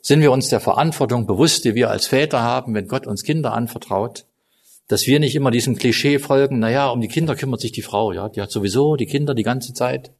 sind 0.00 0.20
wir 0.20 0.32
uns 0.32 0.48
der 0.48 0.60
Verantwortung 0.60 1.26
bewusst, 1.26 1.64
die 1.64 1.74
wir 1.74 1.90
als 1.90 2.06
Väter 2.06 2.40
haben, 2.42 2.74
wenn 2.74 2.88
Gott 2.88 3.06
uns 3.06 3.22
Kinder 3.22 3.52
anvertraut, 3.52 4.25
dass 4.88 5.06
wir 5.06 5.18
nicht 5.18 5.34
immer 5.34 5.50
diesem 5.50 5.76
Klischee 5.76 6.18
folgen, 6.18 6.58
naja, 6.58 6.88
um 6.88 7.00
die 7.00 7.08
Kinder 7.08 7.34
kümmert 7.34 7.60
sich 7.60 7.72
die 7.72 7.82
Frau, 7.82 8.12
ja, 8.12 8.28
die 8.28 8.40
hat 8.40 8.50
sowieso 8.50 8.96
die 8.96 9.06
Kinder 9.06 9.34
die 9.34 9.42
ganze 9.42 9.74
Zeit. 9.74 10.12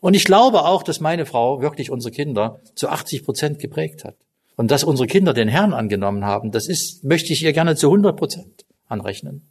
Und 0.00 0.14
ich 0.14 0.24
glaube 0.24 0.64
auch, 0.64 0.82
dass 0.82 1.00
meine 1.00 1.26
Frau 1.26 1.60
wirklich 1.60 1.90
unsere 1.90 2.12
Kinder 2.12 2.60
zu 2.74 2.88
80 2.88 3.24
Prozent 3.24 3.58
geprägt 3.58 4.04
hat. 4.04 4.16
Und 4.56 4.70
dass 4.70 4.84
unsere 4.84 5.06
Kinder 5.06 5.32
den 5.32 5.48
Herrn 5.48 5.72
angenommen 5.72 6.24
haben, 6.24 6.50
das 6.50 6.66
ist, 6.66 7.04
möchte 7.04 7.32
ich 7.32 7.42
ihr 7.42 7.52
gerne 7.52 7.76
zu 7.76 7.88
100 7.88 8.16
Prozent 8.16 8.64
anrechnen. 8.86 9.48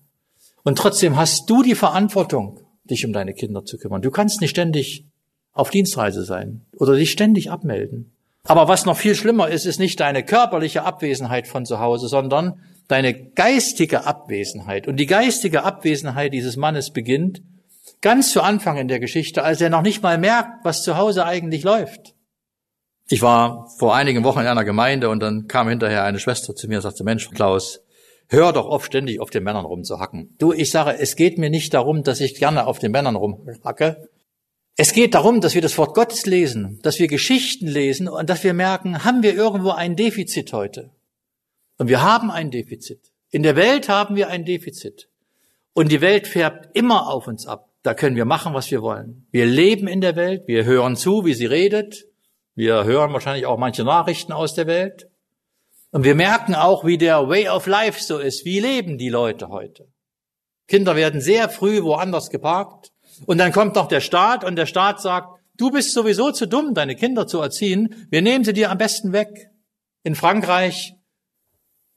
Und 0.64 0.78
trotzdem 0.78 1.16
hast 1.18 1.50
du 1.50 1.64
die 1.64 1.76
Verantwortung, 1.76 2.60
dich 2.84 3.06
um 3.06 3.14
deine 3.14 3.34
Kinder 3.34 3.66
zu 3.66 3.78
kümmern. 3.78 4.02
Du 4.02 4.12
kannst 4.12 4.42
nicht 4.42 4.52
ständig 4.52 5.06
auf 5.54 5.70
Dienstreise 5.70 6.24
sein 6.24 6.66
oder 6.78 6.96
dich 6.96 7.12
ständig 7.12 7.50
abmelden. 7.50 8.12
Aber 8.44 8.68
was 8.68 8.86
noch 8.86 8.98
viel 8.98 9.16
schlimmer 9.16 9.50
ist, 9.50 9.66
ist 9.66 9.80
nicht 9.80 10.00
deine 10.00 10.24
körperliche 10.24 10.84
Abwesenheit 10.84 11.48
von 11.48 11.66
zu 11.66 11.80
Hause, 11.80 12.08
sondern 12.08 12.60
deine 12.88 13.14
geistige 13.14 14.06
Abwesenheit. 14.06 14.88
Und 14.88 14.98
die 14.98 15.06
geistige 15.06 15.64
Abwesenheit 15.64 16.34
dieses 16.34 16.58
Mannes 16.58 16.92
beginnt 16.92 17.42
ganz 18.02 18.32
zu 18.32 18.42
Anfang 18.42 18.78
in 18.78 18.88
der 18.88 19.00
Geschichte, 19.00 19.44
als 19.44 19.62
er 19.62 19.70
noch 19.70 19.82
nicht 19.82 20.04
mal 20.04 20.18
merkt, 20.18 20.64
was 20.66 20.84
zu 20.84 20.98
Hause 20.98 21.26
eigentlich 21.26 21.64
läuft. 21.64 22.16
Ich 23.08 23.22
war 23.22 23.68
vor 23.78 23.96
einigen 23.96 24.24
Wochen 24.24 24.40
in 24.40 24.48
einer 24.48 24.64
Gemeinde 24.64 25.10
und 25.10 25.20
dann 25.22 25.48
kam 25.48 25.68
hinterher 25.68 26.04
eine 26.04 26.20
Schwester 26.20 26.56
zu 26.56 26.68
mir 26.68 26.78
und 26.78 26.82
sagte, 26.82 27.04
Mensch, 27.04 27.30
Klaus, 27.30 27.82
hör 28.30 28.54
doch 28.54 28.66
auf, 28.66 28.86
ständig 28.86 29.20
auf 29.20 29.30
den 29.30 29.44
Männern 29.44 29.66
rumzuhacken. 29.66 30.36
Du, 30.38 30.54
ich 30.54 30.72
sage, 30.72 30.98
es 30.98 31.16
geht 31.16 31.38
mir 31.38 31.50
nicht 31.50 31.74
darum, 31.74 32.04
dass 32.04 32.22
ich 32.22 32.36
gerne 32.36 32.68
auf 32.68 32.80
den 32.80 32.92
Männern 32.92 33.18
rumhacke. 33.18 34.08
Es 34.78 34.94
geht 34.94 35.14
darum, 35.14 35.42
dass 35.42 35.54
wir 35.54 35.62
das 35.62 35.78
Wort 35.78 35.94
Gottes 35.94 36.26
lesen, 36.26 36.80
dass 36.84 37.00
wir 37.00 37.08
Geschichten 37.08 37.68
lesen 37.68 38.08
und 38.08 38.30
dass 38.30 38.44
wir 38.44 38.54
merken, 38.54 39.04
haben 39.04 39.22
wir 39.22 39.36
irgendwo 39.36 39.72
ein 39.72 39.98
Defizit 39.98 40.54
heute? 40.54 40.92
Und 41.82 41.88
wir 41.88 42.04
haben 42.04 42.30
ein 42.30 42.52
Defizit. 42.52 43.12
In 43.32 43.42
der 43.42 43.56
Welt 43.56 43.90
haben 43.90 44.16
wir 44.16 44.28
ein 44.28 44.46
Defizit. 44.46 45.10
Und 45.74 45.92
die 45.92 46.00
Welt 46.00 46.28
färbt 46.28 46.70
immer 46.78 47.10
auf 47.10 47.26
uns 47.26 47.48
ab. 47.48 47.72
Da 47.82 47.96
können 47.96 48.16
wir 48.16 48.26
machen, 48.26 48.54
was 48.54 48.70
wir 48.70 48.84
wollen. 48.84 49.26
Wir 49.32 49.48
leben 49.48 49.88
in 49.88 50.00
der 50.00 50.16
Welt, 50.16 50.44
wir 50.46 50.64
hören 50.64 50.96
zu, 50.96 51.26
wie 51.26 51.34
sie 51.34 51.48
redet. 51.48 52.06
Wir 52.54 52.84
hören 52.84 53.14
wahrscheinlich 53.14 53.48
auch 53.48 53.58
manche 53.58 53.84
Nachrichten 53.84 54.32
aus 54.32 54.54
der 54.54 54.68
Welt. 54.68 55.10
Und 55.90 56.04
wir 56.04 56.14
merken 56.14 56.54
auch, 56.54 56.86
wie 56.86 57.00
der 57.00 57.28
Way 57.28 57.50
of 57.50 57.66
Life 57.66 58.00
so 58.04 58.20
ist. 58.20 58.46
Wie 58.46 58.60
leben 58.60 59.00
die 59.00 59.10
Leute 59.10 59.50
heute? 59.50 59.88
Kinder 60.68 60.96
werden 60.96 61.20
sehr 61.20 61.50
früh 61.50 61.82
woanders 61.82 62.30
geparkt. 62.30 62.92
Und 63.26 63.40
dann 63.40 63.52
kommt 63.52 63.74
noch 63.74 63.88
der 63.88 64.02
Staat 64.02 64.44
und 64.44 64.56
der 64.56 64.68
Staat 64.68 65.02
sagt, 65.02 65.40
du 65.58 65.72
bist 65.72 65.94
sowieso 65.94 66.32
zu 66.32 66.48
dumm, 66.48 66.76
deine 66.76 66.96
Kinder 66.96 67.26
zu 67.26 67.40
erziehen. 67.40 68.06
Wir 68.12 68.22
nehmen 68.22 68.44
sie 68.44 68.54
dir 68.54 68.70
am 68.70 68.78
besten 68.78 69.14
weg. 69.14 69.50
In 70.04 70.14
Frankreich 70.14 70.94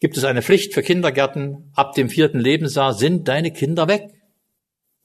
gibt 0.04 0.18
es 0.18 0.24
eine 0.24 0.42
Pflicht 0.42 0.74
für 0.74 0.82
Kindergärten. 0.82 1.70
Ab 1.74 1.94
dem 1.94 2.10
vierten 2.10 2.38
Lebensjahr 2.38 2.92
sind 2.92 3.26
deine 3.26 3.52
Kinder 3.52 3.88
weg. 3.88 4.10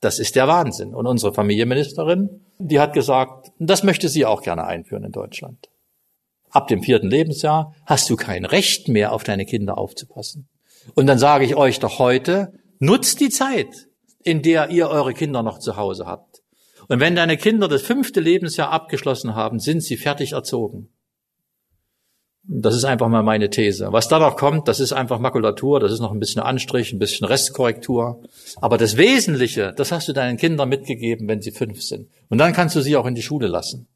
Das 0.01 0.19
ist 0.19 0.35
der 0.35 0.49
Wahnsinn. 0.49 0.93
Und 0.93 1.07
unsere 1.07 1.33
Familienministerin, 1.33 2.41
die 2.57 2.81
hat 2.81 2.91
gesagt, 2.91 3.49
das 3.59 3.83
möchte 3.83 4.09
sie 4.09 4.25
auch 4.25 4.41
gerne 4.41 4.65
einführen 4.65 5.05
in 5.05 5.13
Deutschland. 5.13 5.69
Ab 6.49 6.67
dem 6.67 6.83
vierten 6.83 7.09
Lebensjahr 7.09 7.73
hast 7.85 8.09
du 8.09 8.17
kein 8.17 8.43
Recht 8.43 8.89
mehr, 8.89 9.13
auf 9.13 9.23
deine 9.23 9.45
Kinder 9.45 9.77
aufzupassen. 9.77 10.49
Und 10.95 11.07
dann 11.07 11.17
sage 11.17 11.45
ich 11.45 11.55
euch 11.55 11.79
doch 11.79 11.97
heute, 11.99 12.51
nutzt 12.79 13.21
die 13.21 13.29
Zeit, 13.29 13.87
in 14.21 14.41
der 14.41 14.69
ihr 14.69 14.89
eure 14.89 15.13
Kinder 15.13 15.43
noch 15.43 15.59
zu 15.59 15.77
Hause 15.77 16.07
habt. 16.07 16.41
Und 16.89 16.99
wenn 16.99 17.15
deine 17.15 17.37
Kinder 17.37 17.69
das 17.69 17.83
fünfte 17.83 18.19
Lebensjahr 18.19 18.69
abgeschlossen 18.69 19.33
haben, 19.33 19.59
sind 19.59 19.81
sie 19.81 19.95
fertig 19.95 20.33
erzogen. 20.33 20.89
Das 22.51 22.75
ist 22.75 22.83
einfach 22.83 23.07
mal 23.09 23.21
meine 23.21 23.51
These. 23.51 23.89
Was 23.91 24.07
da 24.07 24.17
noch 24.17 24.35
kommt, 24.35 24.67
das 24.67 24.79
ist 24.79 24.91
einfach 24.91 25.19
Makulatur, 25.19 25.79
das 25.79 25.91
ist 25.91 25.99
noch 25.99 26.11
ein 26.11 26.19
bisschen 26.19 26.41
Anstrich, 26.41 26.91
ein 26.91 26.97
bisschen 26.97 27.27
Restkorrektur. 27.27 28.23
Aber 28.55 28.79
das 28.79 28.97
Wesentliche, 28.97 29.71
das 29.71 29.91
hast 29.91 30.07
du 30.07 30.13
deinen 30.13 30.37
Kindern 30.37 30.67
mitgegeben, 30.67 31.27
wenn 31.27 31.41
sie 31.41 31.51
fünf 31.51 31.83
sind. 31.83 32.09
Und 32.27 32.39
dann 32.39 32.53
kannst 32.53 32.75
du 32.75 32.81
sie 32.81 32.97
auch 32.97 33.05
in 33.05 33.13
die 33.13 33.21
Schule 33.21 33.45
lassen. 33.45 33.87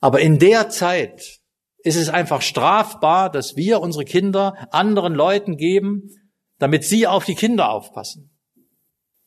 Aber 0.00 0.20
in 0.20 0.38
der 0.38 0.70
Zeit 0.70 1.40
ist 1.82 1.96
es 1.96 2.08
einfach 2.08 2.40
strafbar, 2.40 3.30
dass 3.30 3.54
wir 3.54 3.80
unsere 3.80 4.06
Kinder 4.06 4.54
anderen 4.70 5.14
Leuten 5.14 5.58
geben, 5.58 6.08
damit 6.58 6.84
sie 6.84 7.06
auf 7.06 7.26
die 7.26 7.34
Kinder 7.34 7.68
aufpassen. 7.70 8.30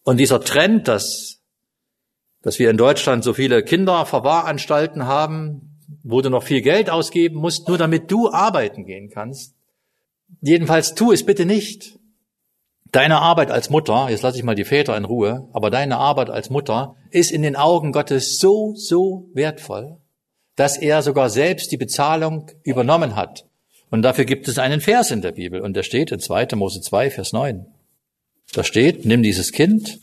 Und 0.01 0.17
dieser 0.17 0.41
Trend, 0.41 0.87
dass, 0.87 1.43
dass 2.41 2.57
wir 2.57 2.71
in 2.71 2.77
Deutschland 2.77 3.23
so 3.23 3.35
viele 3.35 3.63
Kinderverwahranstalten 3.63 5.05
haben, 5.05 5.70
wo 6.03 6.21
du 6.21 6.29
noch 6.29 6.43
viel 6.43 6.61
Geld 6.61 6.89
ausgeben 6.89 7.37
musst, 7.39 7.67
nur 7.67 7.77
damit 7.77 8.11
du 8.11 8.29
arbeiten 8.29 8.85
gehen 8.85 9.09
kannst. 9.09 9.55
Jedenfalls 10.41 10.95
tu 10.95 11.11
es 11.11 11.25
bitte 11.25 11.45
nicht. 11.45 11.99
Deine 12.91 13.19
Arbeit 13.19 13.51
als 13.51 13.69
Mutter, 13.69 14.09
jetzt 14.09 14.21
lasse 14.21 14.37
ich 14.37 14.43
mal 14.43 14.55
die 14.55 14.65
Väter 14.65 14.97
in 14.97 15.05
Ruhe, 15.05 15.47
aber 15.53 15.69
deine 15.69 15.97
Arbeit 15.97 16.29
als 16.29 16.49
Mutter 16.49 16.95
ist 17.09 17.31
in 17.31 17.41
den 17.41 17.55
Augen 17.55 17.93
Gottes 17.93 18.37
so, 18.39 18.73
so 18.75 19.29
wertvoll, 19.33 19.97
dass 20.57 20.77
er 20.77 21.01
sogar 21.01 21.29
selbst 21.29 21.71
die 21.71 21.77
Bezahlung 21.77 22.51
übernommen 22.63 23.15
hat. 23.15 23.45
Und 23.89 24.01
dafür 24.01 24.25
gibt 24.25 24.47
es 24.47 24.57
einen 24.57 24.81
Vers 24.81 25.11
in 25.11 25.21
der 25.21 25.33
Bibel 25.33 25.61
und 25.61 25.73
der 25.75 25.83
steht 25.83 26.11
in 26.11 26.19
2. 26.19 26.47
Mose 26.55 26.81
2, 26.81 27.11
Vers 27.11 27.31
9. 27.31 27.65
Da 28.53 28.63
steht, 28.63 29.05
nimm 29.05 29.23
dieses 29.23 29.53
Kind 29.53 29.99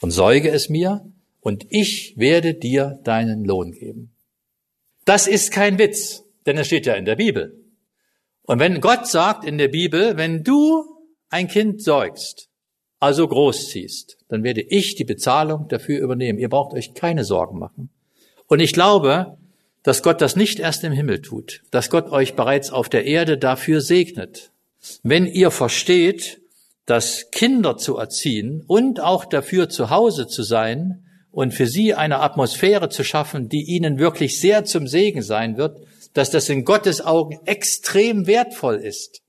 und 0.00 0.12
säuge 0.12 0.50
es 0.50 0.68
mir 0.68 1.04
und 1.40 1.66
ich 1.70 2.14
werde 2.16 2.54
dir 2.54 3.00
deinen 3.02 3.44
Lohn 3.44 3.72
geben. 3.72 4.12
Das 5.04 5.26
ist 5.26 5.52
kein 5.52 5.78
Witz, 5.78 6.24
denn 6.46 6.58
es 6.58 6.66
steht 6.66 6.86
ja 6.86 6.94
in 6.94 7.04
der 7.04 7.16
Bibel. 7.16 7.56
Und 8.42 8.58
wenn 8.58 8.80
Gott 8.80 9.06
sagt 9.06 9.44
in 9.44 9.58
der 9.58 9.68
Bibel, 9.68 10.16
wenn 10.16 10.42
du 10.42 10.84
ein 11.28 11.48
Kind 11.48 11.82
säugst, 11.82 12.48
also 12.98 13.26
großziehst, 13.26 14.18
dann 14.28 14.44
werde 14.44 14.60
ich 14.60 14.94
die 14.94 15.04
Bezahlung 15.04 15.68
dafür 15.68 16.00
übernehmen. 16.00 16.38
Ihr 16.38 16.48
braucht 16.48 16.74
euch 16.74 16.94
keine 16.94 17.24
Sorgen 17.24 17.58
machen. 17.58 17.90
Und 18.46 18.60
ich 18.60 18.72
glaube, 18.72 19.38
dass 19.82 20.02
Gott 20.02 20.20
das 20.20 20.36
nicht 20.36 20.58
erst 20.58 20.84
im 20.84 20.92
Himmel 20.92 21.22
tut, 21.22 21.62
dass 21.70 21.88
Gott 21.88 22.10
euch 22.10 22.34
bereits 22.34 22.70
auf 22.70 22.88
der 22.88 23.06
Erde 23.06 23.38
dafür 23.38 23.80
segnet. 23.80 24.50
Wenn 25.02 25.26
ihr 25.26 25.50
versteht, 25.50 26.40
dass 26.84 27.30
Kinder 27.30 27.76
zu 27.76 27.96
erziehen 27.96 28.64
und 28.66 29.00
auch 29.00 29.24
dafür 29.24 29.68
zu 29.68 29.90
Hause 29.90 30.26
zu 30.26 30.42
sein 30.42 31.06
und 31.32 31.52
für 31.52 31.66
sie 31.66 31.94
eine 31.94 32.20
Atmosphäre 32.20 32.88
zu 32.88 33.04
schaffen, 33.04 33.48
die 33.48 33.64
ihnen 33.64 33.98
wirklich 33.98 34.40
sehr 34.40 34.64
zum 34.64 34.86
Segen 34.86 35.22
sein 35.22 35.56
wird, 35.56 35.78
dass 36.14 36.30
das 36.30 36.48
in 36.48 36.64
Gottes 36.64 37.04
Augen 37.04 37.38
extrem 37.44 38.26
wertvoll 38.26 38.76
ist. 38.76 39.20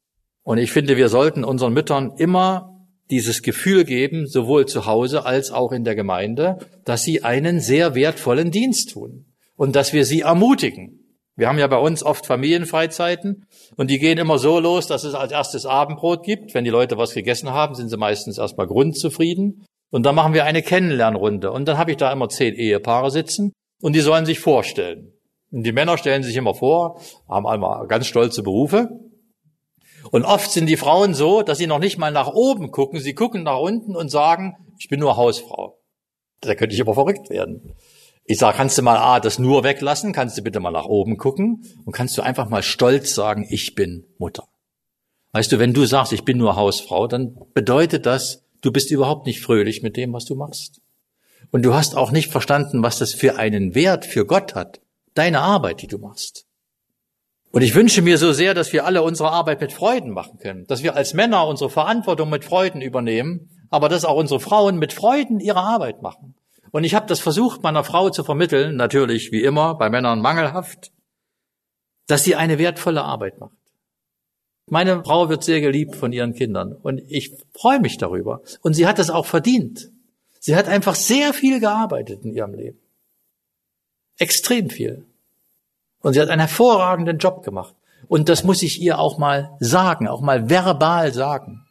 Und 0.43 0.57
ich 0.57 0.71
finde, 0.71 0.97
wir 0.97 1.09
sollten 1.09 1.43
unseren 1.43 1.73
Müttern 1.73 2.13
immer 2.17 2.71
dieses 3.11 3.41
Gefühl 3.43 3.83
geben, 3.83 4.25
sowohl 4.25 4.65
zu 4.65 4.85
Hause 4.85 5.25
als 5.25 5.51
auch 5.51 5.71
in 5.71 5.83
der 5.83 5.95
Gemeinde, 5.95 6.57
dass 6.85 7.03
sie 7.03 7.23
einen 7.23 7.59
sehr 7.59 7.93
wertvollen 7.93 8.51
Dienst 8.51 8.91
tun 8.91 9.25
und 9.55 9.75
dass 9.75 9.93
wir 9.93 10.05
sie 10.05 10.21
ermutigen. 10.21 10.97
Wir 11.35 11.47
haben 11.47 11.59
ja 11.59 11.67
bei 11.67 11.77
uns 11.77 12.03
oft 12.03 12.25
Familienfreizeiten 12.25 13.45
und 13.75 13.89
die 13.89 13.99
gehen 13.99 14.17
immer 14.17 14.37
so 14.37 14.59
los, 14.59 14.87
dass 14.87 15.03
es 15.03 15.13
als 15.13 15.31
erstes 15.31 15.65
Abendbrot 15.65 16.23
gibt. 16.23 16.53
Wenn 16.53 16.63
die 16.63 16.69
Leute 16.69 16.97
was 16.97 17.13
gegessen 17.13 17.49
haben, 17.49 17.75
sind 17.75 17.89
sie 17.89 17.97
meistens 17.97 18.37
erstmal 18.37 18.67
grundzufrieden. 18.67 19.65
Und 19.91 20.03
dann 20.03 20.15
machen 20.15 20.33
wir 20.33 20.45
eine 20.45 20.63
Kennenlernrunde. 20.63 21.51
Und 21.51 21.67
dann 21.67 21.77
habe 21.77 21.91
ich 21.91 21.97
da 21.97 22.11
immer 22.11 22.29
zehn 22.29 22.55
Ehepaare 22.55 23.11
sitzen 23.11 23.51
und 23.81 23.93
die 23.93 23.99
sollen 23.99 24.25
sich 24.25 24.39
vorstellen. 24.39 25.13
Und 25.51 25.63
die 25.63 25.73
Männer 25.73 25.97
stellen 25.97 26.23
sich 26.23 26.35
immer 26.37 26.55
vor, 26.55 27.01
haben 27.27 27.45
einmal 27.45 27.85
ganz 27.87 28.07
stolze 28.07 28.41
Berufe. 28.41 28.89
Und 30.09 30.25
oft 30.25 30.49
sind 30.49 30.67
die 30.67 30.77
Frauen 30.77 31.13
so, 31.13 31.41
dass 31.41 31.57
sie 31.57 31.67
noch 31.67 31.79
nicht 31.79 31.97
mal 31.97 32.11
nach 32.11 32.29
oben 32.33 32.71
gucken. 32.71 32.99
Sie 32.99 33.13
gucken 33.13 33.43
nach 33.43 33.59
unten 33.59 33.95
und 33.95 34.09
sagen, 34.09 34.55
ich 34.79 34.87
bin 34.87 34.99
nur 34.99 35.17
Hausfrau. 35.17 35.77
Da 36.39 36.55
könnte 36.55 36.73
ich 36.73 36.81
aber 36.81 36.93
verrückt 36.93 37.29
werden. 37.29 37.75
Ich 38.23 38.37
sage, 38.37 38.57
kannst 38.57 38.77
du 38.77 38.81
mal 38.81 38.97
ah, 38.97 39.19
das 39.19 39.39
nur 39.39 39.63
weglassen? 39.63 40.13
Kannst 40.13 40.37
du 40.37 40.41
bitte 40.41 40.59
mal 40.59 40.71
nach 40.71 40.85
oben 40.85 41.17
gucken? 41.17 41.63
Und 41.85 41.91
kannst 41.91 42.17
du 42.17 42.21
einfach 42.21 42.49
mal 42.49 42.63
stolz 42.63 43.13
sagen, 43.13 43.45
ich 43.49 43.75
bin 43.75 44.05
Mutter. 44.17 44.47
Weißt 45.33 45.51
du, 45.51 45.59
wenn 45.59 45.73
du 45.73 45.85
sagst, 45.85 46.13
ich 46.13 46.23
bin 46.23 46.37
nur 46.37 46.55
Hausfrau, 46.55 47.07
dann 47.07 47.37
bedeutet 47.53 48.05
das, 48.05 48.43
du 48.61 48.71
bist 48.71 48.91
überhaupt 48.91 49.25
nicht 49.25 49.41
fröhlich 49.41 49.83
mit 49.83 49.97
dem, 49.97 50.13
was 50.13 50.25
du 50.25 50.35
machst. 50.35 50.81
Und 51.51 51.63
du 51.63 51.73
hast 51.73 51.95
auch 51.95 52.11
nicht 52.11 52.31
verstanden, 52.31 52.83
was 52.83 52.99
das 52.99 53.13
für 53.13 53.37
einen 53.37 53.75
Wert 53.75 54.05
für 54.05 54.25
Gott 54.25 54.55
hat, 54.55 54.79
deine 55.13 55.41
Arbeit, 55.41 55.81
die 55.81 55.87
du 55.87 55.97
machst. 55.97 56.45
Und 57.51 57.63
ich 57.63 57.75
wünsche 57.75 58.01
mir 58.01 58.17
so 58.17 58.31
sehr, 58.31 58.53
dass 58.53 58.71
wir 58.71 58.85
alle 58.85 59.03
unsere 59.03 59.31
Arbeit 59.31 59.59
mit 59.59 59.73
Freuden 59.73 60.11
machen 60.11 60.39
können, 60.39 60.65
dass 60.67 60.83
wir 60.83 60.95
als 60.95 61.13
Männer 61.13 61.47
unsere 61.47 61.69
Verantwortung 61.69 62.29
mit 62.29 62.45
Freuden 62.45 62.81
übernehmen, 62.81 63.49
aber 63.69 63.89
dass 63.89 64.05
auch 64.05 64.15
unsere 64.15 64.39
Frauen 64.39 64.77
mit 64.77 64.93
Freuden 64.93 65.41
ihre 65.41 65.59
Arbeit 65.59 66.01
machen. 66.01 66.35
Und 66.71 66.85
ich 66.85 66.95
habe 66.95 67.07
das 67.07 67.19
versucht, 67.19 67.61
meiner 67.63 67.83
Frau 67.83 68.09
zu 68.09 68.23
vermitteln, 68.23 68.77
natürlich 68.77 69.33
wie 69.33 69.43
immer, 69.43 69.75
bei 69.75 69.89
Männern 69.89 70.21
mangelhaft, 70.21 70.91
dass 72.07 72.23
sie 72.23 72.35
eine 72.35 72.57
wertvolle 72.57 73.03
Arbeit 73.03 73.39
macht. 73.39 73.55
Meine 74.71 75.03
Frau 75.03 75.27
wird 75.27 75.43
sehr 75.43 75.59
geliebt 75.59 75.97
von 75.97 76.13
ihren 76.13 76.33
Kindern 76.33 76.71
und 76.71 77.01
ich 77.09 77.35
freue 77.53 77.81
mich 77.81 77.97
darüber. 77.97 78.39
Und 78.61 78.73
sie 78.73 78.87
hat 78.87 78.99
es 78.99 79.09
auch 79.09 79.25
verdient. 79.25 79.91
Sie 80.39 80.55
hat 80.55 80.69
einfach 80.69 80.95
sehr 80.95 81.33
viel 81.33 81.59
gearbeitet 81.59 82.23
in 82.23 82.31
ihrem 82.31 82.53
Leben. 82.53 82.79
Extrem 84.17 84.69
viel. 84.69 85.05
Und 85.99 86.13
sie 86.13 86.21
hat 86.21 86.29
einen 86.29 86.39
hervorragenden 86.39 87.17
Job 87.17 87.43
gemacht. 87.43 87.75
Und 88.07 88.29
das 88.29 88.45
muss 88.45 88.63
ich 88.63 88.81
ihr 88.81 88.97
auch 88.97 89.17
mal 89.17 89.57
sagen, 89.59 90.07
auch 90.07 90.21
mal 90.21 90.49
verbal 90.49 91.11
sagen. 91.11 91.65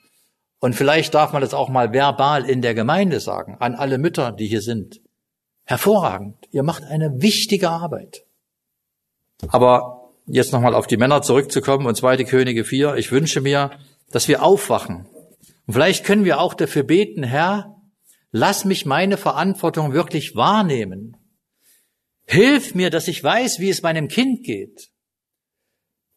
Und 0.58 0.74
vielleicht 0.74 1.14
darf 1.14 1.32
man 1.32 1.40
das 1.40 1.54
auch 1.54 1.70
mal 1.70 1.94
verbal 1.94 2.44
in 2.44 2.60
der 2.60 2.74
Gemeinde 2.74 3.20
sagen, 3.20 3.56
an 3.60 3.76
alle 3.76 3.96
Mütter, 3.96 4.30
die 4.30 4.46
hier 4.46 4.60
sind. 4.60 5.00
Hervorragend. 5.64 6.36
Ihr 6.50 6.64
macht 6.64 6.84
eine 6.84 7.22
wichtige 7.22 7.70
Arbeit. 7.70 8.26
Aber 9.48 9.99
jetzt 10.30 10.52
nochmal 10.52 10.74
auf 10.74 10.86
die 10.86 10.96
Männer 10.96 11.22
zurückzukommen 11.22 11.86
und 11.86 11.96
zweite 11.96 12.24
Könige 12.24 12.64
4. 12.64 12.96
Ich 12.96 13.12
wünsche 13.12 13.40
mir, 13.40 13.70
dass 14.10 14.28
wir 14.28 14.42
aufwachen. 14.42 15.06
Und 15.66 15.74
vielleicht 15.74 16.04
können 16.04 16.24
wir 16.24 16.40
auch 16.40 16.54
dafür 16.54 16.82
beten, 16.82 17.22
Herr, 17.22 17.76
lass 18.30 18.64
mich 18.64 18.86
meine 18.86 19.16
Verantwortung 19.16 19.92
wirklich 19.92 20.34
wahrnehmen. 20.34 21.16
Hilf 22.26 22.74
mir, 22.74 22.90
dass 22.90 23.08
ich 23.08 23.22
weiß, 23.22 23.58
wie 23.58 23.70
es 23.70 23.82
meinem 23.82 24.08
Kind 24.08 24.44
geht. 24.44 24.90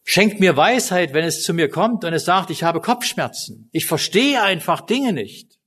Schenkt 0.03 0.39
mir 0.39 0.57
Weisheit, 0.57 1.13
wenn 1.13 1.25
es 1.25 1.43
zu 1.43 1.53
mir 1.53 1.69
kommt 1.69 2.03
und 2.03 2.13
es 2.13 2.25
sagt, 2.25 2.49
ich 2.49 2.63
habe 2.63 2.81
Kopfschmerzen. 2.81 3.69
Ich 3.71 3.85
verstehe 3.85 4.41
einfach 4.41 4.81
Dinge 4.81 5.13
nicht. 5.13 5.57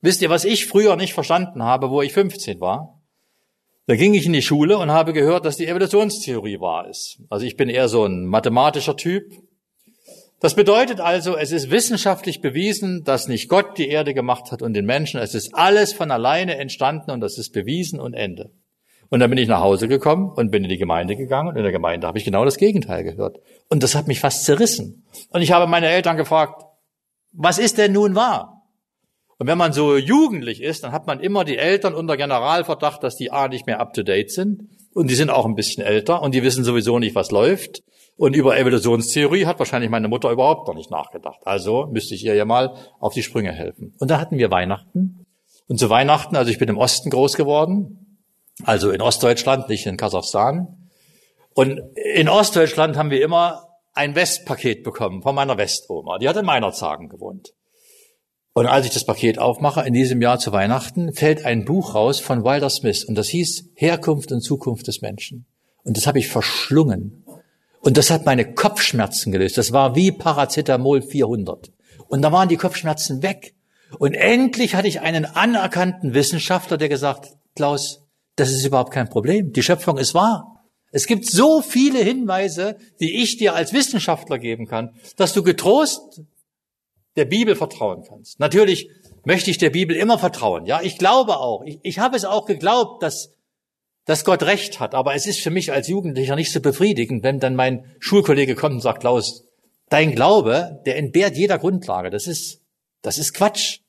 Wisst 0.00 0.22
ihr, 0.22 0.30
was 0.30 0.44
ich 0.44 0.66
früher 0.66 0.96
nicht 0.96 1.14
verstanden 1.14 1.62
habe, 1.62 1.90
wo 1.90 2.02
ich 2.02 2.12
15 2.12 2.60
war? 2.60 2.99
Da 3.90 3.96
ging 3.96 4.14
ich 4.14 4.24
in 4.24 4.32
die 4.32 4.40
Schule 4.40 4.78
und 4.78 4.92
habe 4.92 5.12
gehört, 5.12 5.44
dass 5.44 5.56
die 5.56 5.66
Evolutionstheorie 5.66 6.60
wahr 6.60 6.88
ist. 6.88 7.18
Also 7.28 7.44
ich 7.44 7.56
bin 7.56 7.68
eher 7.68 7.88
so 7.88 8.04
ein 8.04 8.24
mathematischer 8.24 8.96
Typ. 8.96 9.24
Das 10.38 10.54
bedeutet 10.54 11.00
also, 11.00 11.36
es 11.36 11.50
ist 11.50 11.72
wissenschaftlich 11.72 12.40
bewiesen, 12.40 13.02
dass 13.02 13.26
nicht 13.26 13.48
Gott 13.48 13.78
die 13.78 13.88
Erde 13.88 14.14
gemacht 14.14 14.52
hat 14.52 14.62
und 14.62 14.74
den 14.74 14.86
Menschen. 14.86 15.18
Es 15.18 15.34
ist 15.34 15.56
alles 15.56 15.92
von 15.92 16.12
alleine 16.12 16.56
entstanden 16.56 17.10
und 17.10 17.20
das 17.20 17.36
ist 17.36 17.50
bewiesen 17.50 17.98
und 17.98 18.14
Ende. 18.14 18.52
Und 19.08 19.18
dann 19.18 19.28
bin 19.28 19.40
ich 19.40 19.48
nach 19.48 19.60
Hause 19.60 19.88
gekommen 19.88 20.30
und 20.36 20.52
bin 20.52 20.62
in 20.62 20.70
die 20.70 20.78
Gemeinde 20.78 21.16
gegangen 21.16 21.48
und 21.48 21.56
in 21.56 21.64
der 21.64 21.72
Gemeinde 21.72 22.06
habe 22.06 22.16
ich 22.16 22.24
genau 22.24 22.44
das 22.44 22.58
Gegenteil 22.58 23.02
gehört. 23.02 23.38
Und 23.68 23.82
das 23.82 23.96
hat 23.96 24.06
mich 24.06 24.20
fast 24.20 24.44
zerrissen. 24.44 25.04
Und 25.30 25.42
ich 25.42 25.50
habe 25.50 25.66
meine 25.66 25.88
Eltern 25.88 26.16
gefragt, 26.16 26.62
was 27.32 27.58
ist 27.58 27.76
denn 27.76 27.90
nun 27.90 28.14
wahr? 28.14 28.59
Und 29.40 29.46
wenn 29.46 29.56
man 29.56 29.72
so 29.72 29.96
jugendlich 29.96 30.62
ist, 30.62 30.84
dann 30.84 30.92
hat 30.92 31.06
man 31.06 31.18
immer 31.18 31.44
die 31.44 31.56
Eltern 31.56 31.94
unter 31.94 32.18
Generalverdacht, 32.18 33.02
dass 33.02 33.16
die 33.16 33.32
A 33.32 33.48
nicht 33.48 33.66
mehr 33.66 33.80
up 33.80 33.94
to 33.94 34.02
date 34.02 34.30
sind 34.30 34.68
und 34.92 35.10
die 35.10 35.14
sind 35.14 35.30
auch 35.30 35.46
ein 35.46 35.54
bisschen 35.54 35.82
älter 35.82 36.20
und 36.20 36.34
die 36.34 36.42
wissen 36.42 36.62
sowieso 36.62 36.98
nicht, 36.98 37.14
was 37.14 37.30
läuft. 37.30 37.82
Und 38.18 38.36
über 38.36 38.58
Evolutionstheorie 38.58 39.46
hat 39.46 39.58
wahrscheinlich 39.58 39.88
meine 39.88 40.08
Mutter 40.08 40.30
überhaupt 40.30 40.68
noch 40.68 40.74
nicht 40.74 40.90
nachgedacht. 40.90 41.40
Also 41.46 41.86
müsste 41.86 42.14
ich 42.14 42.22
ihr 42.22 42.34
ja 42.34 42.44
mal 42.44 42.74
auf 42.98 43.14
die 43.14 43.22
Sprünge 43.22 43.52
helfen. 43.52 43.94
Und 43.98 44.10
da 44.10 44.20
hatten 44.20 44.36
wir 44.36 44.50
Weihnachten. 44.50 45.24
Und 45.68 45.78
zu 45.78 45.88
Weihnachten, 45.88 46.36
also 46.36 46.50
ich 46.50 46.58
bin 46.58 46.68
im 46.68 46.76
Osten 46.76 47.08
groß 47.08 47.38
geworden, 47.38 48.20
also 48.64 48.90
in 48.90 49.00
Ostdeutschland, 49.00 49.70
nicht 49.70 49.86
in 49.86 49.96
Kasachstan. 49.96 50.90
Und 51.54 51.80
in 51.94 52.28
Ostdeutschland 52.28 52.98
haben 52.98 53.08
wir 53.10 53.22
immer 53.24 53.68
ein 53.94 54.14
Westpaket 54.14 54.84
bekommen 54.84 55.22
von 55.22 55.34
meiner 55.34 55.56
Westoma. 55.56 56.18
Die 56.18 56.28
hat 56.28 56.36
in 56.36 56.44
Meinerzhagen 56.44 57.08
gewohnt. 57.08 57.54
Und 58.52 58.66
als 58.66 58.86
ich 58.86 58.92
das 58.92 59.04
Paket 59.04 59.38
aufmache, 59.38 59.86
in 59.86 59.94
diesem 59.94 60.20
Jahr 60.20 60.38
zu 60.38 60.52
Weihnachten, 60.52 61.12
fällt 61.12 61.44
ein 61.44 61.64
Buch 61.64 61.94
raus 61.94 62.18
von 62.18 62.44
Wilder 62.44 62.70
Smith 62.70 63.04
und 63.04 63.14
das 63.14 63.28
hieß 63.28 63.70
Herkunft 63.74 64.32
und 64.32 64.40
Zukunft 64.40 64.88
des 64.88 65.02
Menschen. 65.02 65.46
Und 65.84 65.96
das 65.96 66.06
habe 66.06 66.18
ich 66.18 66.28
verschlungen. 66.28 67.24
Und 67.80 67.96
das 67.96 68.10
hat 68.10 68.26
meine 68.26 68.52
Kopfschmerzen 68.52 69.32
gelöst. 69.32 69.56
Das 69.56 69.72
war 69.72 69.94
wie 69.94 70.12
Paracetamol 70.12 71.00
400. 71.00 71.72
Und 72.08 72.22
da 72.22 72.32
waren 72.32 72.48
die 72.48 72.56
Kopfschmerzen 72.56 73.22
weg. 73.22 73.54
Und 73.98 74.14
endlich 74.14 74.74
hatte 74.74 74.88
ich 74.88 75.00
einen 75.00 75.24
anerkannten 75.24 76.12
Wissenschaftler, 76.12 76.76
der 76.76 76.88
gesagt, 76.88 77.36
Klaus, 77.56 78.02
das 78.36 78.50
ist 78.50 78.64
überhaupt 78.64 78.92
kein 78.92 79.08
Problem. 79.08 79.52
Die 79.52 79.62
Schöpfung 79.62 79.96
ist 79.96 80.14
wahr. 80.14 80.64
Es 80.92 81.06
gibt 81.06 81.26
so 81.26 81.62
viele 81.62 82.00
Hinweise, 82.00 82.76
die 83.00 83.22
ich 83.22 83.36
dir 83.36 83.54
als 83.54 83.72
Wissenschaftler 83.72 84.38
geben 84.38 84.66
kann, 84.66 84.94
dass 85.16 85.32
du 85.32 85.42
getrost 85.42 86.22
der 87.16 87.24
Bibel 87.24 87.56
vertrauen 87.56 88.04
kannst. 88.06 88.38
Natürlich 88.40 88.90
möchte 89.24 89.50
ich 89.50 89.58
der 89.58 89.70
Bibel 89.70 89.96
immer 89.96 90.18
vertrauen. 90.18 90.66
Ja, 90.66 90.80
ich 90.82 90.98
glaube 90.98 91.38
auch. 91.38 91.62
Ich, 91.64 91.78
ich 91.82 91.98
habe 91.98 92.16
es 92.16 92.24
auch 92.24 92.46
geglaubt, 92.46 93.02
dass, 93.02 93.34
dass 94.04 94.24
Gott 94.24 94.42
recht 94.42 94.80
hat. 94.80 94.94
Aber 94.94 95.14
es 95.14 95.26
ist 95.26 95.40
für 95.40 95.50
mich 95.50 95.72
als 95.72 95.88
Jugendlicher 95.88 96.36
nicht 96.36 96.52
so 96.52 96.60
befriedigend, 96.60 97.22
wenn 97.22 97.40
dann 97.40 97.56
mein 97.56 97.84
Schulkollege 97.98 98.54
kommt 98.54 98.74
und 98.74 98.80
sagt, 98.80 99.00
Klaus, 99.00 99.44
dein 99.88 100.14
Glaube, 100.14 100.80
der 100.86 100.96
entbehrt 100.96 101.36
jeder 101.36 101.58
Grundlage. 101.58 102.10
Das 102.10 102.26
ist, 102.26 102.62
das 103.02 103.18
ist 103.18 103.34
Quatsch. 103.34 103.80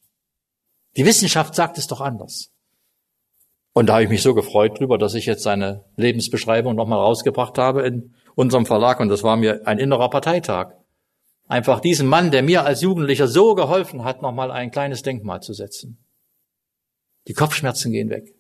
Die 0.98 1.06
Wissenschaft 1.06 1.56
sagt 1.56 1.78
es 1.78 1.88
doch 1.88 2.02
anders. 2.02 2.50
Und 3.74 3.88
da 3.88 3.94
habe 3.94 4.04
ich 4.04 4.10
mich 4.10 4.22
so 4.22 4.34
gefreut 4.34 4.80
drüber, 4.80 4.98
dass 4.98 5.14
ich 5.14 5.26
jetzt 5.26 5.44
seine 5.44 5.86
Lebensbeschreibung 5.96 6.76
nochmal 6.76 7.00
rausgebracht 7.00 7.58
habe 7.58 7.84
in 7.84 8.14
unserem 8.36 8.66
Verlag. 8.66 9.00
Und 9.00 9.08
das 9.08 9.24
war 9.24 9.38
mir 9.38 9.66
ein 9.66 9.80
innerer 9.80 10.10
Parteitag. 10.10 10.74
Einfach 11.52 11.82
diesem 11.82 12.08
Mann, 12.08 12.32
der 12.32 12.44
mir 12.44 12.64
als 12.64 12.80
Jugendlicher 12.80 13.28
so 13.28 13.56
geholfen 13.56 14.06
hat, 14.06 14.22
nochmal 14.22 14.52
ein 14.52 14.72
kleines 14.72 15.02
Denkmal 15.02 15.42
zu 15.42 15.52
setzen. 15.52 15.98
Die 17.28 17.34
Kopfschmerzen 17.34 17.92
gehen 17.92 18.10
weg. 18.10 18.34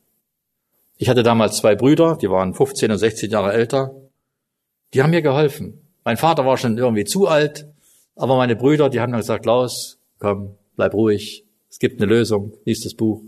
Ich 0.95 1.09
hatte 1.09 1.21
damals 1.21 1.57
zwei 1.57 1.75
Brüder, 1.75 2.17
die 2.21 2.29
waren 2.29 2.53
15 2.53 2.89
und 2.89 2.97
16 2.97 3.29
Jahre 3.29 3.51
älter. 3.51 3.93
Die 4.93 5.03
haben 5.03 5.09
mir 5.09 5.21
geholfen. 5.21 5.81
Mein 6.05 6.15
Vater 6.15 6.45
war 6.45 6.55
schon 6.55 6.77
irgendwie 6.77 7.03
zu 7.03 7.27
alt, 7.27 7.67
aber 8.15 8.37
meine 8.37 8.55
Brüder, 8.55 8.87
die 8.87 9.01
haben 9.01 9.11
dann 9.11 9.19
gesagt, 9.19 9.43
Klaus, 9.43 9.99
komm, 10.19 10.55
bleib 10.77 10.93
ruhig, 10.93 11.43
es 11.69 11.79
gibt 11.79 12.01
eine 12.01 12.09
Lösung, 12.09 12.53
lies 12.63 12.81
das 12.81 12.93
Buch, 12.93 13.23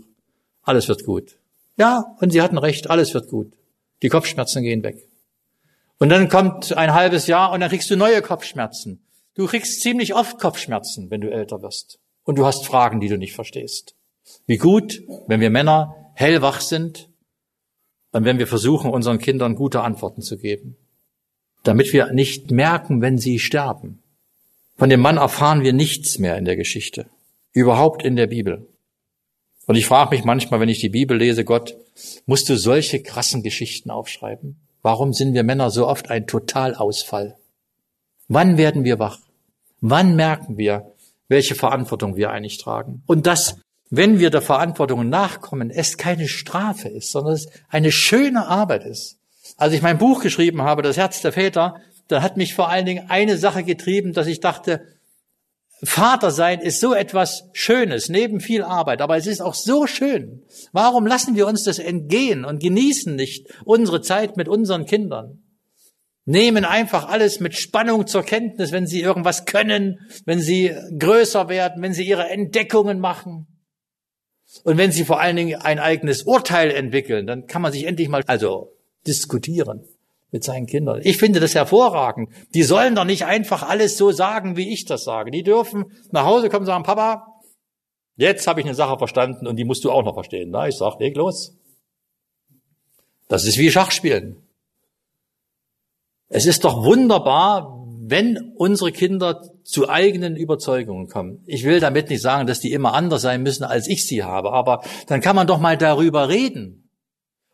alles 0.62 0.88
wird 0.88 1.04
gut. 1.04 1.36
Ja, 1.76 2.16
und 2.20 2.30
sie 2.30 2.40
hatten 2.40 2.56
recht, 2.56 2.88
alles 2.88 3.12
wird 3.12 3.28
gut. 3.28 3.52
Die 4.00 4.08
Kopfschmerzen 4.08 4.62
gehen 4.62 4.82
weg. 4.82 4.96
Und 5.98 6.08
dann 6.08 6.30
kommt 6.30 6.74
ein 6.74 6.94
halbes 6.94 7.26
Jahr 7.26 7.52
und 7.52 7.60
dann 7.60 7.68
kriegst 7.68 7.90
du 7.90 7.98
neue 7.98 8.22
Kopfschmerzen. 8.22 9.03
Du 9.34 9.46
kriegst 9.46 9.82
ziemlich 9.82 10.14
oft 10.14 10.38
Kopfschmerzen, 10.38 11.10
wenn 11.10 11.20
du 11.20 11.30
älter 11.30 11.62
wirst. 11.62 11.98
Und 12.22 12.38
du 12.38 12.46
hast 12.46 12.66
Fragen, 12.66 13.00
die 13.00 13.08
du 13.08 13.18
nicht 13.18 13.34
verstehst. 13.34 13.94
Wie 14.46 14.56
gut, 14.58 15.02
wenn 15.26 15.40
wir 15.40 15.50
Männer 15.50 16.12
hellwach 16.14 16.60
sind 16.60 17.08
und 18.12 18.24
wenn 18.24 18.38
wir 18.38 18.46
versuchen, 18.46 18.90
unseren 18.90 19.18
Kindern 19.18 19.56
gute 19.56 19.82
Antworten 19.82 20.22
zu 20.22 20.38
geben. 20.38 20.76
Damit 21.64 21.92
wir 21.92 22.12
nicht 22.12 22.50
merken, 22.50 23.00
wenn 23.00 23.18
sie 23.18 23.38
sterben. 23.38 24.02
Von 24.76 24.88
dem 24.88 25.00
Mann 25.00 25.16
erfahren 25.16 25.62
wir 25.62 25.72
nichts 25.72 26.18
mehr 26.18 26.36
in 26.38 26.44
der 26.44 26.56
Geschichte. 26.56 27.06
Überhaupt 27.52 28.04
in 28.04 28.16
der 28.16 28.28
Bibel. 28.28 28.68
Und 29.66 29.76
ich 29.76 29.86
frage 29.86 30.14
mich 30.14 30.24
manchmal, 30.24 30.60
wenn 30.60 30.68
ich 30.68 30.80
die 30.80 30.90
Bibel 30.90 31.16
lese, 31.16 31.44
Gott, 31.44 31.76
musst 32.26 32.48
du 32.48 32.56
solche 32.56 33.02
krassen 33.02 33.42
Geschichten 33.42 33.90
aufschreiben? 33.90 34.56
Warum 34.82 35.12
sind 35.12 35.34
wir 35.34 35.42
Männer 35.42 35.70
so 35.70 35.88
oft 35.88 36.10
ein 36.10 36.26
Totalausfall? 36.26 37.36
Wann 38.28 38.56
werden 38.58 38.84
wir 38.84 38.98
wach? 38.98 39.23
Wann 39.86 40.16
merken 40.16 40.56
wir, 40.56 40.94
welche 41.28 41.54
Verantwortung 41.54 42.16
wir 42.16 42.30
eigentlich 42.30 42.56
tragen? 42.56 43.02
Und 43.04 43.26
dass, 43.26 43.58
wenn 43.90 44.18
wir 44.18 44.30
der 44.30 44.40
Verantwortung 44.40 45.10
nachkommen, 45.10 45.68
es 45.68 45.98
keine 45.98 46.26
Strafe 46.26 46.88
ist, 46.88 47.12
sondern 47.12 47.34
es 47.34 47.48
eine 47.68 47.92
schöne 47.92 48.46
Arbeit 48.46 48.86
ist. 48.86 49.18
Als 49.58 49.74
ich 49.74 49.82
mein 49.82 49.98
Buch 49.98 50.22
geschrieben 50.22 50.62
habe, 50.62 50.80
Das 50.80 50.96
Herz 50.96 51.20
der 51.20 51.32
Väter, 51.32 51.74
da 52.08 52.22
hat 52.22 52.38
mich 52.38 52.54
vor 52.54 52.70
allen 52.70 52.86
Dingen 52.86 53.10
eine 53.10 53.36
Sache 53.36 53.62
getrieben, 53.62 54.14
dass 54.14 54.26
ich 54.26 54.40
dachte, 54.40 54.80
Vater 55.82 56.30
sein 56.30 56.60
ist 56.60 56.80
so 56.80 56.94
etwas 56.94 57.50
Schönes, 57.52 58.08
neben 58.08 58.40
viel 58.40 58.62
Arbeit, 58.62 59.02
aber 59.02 59.18
es 59.18 59.26
ist 59.26 59.42
auch 59.42 59.52
so 59.52 59.86
schön. 59.86 60.44
Warum 60.72 61.06
lassen 61.06 61.36
wir 61.36 61.46
uns 61.46 61.62
das 61.62 61.78
entgehen 61.78 62.46
und 62.46 62.62
genießen 62.62 63.14
nicht 63.14 63.48
unsere 63.66 64.00
Zeit 64.00 64.38
mit 64.38 64.48
unseren 64.48 64.86
Kindern? 64.86 65.42
Nehmen 66.26 66.64
einfach 66.64 67.08
alles 67.08 67.40
mit 67.40 67.54
Spannung 67.54 68.06
zur 68.06 68.22
Kenntnis, 68.22 68.72
wenn 68.72 68.86
sie 68.86 69.02
irgendwas 69.02 69.44
können, 69.44 70.00
wenn 70.24 70.40
sie 70.40 70.74
größer 70.98 71.48
werden, 71.48 71.82
wenn 71.82 71.92
sie 71.92 72.06
ihre 72.06 72.30
Entdeckungen 72.30 72.98
machen. 72.98 73.46
Und 74.62 74.78
wenn 74.78 74.92
sie 74.92 75.04
vor 75.04 75.20
allen 75.20 75.36
Dingen 75.36 75.60
ein 75.60 75.78
eigenes 75.78 76.22
Urteil 76.22 76.70
entwickeln, 76.70 77.26
dann 77.26 77.46
kann 77.46 77.60
man 77.60 77.72
sich 77.72 77.84
endlich 77.84 78.08
mal 78.08 78.22
also 78.26 78.72
diskutieren 79.06 79.84
mit 80.30 80.44
seinen 80.44 80.66
Kindern. 80.66 81.00
Ich 81.04 81.18
finde 81.18 81.40
das 81.40 81.54
hervorragend. 81.54 82.30
Die 82.54 82.62
sollen 82.62 82.94
doch 82.94 83.04
nicht 83.04 83.24
einfach 83.24 83.62
alles 83.62 83.96
so 83.96 84.10
sagen, 84.10 84.56
wie 84.56 84.72
ich 84.72 84.84
das 84.84 85.04
sage. 85.04 85.30
Die 85.30 85.42
dürfen 85.42 85.92
nach 86.10 86.24
Hause 86.24 86.48
kommen 86.48 86.62
und 86.62 86.66
sagen, 86.66 86.84
Papa, 86.84 87.40
jetzt 88.16 88.46
habe 88.46 88.60
ich 88.60 88.66
eine 88.66 88.74
Sache 88.74 88.98
verstanden 88.98 89.46
und 89.46 89.56
die 89.56 89.64
musst 89.64 89.84
du 89.84 89.90
auch 89.90 90.04
noch 90.04 90.14
verstehen. 90.14 90.50
Na, 90.50 90.68
ich 90.68 90.76
sage, 90.76 90.96
leg 91.00 91.16
los. 91.16 91.56
Das 93.28 93.44
ist 93.44 93.58
wie 93.58 93.70
Schachspielen. 93.70 94.43
Es 96.28 96.46
ist 96.46 96.64
doch 96.64 96.84
wunderbar, 96.84 97.84
wenn 98.06 98.52
unsere 98.56 98.92
Kinder 98.92 99.42
zu 99.62 99.88
eigenen 99.88 100.36
Überzeugungen 100.36 101.08
kommen. 101.08 101.42
Ich 101.46 101.64
will 101.64 101.80
damit 101.80 102.10
nicht 102.10 102.20
sagen, 102.20 102.46
dass 102.46 102.60
die 102.60 102.72
immer 102.72 102.92
anders 102.92 103.22
sein 103.22 103.42
müssen, 103.42 103.64
als 103.64 103.88
ich 103.88 104.06
sie 104.06 104.22
habe, 104.22 104.52
aber 104.52 104.82
dann 105.06 105.20
kann 105.20 105.36
man 105.36 105.46
doch 105.46 105.58
mal 105.58 105.78
darüber 105.78 106.28
reden. 106.28 106.90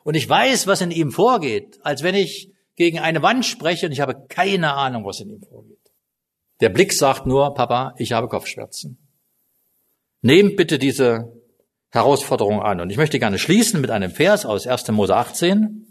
Und 0.02 0.14
ich 0.14 0.28
weiß, 0.28 0.66
was 0.66 0.80
in 0.80 0.90
ihm 0.90 1.12
vorgeht, 1.12 1.78
als 1.82 2.02
wenn 2.02 2.14
ich 2.14 2.52
gegen 2.74 2.98
eine 2.98 3.22
Wand 3.22 3.44
spreche 3.44 3.86
und 3.86 3.92
ich 3.92 4.00
habe 4.00 4.26
keine 4.28 4.74
Ahnung, 4.74 5.04
was 5.04 5.20
in 5.20 5.30
ihm 5.30 5.42
vorgeht. 5.42 5.78
Der 6.60 6.68
Blick 6.70 6.92
sagt 6.92 7.26
nur, 7.26 7.54
Papa, 7.54 7.94
ich 7.96 8.12
habe 8.12 8.28
Kopfschmerzen. 8.28 8.98
Nehmt 10.22 10.56
bitte 10.56 10.78
diese 10.78 11.32
Herausforderung 11.90 12.60
an. 12.60 12.80
Und 12.80 12.90
ich 12.90 12.96
möchte 12.96 13.18
gerne 13.18 13.38
schließen 13.38 13.80
mit 13.80 13.90
einem 13.90 14.10
Vers 14.10 14.46
aus 14.46 14.66
1. 14.66 14.88
Mose 14.92 15.16
18, 15.16 15.89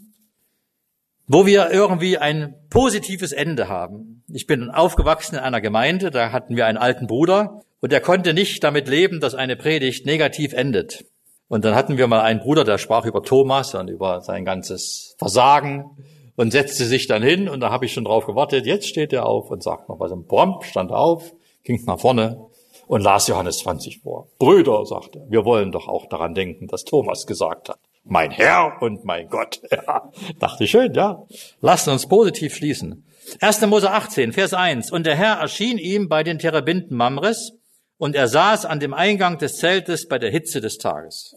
wo 1.32 1.46
wir 1.46 1.70
irgendwie 1.70 2.18
ein 2.18 2.56
positives 2.70 3.30
Ende 3.30 3.68
haben. 3.68 4.24
Ich 4.32 4.48
bin 4.48 4.68
aufgewachsen 4.68 5.36
in 5.36 5.40
einer 5.40 5.60
Gemeinde, 5.60 6.10
da 6.10 6.32
hatten 6.32 6.56
wir 6.56 6.66
einen 6.66 6.76
alten 6.76 7.06
Bruder 7.06 7.60
und 7.80 7.92
der 7.92 8.00
konnte 8.00 8.34
nicht 8.34 8.64
damit 8.64 8.88
leben, 8.88 9.20
dass 9.20 9.36
eine 9.36 9.54
Predigt 9.54 10.06
negativ 10.06 10.52
endet. 10.52 11.04
Und 11.46 11.64
dann 11.64 11.76
hatten 11.76 11.98
wir 11.98 12.08
mal 12.08 12.20
einen 12.20 12.40
Bruder, 12.40 12.64
der 12.64 12.78
sprach 12.78 13.04
über 13.04 13.22
Thomas 13.22 13.76
und 13.76 13.86
über 13.86 14.22
sein 14.22 14.44
ganzes 14.44 15.14
Versagen 15.18 15.96
und 16.34 16.50
setzte 16.50 16.84
sich 16.84 17.06
dann 17.06 17.22
hin 17.22 17.48
und 17.48 17.60
da 17.60 17.70
habe 17.70 17.84
ich 17.84 17.92
schon 17.92 18.04
drauf 18.04 18.26
gewartet. 18.26 18.66
Jetzt 18.66 18.88
steht 18.88 19.12
er 19.12 19.26
auf 19.26 19.52
und 19.52 19.62
sagt 19.62 19.88
noch 19.88 20.00
was. 20.00 20.10
Und 20.10 20.26
prompt 20.26 20.64
stand 20.64 20.90
auf, 20.90 21.32
ging 21.62 21.80
nach 21.86 22.00
vorne 22.00 22.44
und 22.88 23.02
las 23.02 23.28
Johannes 23.28 23.58
20 23.58 24.00
vor. 24.00 24.26
Brüder, 24.40 24.84
sagte 24.84 25.20
er, 25.20 25.30
wir 25.30 25.44
wollen 25.44 25.70
doch 25.70 25.86
auch 25.86 26.08
daran 26.08 26.34
denken, 26.34 26.66
dass 26.66 26.82
Thomas 26.82 27.24
gesagt 27.24 27.68
hat. 27.68 27.78
Mein 28.04 28.30
Herr 28.30 28.80
und 28.80 29.04
mein 29.04 29.28
Gott. 29.28 29.60
Ja, 29.70 30.10
dachte 30.38 30.64
ich 30.64 30.70
schön, 30.70 30.94
ja. 30.94 31.26
Lasst 31.60 31.88
uns 31.88 32.08
positiv 32.08 32.54
schließen. 32.54 33.06
1. 33.40 33.60
Mose 33.66 33.90
18, 33.90 34.32
Vers 34.32 34.54
1. 34.54 34.90
Und 34.90 35.06
der 35.06 35.16
Herr 35.16 35.36
erschien 35.36 35.78
ihm 35.78 36.08
bei 36.08 36.22
den 36.22 36.38
Terebinden 36.38 36.96
Mamres 36.96 37.52
und 37.98 38.16
er 38.16 38.28
saß 38.28 38.64
an 38.64 38.80
dem 38.80 38.94
Eingang 38.94 39.38
des 39.38 39.56
Zeltes 39.58 40.08
bei 40.08 40.18
der 40.18 40.30
Hitze 40.30 40.60
des 40.60 40.78
Tages. 40.78 41.36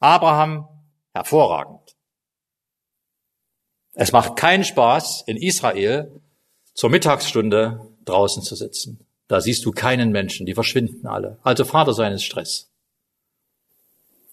Abraham, 0.00 0.68
hervorragend. 1.12 1.96
Es 3.94 4.12
macht 4.12 4.36
keinen 4.36 4.64
Spaß, 4.64 5.24
in 5.26 5.36
Israel 5.36 6.20
zur 6.74 6.90
Mittagsstunde 6.90 7.80
draußen 8.04 8.42
zu 8.42 8.54
sitzen. 8.56 9.06
Da 9.28 9.40
siehst 9.40 9.64
du 9.64 9.70
keinen 9.72 10.10
Menschen, 10.10 10.46
die 10.46 10.54
verschwinden 10.54 11.06
alle. 11.06 11.38
Also 11.42 11.64
Vater 11.64 11.92
seines 11.92 12.22
Stress. 12.22 12.69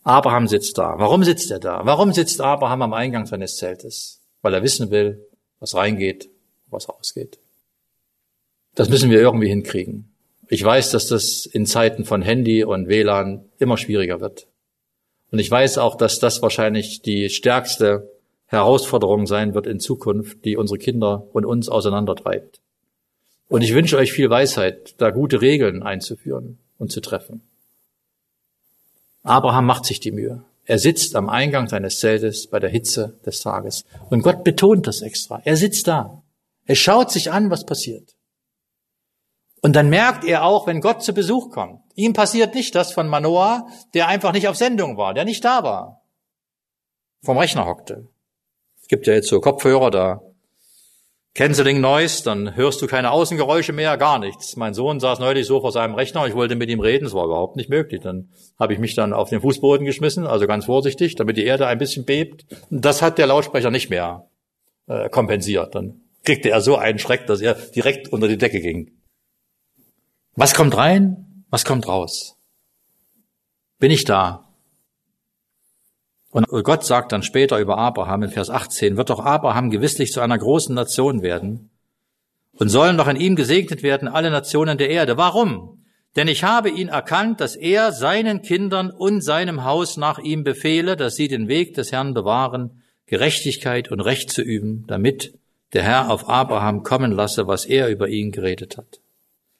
Abraham 0.07 0.47
sitzt 0.47 0.77
da. 0.77 0.95
Warum 0.97 1.25
sitzt 1.25 1.51
er 1.51 1.59
da? 1.59 1.81
Warum 1.83 2.13
sitzt 2.13 2.39
Abraham 2.39 2.81
am 2.81 2.93
Eingang 2.93 3.25
seines 3.25 3.57
Zeltes? 3.57 4.21
Weil 4.41 4.53
er 4.53 4.63
wissen 4.63 4.89
will, 4.89 5.27
was 5.59 5.75
reingeht, 5.75 6.29
was 6.69 6.87
rausgeht. 6.87 7.39
Das 8.73 8.89
müssen 8.89 9.11
wir 9.11 9.19
irgendwie 9.19 9.49
hinkriegen. 9.49 10.09
Ich 10.47 10.63
weiß, 10.63 10.91
dass 10.91 11.07
das 11.07 11.45
in 11.45 11.65
Zeiten 11.65 12.05
von 12.05 12.21
Handy 12.21 12.63
und 12.63 12.87
WLAN 12.87 13.49
immer 13.59 13.75
schwieriger 13.75 14.21
wird. 14.21 14.47
Und 15.31 15.39
ich 15.39 15.51
weiß 15.51 15.77
auch, 15.77 15.95
dass 15.95 16.19
das 16.19 16.41
wahrscheinlich 16.41 17.01
die 17.01 17.29
stärkste 17.29 18.09
Herausforderung 18.45 19.27
sein 19.27 19.53
wird 19.55 19.67
in 19.67 19.81
Zukunft, 19.81 20.45
die 20.45 20.55
unsere 20.55 20.79
Kinder 20.79 21.27
und 21.33 21.43
uns 21.43 21.67
auseinandertreibt. 21.67 22.61
Und 23.49 23.61
ich 23.61 23.73
wünsche 23.73 23.97
euch 23.97 24.13
viel 24.13 24.29
Weisheit, 24.29 24.95
da 24.99 25.09
gute 25.09 25.41
Regeln 25.41 25.83
einzuführen 25.83 26.59
und 26.77 26.93
zu 26.93 27.01
treffen. 27.01 27.41
Abraham 29.27 29.65
macht 29.65 29.85
sich 29.85 29.99
die 29.99 30.11
Mühe. 30.11 30.43
Er 30.65 30.79
sitzt 30.79 31.15
am 31.15 31.29
Eingang 31.29 31.67
seines 31.67 31.99
Zeltes 31.99 32.47
bei 32.47 32.59
der 32.59 32.69
Hitze 32.69 33.19
des 33.25 33.39
Tages. 33.39 33.85
Und 34.09 34.21
Gott 34.21 34.43
betont 34.43 34.85
das 34.85 35.01
extra. 35.01 35.41
Er 35.45 35.55
sitzt 35.55 35.87
da. 35.87 36.23
Er 36.65 36.75
schaut 36.75 37.11
sich 37.11 37.31
an, 37.31 37.49
was 37.49 37.65
passiert. 37.65 38.15
Und 39.61 39.75
dann 39.75 39.89
merkt 39.89 40.23
er 40.23 40.43
auch, 40.43 40.67
wenn 40.67 40.81
Gott 40.81 41.03
zu 41.03 41.13
Besuch 41.13 41.51
kommt. 41.51 41.81
Ihm 41.95 42.13
passiert 42.13 42.53
nicht 42.53 42.75
das 42.75 42.91
von 42.91 43.07
Manoah, 43.07 43.67
der 43.93 44.07
einfach 44.07 44.33
nicht 44.33 44.47
auf 44.47 44.55
Sendung 44.55 44.97
war, 44.97 45.13
der 45.13 45.25
nicht 45.25 45.43
da 45.43 45.63
war, 45.63 46.03
vom 47.23 47.37
Rechner 47.37 47.65
hockte. 47.65 48.07
Es 48.81 48.87
gibt 48.87 49.07
ja 49.07 49.13
jetzt 49.13 49.29
so 49.29 49.39
Kopfhörer, 49.41 49.89
da 49.89 50.21
Canceling 51.37 51.81
Noise, 51.81 52.23
dann 52.23 52.55
hörst 52.55 52.81
du 52.81 52.87
keine 52.87 53.11
Außengeräusche 53.11 53.71
mehr, 53.71 53.95
gar 53.97 54.17
nichts. 54.17 54.55
Mein 54.55 54.73
Sohn 54.73 54.99
saß 54.99 55.19
neulich 55.19 55.45
so 55.45 55.61
vor 55.61 55.71
seinem 55.71 55.93
Rechner, 55.93 56.25
ich 56.25 56.33
wollte 56.33 56.55
mit 56.55 56.67
ihm 56.67 56.79
reden, 56.79 57.05
es 57.05 57.13
war 57.13 57.25
überhaupt 57.25 57.57
nicht 57.57 57.69
möglich. 57.69 58.01
Dann 58.01 58.31
habe 58.59 58.73
ich 58.73 58.79
mich 58.79 58.95
dann 58.95 59.13
auf 59.13 59.29
den 59.29 59.41
Fußboden 59.41 59.85
geschmissen, 59.85 60.25
also 60.25 60.47
ganz 60.47 60.65
vorsichtig, 60.65 61.13
damit 61.13 61.37
die 61.37 61.45
Erde 61.45 61.67
ein 61.67 61.77
bisschen 61.77 62.05
bebt. 62.05 62.47
Das 62.71 63.03
hat 63.03 63.19
der 63.19 63.27
Lautsprecher 63.27 63.69
nicht 63.69 63.91
mehr 63.91 64.27
äh, 64.87 65.09
kompensiert. 65.09 65.75
Dann 65.75 66.01
kriegte 66.23 66.49
er 66.49 66.59
so 66.59 66.75
einen 66.75 66.97
Schreck, 66.97 67.27
dass 67.27 67.39
er 67.39 67.53
direkt 67.53 68.11
unter 68.11 68.27
die 68.27 68.39
Decke 68.39 68.59
ging. 68.59 68.97
Was 70.33 70.55
kommt 70.55 70.75
rein? 70.75 71.43
Was 71.51 71.65
kommt 71.65 71.87
raus? 71.87 72.35
Bin 73.77 73.91
ich 73.91 74.05
da? 74.05 74.46
Und 76.29 76.47
Gott 76.47 76.85
sagt 76.85 77.11
dann 77.11 77.23
später 77.23 77.59
über 77.59 77.77
Abraham 77.77 78.23
in 78.23 78.29
Vers 78.29 78.49
18, 78.49 78.97
wird 78.97 79.09
doch 79.09 79.19
Abraham 79.19 79.69
gewisslich 79.69 80.11
zu 80.11 80.19
einer 80.19 80.37
großen 80.37 80.75
Nation 80.75 81.21
werden 81.21 81.69
und 82.59 82.69
sollen 82.69 82.97
doch 82.97 83.07
in 83.07 83.15
ihm 83.15 83.35
gesegnet 83.35 83.83
werden 83.83 84.07
alle 84.07 84.29
Nationen 84.29 84.77
der 84.77 84.89
Erde. 84.89 85.17
Warum? 85.17 85.85
Denn 86.15 86.27
ich 86.27 86.43
habe 86.43 86.69
ihn 86.69 86.87
erkannt, 86.89 87.39
dass 87.39 87.55
er 87.55 87.91
seinen 87.91 88.41
Kindern 88.41 88.89
und 88.89 89.21
seinem 89.21 89.63
Haus 89.63 89.97
nach 89.97 90.19
ihm 90.19 90.43
befehle, 90.43 90.95
dass 90.95 91.15
sie 91.15 91.27
den 91.27 91.47
Weg 91.47 91.75
des 91.75 91.91
Herrn 91.91 92.13
bewahren, 92.13 92.81
Gerechtigkeit 93.05 93.91
und 93.91 94.01
Recht 94.01 94.31
zu 94.31 94.41
üben, 94.41 94.85
damit 94.87 95.33
der 95.73 95.83
Herr 95.83 96.09
auf 96.09 96.27
Abraham 96.27 96.83
kommen 96.83 97.11
lasse, 97.11 97.47
was 97.47 97.65
er 97.65 97.89
über 97.89 98.09
ihn 98.09 98.31
geredet 98.31 98.77
hat. 98.77 98.99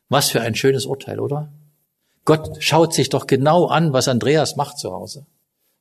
Was 0.09 0.31
für 0.31 0.41
ein 0.41 0.55
schönes 0.55 0.85
Urteil, 0.85 1.19
oder? 1.19 1.51
Gott 2.25 2.61
schaut 2.61 2.93
sich 2.93 3.09
doch 3.09 3.27
genau 3.27 3.67
an, 3.67 3.93
was 3.93 4.07
Andreas 4.07 4.55
macht 4.55 4.79
zu 4.79 4.91
Hause 4.91 5.27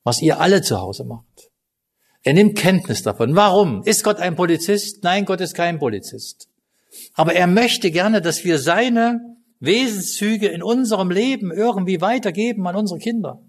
was 0.07 0.23
ihr 0.23 0.39
alle 0.39 0.63
zu 0.63 0.81
Hause 0.81 1.03
macht. 1.03 1.51
Er 2.23 2.33
nimmt 2.33 2.57
Kenntnis 2.57 3.03
davon. 3.03 3.35
Warum? 3.35 3.83
Ist 3.83 4.05
Gott 4.05 4.21
ein 4.21 4.37
Polizist? 4.37 5.03
Nein, 5.03 5.25
Gott 5.25 5.41
ist 5.41 5.55
kein 5.55 5.81
Polizist. 5.81 6.49
Aber 7.15 7.35
er 7.35 7.49
möchte 7.49 7.91
gerne, 7.91 8.23
dass 8.23 8.45
wir 8.45 8.61
seine 8.61 9.19
Wesenszüge 9.59 10.47
in 10.47 10.63
unserem 10.63 11.11
Leben 11.11 11.51
irgendwie 11.51 12.01
weitergeben 12.01 12.69
an 12.69 12.77
unsere 12.77 13.01
Kinder. 13.01 13.43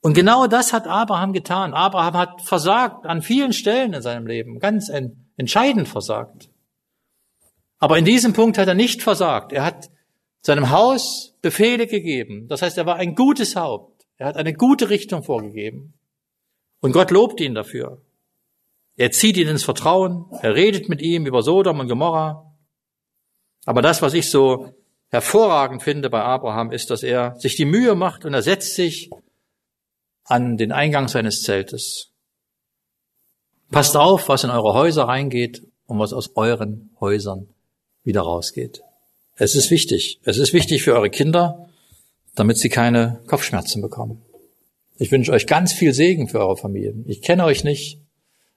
Und 0.00 0.14
genau 0.14 0.48
das 0.48 0.72
hat 0.72 0.88
Abraham 0.88 1.32
getan. 1.32 1.72
Abraham 1.72 2.14
hat 2.14 2.42
versagt 2.42 3.06
an 3.06 3.22
vielen 3.22 3.52
Stellen 3.52 3.92
in 3.92 4.02
seinem 4.02 4.26
Leben, 4.26 4.58
ganz 4.58 4.90
entscheidend 5.36 5.86
versagt. 5.86 6.50
Aber 7.78 7.96
in 7.96 8.04
diesem 8.04 8.32
Punkt 8.32 8.58
hat 8.58 8.66
er 8.66 8.74
nicht 8.74 9.04
versagt. 9.04 9.52
Er 9.52 9.64
hat 9.64 9.88
seinem 10.40 10.70
Haus 10.70 11.36
Befehle 11.42 11.86
gegeben. 11.86 12.48
Das 12.48 12.60
heißt, 12.60 12.76
er 12.76 12.86
war 12.86 12.96
ein 12.96 13.14
gutes 13.14 13.54
Haupt. 13.54 13.95
Er 14.18 14.26
hat 14.26 14.36
eine 14.36 14.54
gute 14.54 14.88
Richtung 14.88 15.22
vorgegeben. 15.22 15.94
Und 16.80 16.92
Gott 16.92 17.10
lobt 17.10 17.40
ihn 17.40 17.54
dafür. 17.54 18.00
Er 18.96 19.10
zieht 19.10 19.36
ihn 19.36 19.48
ins 19.48 19.64
Vertrauen. 19.64 20.26
Er 20.40 20.54
redet 20.54 20.88
mit 20.88 21.02
ihm 21.02 21.26
über 21.26 21.42
Sodom 21.42 21.80
und 21.80 21.88
Gomorra. 21.88 22.54
Aber 23.64 23.82
das, 23.82 24.00
was 24.00 24.14
ich 24.14 24.30
so 24.30 24.74
hervorragend 25.08 25.82
finde 25.82 26.08
bei 26.08 26.22
Abraham, 26.22 26.72
ist, 26.72 26.90
dass 26.90 27.02
er 27.02 27.34
sich 27.38 27.56
die 27.56 27.64
Mühe 27.64 27.94
macht 27.94 28.24
und 28.24 28.32
er 28.32 28.42
setzt 28.42 28.74
sich 28.74 29.10
an 30.24 30.56
den 30.56 30.72
Eingang 30.72 31.08
seines 31.08 31.42
Zeltes. 31.42 32.12
Passt 33.70 33.96
auf, 33.96 34.28
was 34.28 34.44
in 34.44 34.50
eure 34.50 34.74
Häuser 34.74 35.04
reingeht 35.04 35.62
und 35.86 35.98
was 35.98 36.12
aus 36.12 36.30
euren 36.36 36.90
Häusern 37.00 37.48
wieder 38.04 38.22
rausgeht. 38.22 38.82
Es 39.34 39.54
ist 39.54 39.70
wichtig. 39.70 40.20
Es 40.24 40.38
ist 40.38 40.52
wichtig 40.52 40.82
für 40.82 40.94
eure 40.94 41.10
Kinder, 41.10 41.68
damit 42.36 42.58
sie 42.58 42.68
keine 42.68 43.20
Kopfschmerzen 43.26 43.82
bekommen. 43.82 44.22
Ich 44.98 45.10
wünsche 45.10 45.32
euch 45.32 45.46
ganz 45.46 45.72
viel 45.72 45.92
Segen 45.92 46.28
für 46.28 46.38
eure 46.38 46.56
Familien. 46.56 47.04
Ich 47.08 47.22
kenne 47.22 47.44
euch 47.44 47.64
nicht, 47.64 48.00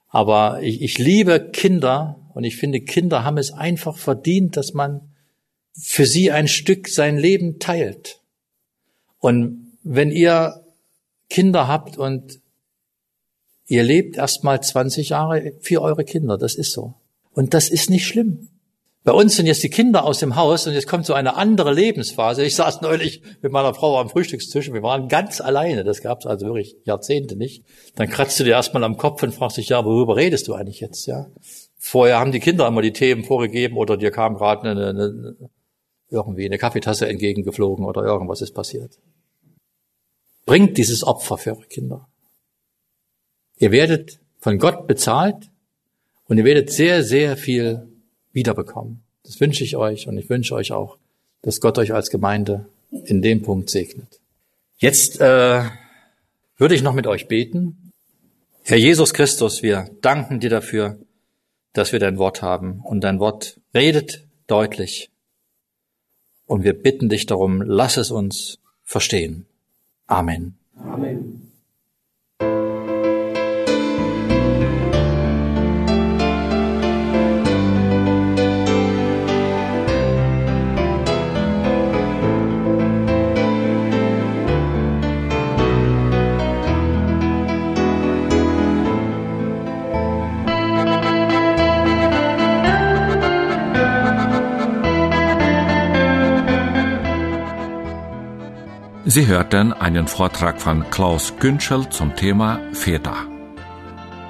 aber 0.08 0.62
ich, 0.62 0.80
ich 0.80 0.98
liebe 0.98 1.50
Kinder 1.50 2.20
und 2.34 2.44
ich 2.44 2.56
finde, 2.56 2.80
Kinder 2.80 3.24
haben 3.24 3.38
es 3.38 3.52
einfach 3.52 3.98
verdient, 3.98 4.56
dass 4.56 4.72
man 4.72 5.00
für 5.72 6.06
sie 6.06 6.30
ein 6.30 6.46
Stück 6.46 6.88
sein 6.88 7.18
Leben 7.18 7.58
teilt. 7.58 8.20
Und 9.18 9.72
wenn 9.82 10.10
ihr 10.10 10.62
Kinder 11.28 11.66
habt 11.66 11.96
und 11.96 12.40
ihr 13.66 13.82
lebt 13.82 14.16
erstmal 14.16 14.62
20 14.62 15.10
Jahre 15.10 15.52
für 15.60 15.80
eure 15.80 16.04
Kinder, 16.04 16.36
das 16.38 16.54
ist 16.54 16.72
so. 16.72 16.94
Und 17.32 17.54
das 17.54 17.70
ist 17.70 17.88
nicht 17.88 18.06
schlimm. 18.06 18.49
Bei 19.02 19.12
uns 19.12 19.34
sind 19.34 19.46
jetzt 19.46 19.62
die 19.62 19.70
Kinder 19.70 20.04
aus 20.04 20.18
dem 20.18 20.36
Haus 20.36 20.66
und 20.66 20.74
jetzt 20.74 20.86
kommt 20.86 21.06
so 21.06 21.14
eine 21.14 21.36
andere 21.36 21.72
Lebensphase. 21.72 22.44
Ich 22.44 22.54
saß 22.54 22.82
neulich 22.82 23.22
mit 23.40 23.50
meiner 23.50 23.72
Frau 23.72 23.98
am 23.98 24.10
Frühstückstisch 24.10 24.68
und 24.68 24.74
wir 24.74 24.82
waren 24.82 25.08
ganz 25.08 25.40
alleine. 25.40 25.84
Das 25.84 26.02
gab 26.02 26.20
es 26.20 26.26
also 26.26 26.46
wirklich 26.46 26.76
Jahrzehnte 26.84 27.34
nicht. 27.34 27.64
Dann 27.94 28.10
kratzt 28.10 28.38
du 28.38 28.44
dir 28.44 28.50
erstmal 28.50 28.84
am 28.84 28.98
Kopf 28.98 29.22
und 29.22 29.34
fragst 29.34 29.56
dich, 29.56 29.70
ja, 29.70 29.82
worüber 29.86 30.16
redest 30.16 30.48
du 30.48 30.54
eigentlich 30.54 30.80
jetzt? 30.80 31.06
Ja. 31.06 31.28
Vorher 31.78 32.18
haben 32.18 32.30
die 32.30 32.40
Kinder 32.40 32.66
immer 32.66 32.82
die 32.82 32.92
Themen 32.92 33.24
vorgegeben 33.24 33.78
oder 33.78 33.96
dir 33.96 34.10
kam 34.10 34.34
gerade 34.34 34.68
eine, 34.68 34.88
eine, 34.88 35.36
irgendwie 36.10 36.44
eine 36.44 36.58
Kaffeetasse 36.58 37.08
entgegengeflogen 37.08 37.86
oder 37.86 38.02
irgendwas 38.02 38.42
ist 38.42 38.52
passiert. 38.52 38.98
Bringt 40.44 40.76
dieses 40.76 41.04
Opfer 41.04 41.38
für 41.38 41.52
eure 41.52 41.66
Kinder. 41.68 42.06
Ihr 43.56 43.72
werdet 43.72 44.20
von 44.40 44.58
Gott 44.58 44.86
bezahlt 44.86 45.50
und 46.28 46.36
ihr 46.36 46.44
werdet 46.44 46.70
sehr, 46.70 47.02
sehr 47.02 47.38
viel 47.38 47.89
wiederbekommen. 48.32 49.02
Das 49.24 49.40
wünsche 49.40 49.64
ich 49.64 49.76
euch 49.76 50.08
und 50.08 50.18
ich 50.18 50.28
wünsche 50.30 50.54
euch 50.54 50.72
auch, 50.72 50.96
dass 51.42 51.60
Gott 51.60 51.78
euch 51.78 51.92
als 51.92 52.10
Gemeinde 52.10 52.66
in 52.90 53.22
dem 53.22 53.42
Punkt 53.42 53.70
segnet. 53.70 54.20
Jetzt 54.78 55.20
äh, 55.20 55.62
würde 56.56 56.74
ich 56.74 56.82
noch 56.82 56.94
mit 56.94 57.06
euch 57.06 57.28
beten. 57.28 57.92
Herr 58.62 58.78
Jesus 58.78 59.14
Christus, 59.14 59.62
wir 59.62 59.90
danken 60.00 60.40
dir 60.40 60.50
dafür, 60.50 60.98
dass 61.72 61.92
wir 61.92 61.98
dein 61.98 62.18
Wort 62.18 62.42
haben 62.42 62.80
und 62.80 63.02
dein 63.02 63.20
Wort 63.20 63.60
redet 63.74 64.24
deutlich. 64.46 65.10
Und 66.46 66.64
wir 66.64 66.74
bitten 66.74 67.08
dich 67.08 67.26
darum, 67.26 67.62
lass 67.62 67.96
es 67.96 68.10
uns 68.10 68.58
verstehen. 68.84 69.46
Amen. 70.06 70.56
Amen. 70.76 71.49
Sie 99.12 99.26
hörten 99.26 99.72
einen 99.72 100.06
Vortrag 100.06 100.60
von 100.60 100.88
Klaus 100.88 101.34
Günschel 101.40 101.88
zum 101.88 102.14
Thema 102.14 102.60
Väter. 102.72 103.16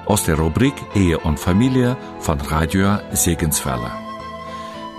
Aus 0.07 0.23
der 0.23 0.39
Rubrik 0.39 0.73
Ehe 0.95 1.19
und 1.19 1.39
Familie 1.39 1.95
von 2.19 2.41
Radio 2.41 2.97
Segenswelle. 3.11 3.91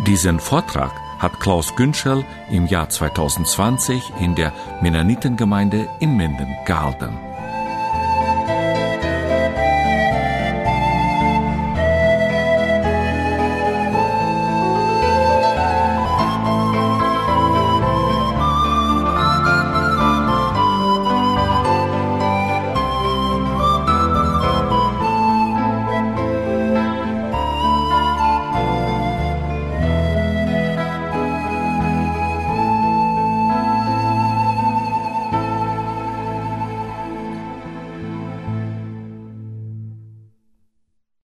Diesen 0.07 0.39
Vortrag 0.39 0.93
hat 1.19 1.41
Klaus 1.41 1.75
Günschel 1.75 2.25
im 2.49 2.67
Jahr 2.67 2.91
2020 2.91 4.13
in 4.21 4.37
der 4.37 4.53
Mennonitengemeinde 4.83 5.89
in 5.99 6.17
Minden 6.17 6.55
gehalten. 6.65 7.32